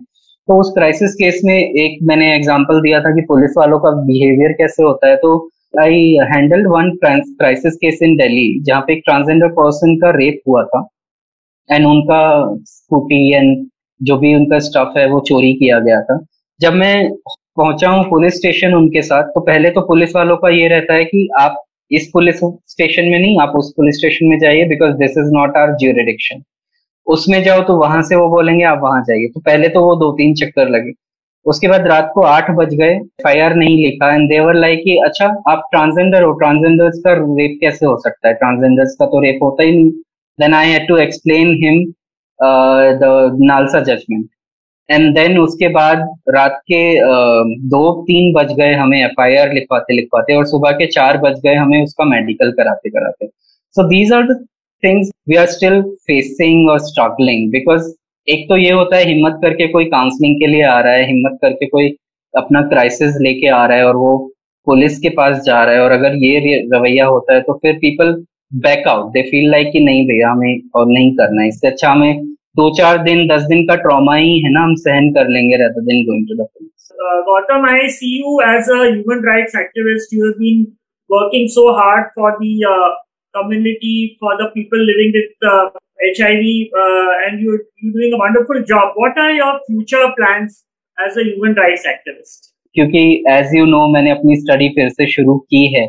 तो 0.47 0.59
उस 0.59 0.71
क्राइसिस 0.75 1.13
केस 1.15 1.41
में 1.45 1.55
एक 1.55 1.99
मैंने 2.03 2.33
एग्जांपल 2.35 2.81
दिया 2.81 2.99
था 3.01 3.13
कि 3.15 3.21
पुलिस 3.27 3.53
वालों 3.57 3.79
का 3.79 3.91
बिहेवियर 4.03 4.51
कैसे 4.57 4.83
होता 4.83 5.07
है। 5.07 5.15
तो 5.17 5.37
I 5.73 6.03
handle 6.29 6.65
one 6.67 6.89
crisis 7.01 7.75
case 7.75 7.99
in 8.03 8.15
Delhi 8.17 8.47
जहाँ 8.63 8.81
पे 8.81 8.93
एक 8.93 9.01
ट्रांसजेंडर 9.05 9.47
पर्सन 9.53 9.95
का 9.95 10.09
रेप 10.17 10.39
हुआ 10.47 10.63
था 10.65 10.87
एंड 11.69 11.85
उनका 11.85 12.21
स्कूटी 12.65 13.31
एंड 13.33 13.65
जो 14.01 14.17
भी 14.17 14.33
उनका 14.35 14.59
स्टफ़ 14.59 14.97
है, 14.99 15.07
वो 15.09 15.19
चोरी 15.27 15.53
किया 15.53 15.79
गया 15.79 16.01
था। 16.01 16.19
जब 16.59 16.73
मैं 16.73 17.09
पहुँचा 17.57 17.89
हूँ 17.89 18.03
पुलिस 18.09 18.35
स्टेशन 18.35 18.73
उनके 18.73 19.01
साथ 19.01 19.23
तो 19.35 19.39
पहले 19.41 19.69
तो 19.69 19.81
पुलिस 19.87 20.15
वालों 20.15 20.37
का 20.37 20.49
ये 20.49 20.67
रहता 20.67 20.93
है 20.93 21.05
कि 21.05 21.27
आप 21.39 21.63
इस 21.91 22.09
पुलिस 22.13 22.39
स्टेशन 22.67 23.05
में 23.05 23.19
नहीं, 23.19 23.39
आप 23.41 23.53
उस 23.55 23.73
पुलिस 23.77 23.97
स्टेशन 23.97 24.25
में 24.25 24.37
जाइए 24.39 24.65
because 24.69 24.93
this 24.97 25.17
is 25.17 25.31
not 25.33 25.57
our 25.57 25.75
jurisdiction 25.77 26.43
उसमें 27.07 27.41
जाओ 27.43 27.61
तो 27.63 27.77
वहाँ 27.77 28.01
से 28.03 28.15
वो 28.15 28.27
बोलेंगे, 28.29 28.63
आप 28.65 28.79
वहाँ 28.83 29.01
जाइए। 29.03 29.27
तो 29.27 29.39
पहले 29.41 29.67
तो 29.69 29.83
वो 29.83 29.95
दो 29.95 30.11
तीन 30.13 30.33
चक्कर 30.35 30.69
लगे। 30.69 30.91
उसके 31.47 31.67
बाद 31.67 31.87
रात 31.87 32.11
को 32.13 32.21
आठ 32.27 32.49
बज 32.51 32.73
गए 32.75 32.93
एफ़ 33.19 33.53
नहीं 33.53 33.75
लिखा 33.77 34.13
एंड 34.13 34.29
देवर 34.29 34.55
लाइक 34.55 34.79
कि 34.83 34.97
अच्छा 35.05 35.25
आप 35.49 35.67
ट्रांसजेंडर 35.71 36.23
हो 36.23 36.31
ट्रांसजेंडर्स 36.39 36.99
का 37.05 37.13
रेप 37.13 37.57
कैसे 37.61 37.85
हो 37.85 37.97
सकता 37.97 38.27
है? 38.27 38.33
ट्रांसजेंडर्स 38.33 38.95
का 38.99 39.05
तो 39.05 39.21
रेप 39.23 39.39
होता 39.43 39.63
ही 39.63 39.71
नहीं. 39.71 39.91
Then 40.39 40.53
I 40.53 40.69
had 40.69 40.87
to 40.87 40.97
explain 40.97 41.53
him 41.63 41.83
the 42.99 43.37
NALSA 43.41 43.79
judgement 43.83 44.27
and 44.89 45.13
then 45.15 45.37
उसके 45.39 45.67
बाद 45.69 45.99
रात 46.29 46.59
के 46.71 46.81
uh, 46.97 47.43
दो 47.71 47.91
तीन 48.03 48.33
बज 48.33 48.53
गए 48.57 48.73
हमें 48.73 48.99
एफ़ 48.99 49.21
आई 49.21 49.35
आर 49.37 49.53
लिखवाते 49.53 49.95
लिखवाते 49.95 50.35
और 50.35 50.45
सुबह 50.45 50.71
के 50.71 50.85
चार 50.91 51.17
बज 51.17 51.39
गए 51.45 51.55
हमें 51.55 51.83
उसका 51.83 52.05
मेडिकल 52.05 52.51
कराते 52.51 52.89
कराते। 52.89 53.27
So 53.27 53.87
these 53.87 54.13
are 54.13 54.27
the 54.27 54.37
things 54.83 55.11
we 55.29 55.35
are 55.35 55.45
still 55.55 55.81
facing 56.07 56.69
और 56.69 56.79
स्ट्रगलिंग 56.79 57.49
बिकॉज़ 57.51 57.91
एक 58.29 58.47
तो 58.49 58.57
ये 58.57 58.71
होता 58.71 58.97
है 58.97 59.05
हिम्मत 59.07 59.39
करके 59.41 59.67
कोई 59.71 59.85
काउंसलिंग 59.91 60.35
के 60.39 60.47
लिए 60.47 60.63
आ 60.67 60.79
रहा 60.79 60.93
है 60.93 61.05
हिम्मत 61.07 61.37
करके 61.41 61.65
कोई 61.67 61.89
अपना 62.33 62.61
क्राइसिस 62.69 63.15
लेके 63.21 63.47
आ 63.49 63.65
रहा 63.65 63.77
है 63.77 63.85
और 63.87 63.95
वो 63.95 64.15
पुलिस 64.67 64.97
के 64.99 65.09
पास 65.19 65.37
जा 65.45 65.63
रहा 65.63 65.75
है 65.75 65.81
और 65.81 65.91
अगर 65.91 66.15
ये 66.23 66.57
रवैया 66.73 67.05
होता 67.05 67.33
है 67.33 67.41
तो 67.41 67.53
फिर 67.61 67.77
people 67.83 68.11
back 68.65 68.87
out 68.87 69.11
they 69.13 69.21
feel 69.29 69.49
like 69.51 69.69
कि 69.73 69.79
नहीं 69.85 70.05
भैया 70.07 70.31
हमें 70.31 70.59
और 70.75 70.87
नहीं 70.87 71.11
करना 71.15 71.41
है 71.41 71.47
इससे 71.47 71.67
अच्छा 71.67 71.91
हमें 71.91 72.25
दो 72.59 72.69
चार 72.77 72.97
दिन 73.03 73.25
दस 73.27 73.41
दिन 73.53 73.65
का 73.67 73.75
ट्रॉमा 73.81 74.15
ही 74.15 74.37
है 74.43 74.51
ना 74.53 74.63
हम 74.63 74.75
सहन 74.83 75.09
कर 75.17 75.29
लेंगे 75.29 75.57
rather 75.63 75.87
than 75.87 76.05
going 76.05 76.27
to 76.29 76.37
the 76.37 76.47
police. 76.51 76.91
Uh, 76.99 77.17
Gautam, 77.25 77.67
I 77.71 77.87
see 77.97 78.13
you 78.19 78.37
as 78.51 78.69
a 78.75 78.79
human 78.85 79.27
rights 79.31 79.59
activist. 79.63 80.15
You 80.17 80.27
have 80.27 80.39
been 80.39 80.63
working 81.09 81.51
so 81.57 81.67
hard 81.73 82.07
for 82.15 82.31
the 82.39 82.53
uh, 82.69 82.87
community, 83.33 84.17
for 84.19 84.37
the 84.37 84.47
people 84.55 84.87
living 84.91 85.13
with 85.17 85.49
uh, 85.49 85.69
HIV, 86.01 86.43
uh, 86.81 87.11
and 87.25 87.39
you're, 87.41 87.59
you're 87.77 87.93
doing 87.93 88.13
a 88.13 88.17
wonderful 88.17 88.63
job. 88.63 88.93
What 88.95 89.17
are 89.17 89.31
your 89.31 89.59
future 89.67 90.05
plans 90.17 90.63
as 90.99 91.17
a 91.17 91.23
human 91.23 91.55
rights 91.55 91.85
activist? 91.85 92.53
क्योंकि 92.75 93.01
as 93.29 93.53
you 93.55 93.65
know 93.65 93.87
मैंने 93.93 94.09
अपनी 94.11 94.35
study 94.39 94.67
फिर 94.73 94.89
से 94.89 95.07
शुरू 95.11 95.37
की 95.53 95.65
है 95.75 95.87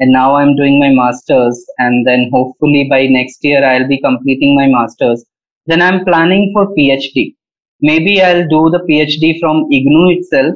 and 0.00 0.12
now 0.14 0.26
I'm 0.40 0.50
doing 0.58 0.76
my 0.80 0.88
masters 0.96 1.60
and 1.84 2.06
then 2.08 2.20
hopefully 2.34 2.82
by 2.90 2.98
next 3.14 3.46
year 3.46 3.62
I'll 3.70 3.86
be 3.88 3.96
completing 4.04 4.54
my 4.58 4.66
masters 4.74 5.24
then 5.68 5.82
I'm 5.82 6.04
planning 6.04 6.50
for 6.54 6.66
PhD. 6.74 7.34
Maybe 7.82 8.22
I'll 8.22 8.48
do 8.48 8.70
the 8.70 8.80
PhD 8.88 9.38
from 9.38 9.64
IGNU 9.70 10.16
itself, 10.16 10.54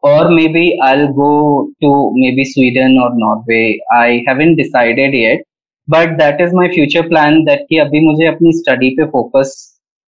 or 0.00 0.30
maybe 0.30 0.78
I'll 0.82 1.12
go 1.12 1.68
to 1.82 1.90
maybe 2.14 2.44
Sweden 2.44 2.98
or 2.98 3.10
Norway. 3.14 3.78
I 3.92 4.24
haven't 4.26 4.56
decided 4.56 5.12
yet, 5.12 5.42
but 5.88 6.16
that 6.18 6.40
is 6.40 6.52
my 6.52 6.68
future 6.68 7.02
plan. 7.08 7.44
That 7.44 7.66
कि 7.68 7.78
अभी 7.78 8.00
मुझे 8.06 8.26
अपनी 8.26 8.52
study 8.60 8.90
पे 8.98 9.10
focus 9.16 9.56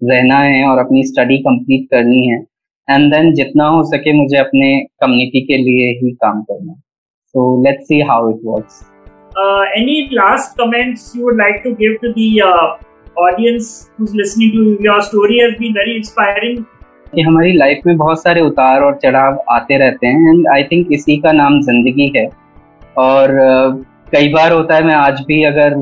रहना 0.02 0.40
है 0.40 0.64
और 0.70 0.80
अपनी 0.80 1.04
study 1.12 1.38
complete 1.48 1.90
करनी 1.92 2.28
है 2.28 2.40
एंड 2.88 3.14
देन 3.14 3.34
जितना 3.34 3.68
हो 3.68 3.84
सके 3.84 4.14
मुझे 4.14 4.38
अपने 4.38 4.70
कम्युनिटी 5.02 5.42
के 5.42 5.58
लिए 5.58 5.92
ही 6.00 6.12
काम 6.24 6.42
करना 6.42 6.76
so 7.36 7.44
let's 7.66 7.88
see 7.92 8.00
how 8.08 8.18
it 8.32 8.42
works 8.48 8.82
uh, 9.42 9.64
any 9.78 9.96
last 10.18 10.58
comments 10.58 11.06
you 11.16 11.24
would 11.28 11.38
like 11.38 11.64
to 11.64 11.72
give 11.78 11.96
to 12.02 12.12
the 12.18 12.28
uh, 12.48 13.24
audience 13.24 13.70
who's 13.98 14.14
listening 14.14 14.52
to 14.58 14.66
your 14.84 15.02
story 15.02 15.40
has 15.40 15.58
been 15.62 15.74
very 15.80 15.98
inspiring. 16.02 16.64
कि 17.16 17.22
हमारी 17.22 17.52
लाइफ 17.54 17.82
में 17.88 17.98
बहुत 17.98 18.22
सारे 18.22 18.42
उतार 18.42 18.82
और 18.82 18.98
चढ़ाव 19.04 19.38
आते 19.52 19.78
रहते 19.78 20.08
हैं 20.08 20.30
एंड 20.30 20.48
आई 20.54 20.64
थिंक 20.72 20.88
इसी 20.94 21.18
का 21.22 21.32
नाम 21.32 21.60
ज़िंदगी 21.62 22.12
है 22.16 22.28
और 22.98 23.34
uh, 23.42 23.93
कई 24.14 24.28
बार 24.30 24.52
होता 24.52 24.76
है, 24.76 24.84
मैं 24.84 24.96
आज 24.96 25.22
भी 25.28 25.44
अगर 25.44 25.74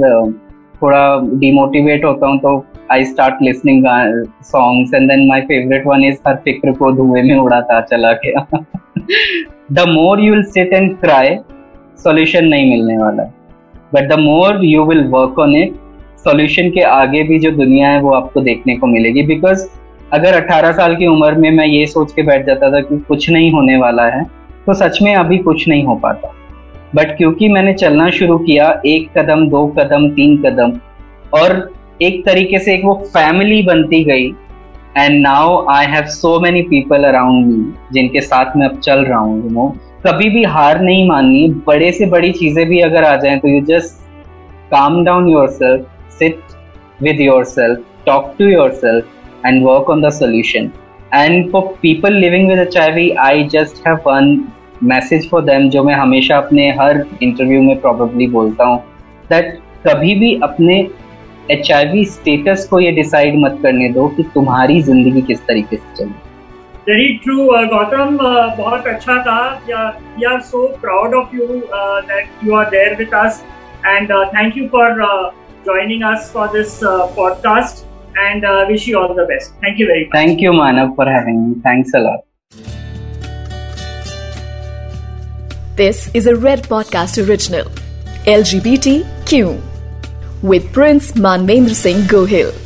थोड़ा 0.76 1.00
डिमोटिवेट 1.39 2.06
होता 2.06 2.28
हूँ 2.28 2.38
तो 2.39 2.54
I 2.91 3.04
start 3.06 3.41
listening 3.44 3.86
songs 4.46 4.94
and 4.94 5.10
then 5.10 5.28
my 5.28 5.41
favourite 5.41 5.88
one 5.88 6.04
is 6.04 6.17
हर 6.28 6.36
फ़िक्र 6.46 6.72
को 6.74 6.91
धुएँ 6.91 7.24
में 7.24 7.36
उड़ाता 7.36 7.82
चला 7.82 8.12
गया। 8.24 8.46
The 9.72 9.88
more 9.89 10.22
you 10.22 10.34
will 10.34 10.44
sit 10.46 10.74
and 10.74 10.96
cry 11.00 11.38
solution 12.00 12.46
नहीं 12.46 12.70
मिलने 12.70 12.98
वाला। 12.98 13.24
है 13.24 13.34
but 13.94 14.10
the 14.10 14.20
more 14.20 14.65
you 14.65 14.84
will 14.86 15.04
work 15.10 15.39
on 15.39 15.56
it 15.56 15.76
solution 16.26 16.70
के 16.70 16.82
आगे 16.84 17.24
भी 17.24 17.39
जो 17.39 17.52
दुनिया 17.54 17.89
है, 17.89 18.02
वो 18.02 18.13
आपको 18.13 18.41
देखने 18.41 18.76
को 18.78 18.88
मिलेगी। 18.88 19.24
बिकॉज़ 19.28 19.67
अगर 20.13 20.36
18 20.36 20.72
साल 20.74 20.96
की 20.96 21.08
उम्र 21.08 21.36
में 21.36 21.52
मैं 21.52 21.65
ये 21.67 21.86
सोच 21.88 22.13
के 22.13 22.24
बैठ 22.24 22.46
जाता 22.46 22.72
था 22.72 22.82
कि 22.82 22.98
कुछ 23.08 23.30
नहीं 23.30 23.52
होने 23.52 23.78
वाला 23.78 24.06
है 24.10 24.24
तो 24.65 24.74
सच 24.76 25.02
में 25.02 25.15
अभी 25.15 25.38
कुछ 25.39 25.67
नहीं 25.67 25.84
हो 25.86 25.96
पाता। 25.98 26.34
बट 26.96 27.16
क्योंकि 27.18 27.48
मैंने 27.50 27.74
चलना 27.74 28.10
शुरू 28.20 28.38
किया 28.38 28.70
एक 28.86 29.10
कदम 29.18 29.48
दो 29.50 29.66
कदम 29.80 30.10
तीन 30.16 30.38
कदम 30.44 30.80
और 31.40 31.54
एक 32.02 32.26
तरीके 32.26 32.60
से 32.60 32.74
एक 32.74 32.86
वो 32.86 32.94
फैमिली 33.14 33.62
बनती 33.64 34.04
गई 34.04 34.28
and 34.98 35.22
now 35.22 35.66
I 35.72 35.86
have 35.92 36.06
so 36.16 36.40
many 36.40 36.62
people 36.70 37.04
around 37.08 37.46
me 37.48 37.74
जिनके 37.94 38.22
साथ 38.22 38.58
मैं 38.58 38.68
अब 38.68 38.80
चल 38.80 39.06
रहा 39.06 39.20
हूँ 39.20 39.42
यू 39.44 39.50
नो 39.54 39.68
कभी 40.06 40.30
भी 40.30 40.44
हार 40.58 40.82
नहीं 40.82 41.08
माननी 41.08 41.48
बड़े 41.68 41.92
से 41.92 42.06
बड़ी 42.16 42.32
चीज़ें 42.42 42.66
भी 42.70 42.80
अगर 42.82 43.04
आ 43.04 43.16
जाए 43.16 43.38
तो 43.40 43.48
you 43.48 43.62
just 43.66 44.00
calm 44.72 45.04
down 45.06 45.30
yourself 45.52 45.88
sit 46.14 46.56
with 47.00 47.20
yourself, 47.20 47.80
talk 48.06 48.38
to 48.38 48.48
yourself, 48.48 49.06
and 49.44 49.64
work 49.64 49.90
on 49.90 50.02
the 50.02 50.12
solution. 50.12 50.72
And 51.12 51.52
for 51.52 51.62
people 51.78 52.18
living 52.26 52.48
with 52.48 52.74
HIV, 52.74 53.18
I 53.18 53.48
just 53.48 53.84
have 53.86 54.06
one 54.06 54.54
message 54.89 55.30
for 55.30 55.41
them 55.46 55.70
जो 55.70 55.84
मैं 55.84 55.96
हमेशा 55.96 56.38
अपने 56.38 56.70
हर 56.80 57.04
इंटरव्यू 57.24 57.62
में 57.63 57.80
प्रोबेबली 57.82 58.28
बोलता 58.38 58.66
हूँ 58.66 58.80
that 59.30 59.60
कभी 59.88 60.16
भी 60.20 60.34
अपने 60.43 60.78
एचआईवी 61.51 62.06
स्टेटस 62.06 62.68
को 62.70 62.80
ये 62.80 62.91
डिसाइड 62.91 63.39
मत 63.43 63.60
करने 63.64 63.89
दो 63.93 64.08
कि 64.18 64.24
तुम्हारी 64.34 64.82
ज़िंदगी 64.82 65.22
किस 65.28 65.45
तरीके 65.47 65.78
से 65.78 65.95
चले 65.97 66.30
वेरी 66.88 67.14
ट्रू 67.24 67.43
गौतम 67.74 68.18
बहुत 68.58 68.88
अच्छा 68.88 69.18
था 69.24 69.41
we 69.68 70.24
are 70.26 70.39
so 70.41 70.68
proud 70.82 71.14
of 71.16 71.36
you 71.36 71.47
that 71.47 72.45
you 72.45 72.56
are 72.56 72.70
there 72.70 72.95
with 72.99 73.14
us 73.26 73.43
and 73.86 74.12
thank 74.36 74.58
you 74.58 74.68
for 74.72 74.99
joining 75.66 76.03
us 76.03 76.32
for 76.32 76.47
this 76.49 76.82
uh, 76.84 77.08
podcast 77.10 77.86
and 78.18 78.45
uh, 78.45 78.66
wish 78.68 78.88
you 78.88 78.99
all 78.99 79.14
the 79.14 79.26
best. 79.26 79.53
Thank 79.62 79.80
you 79.80 79.88
very 79.88 80.06
much. 80.06 80.14
Thank 80.14 80.41
you, 80.41 80.51
Manav, 80.51 80.95
for 80.95 81.06
having 81.06 81.49
me. 81.49 81.62
Thanks 81.62 81.93
a 81.93 81.99
lot. 81.99 82.81
This 85.82 86.12
is 86.14 86.28
a 86.28 86.36
Red 86.36 86.66
Podcast 86.70 87.18
original. 87.28 87.66
LGBTQ 88.28 89.60
with 90.44 90.72
Prince 90.72 91.14
Manvendra 91.14 91.74
Singh 91.74 92.04
Gohil. 92.04 92.61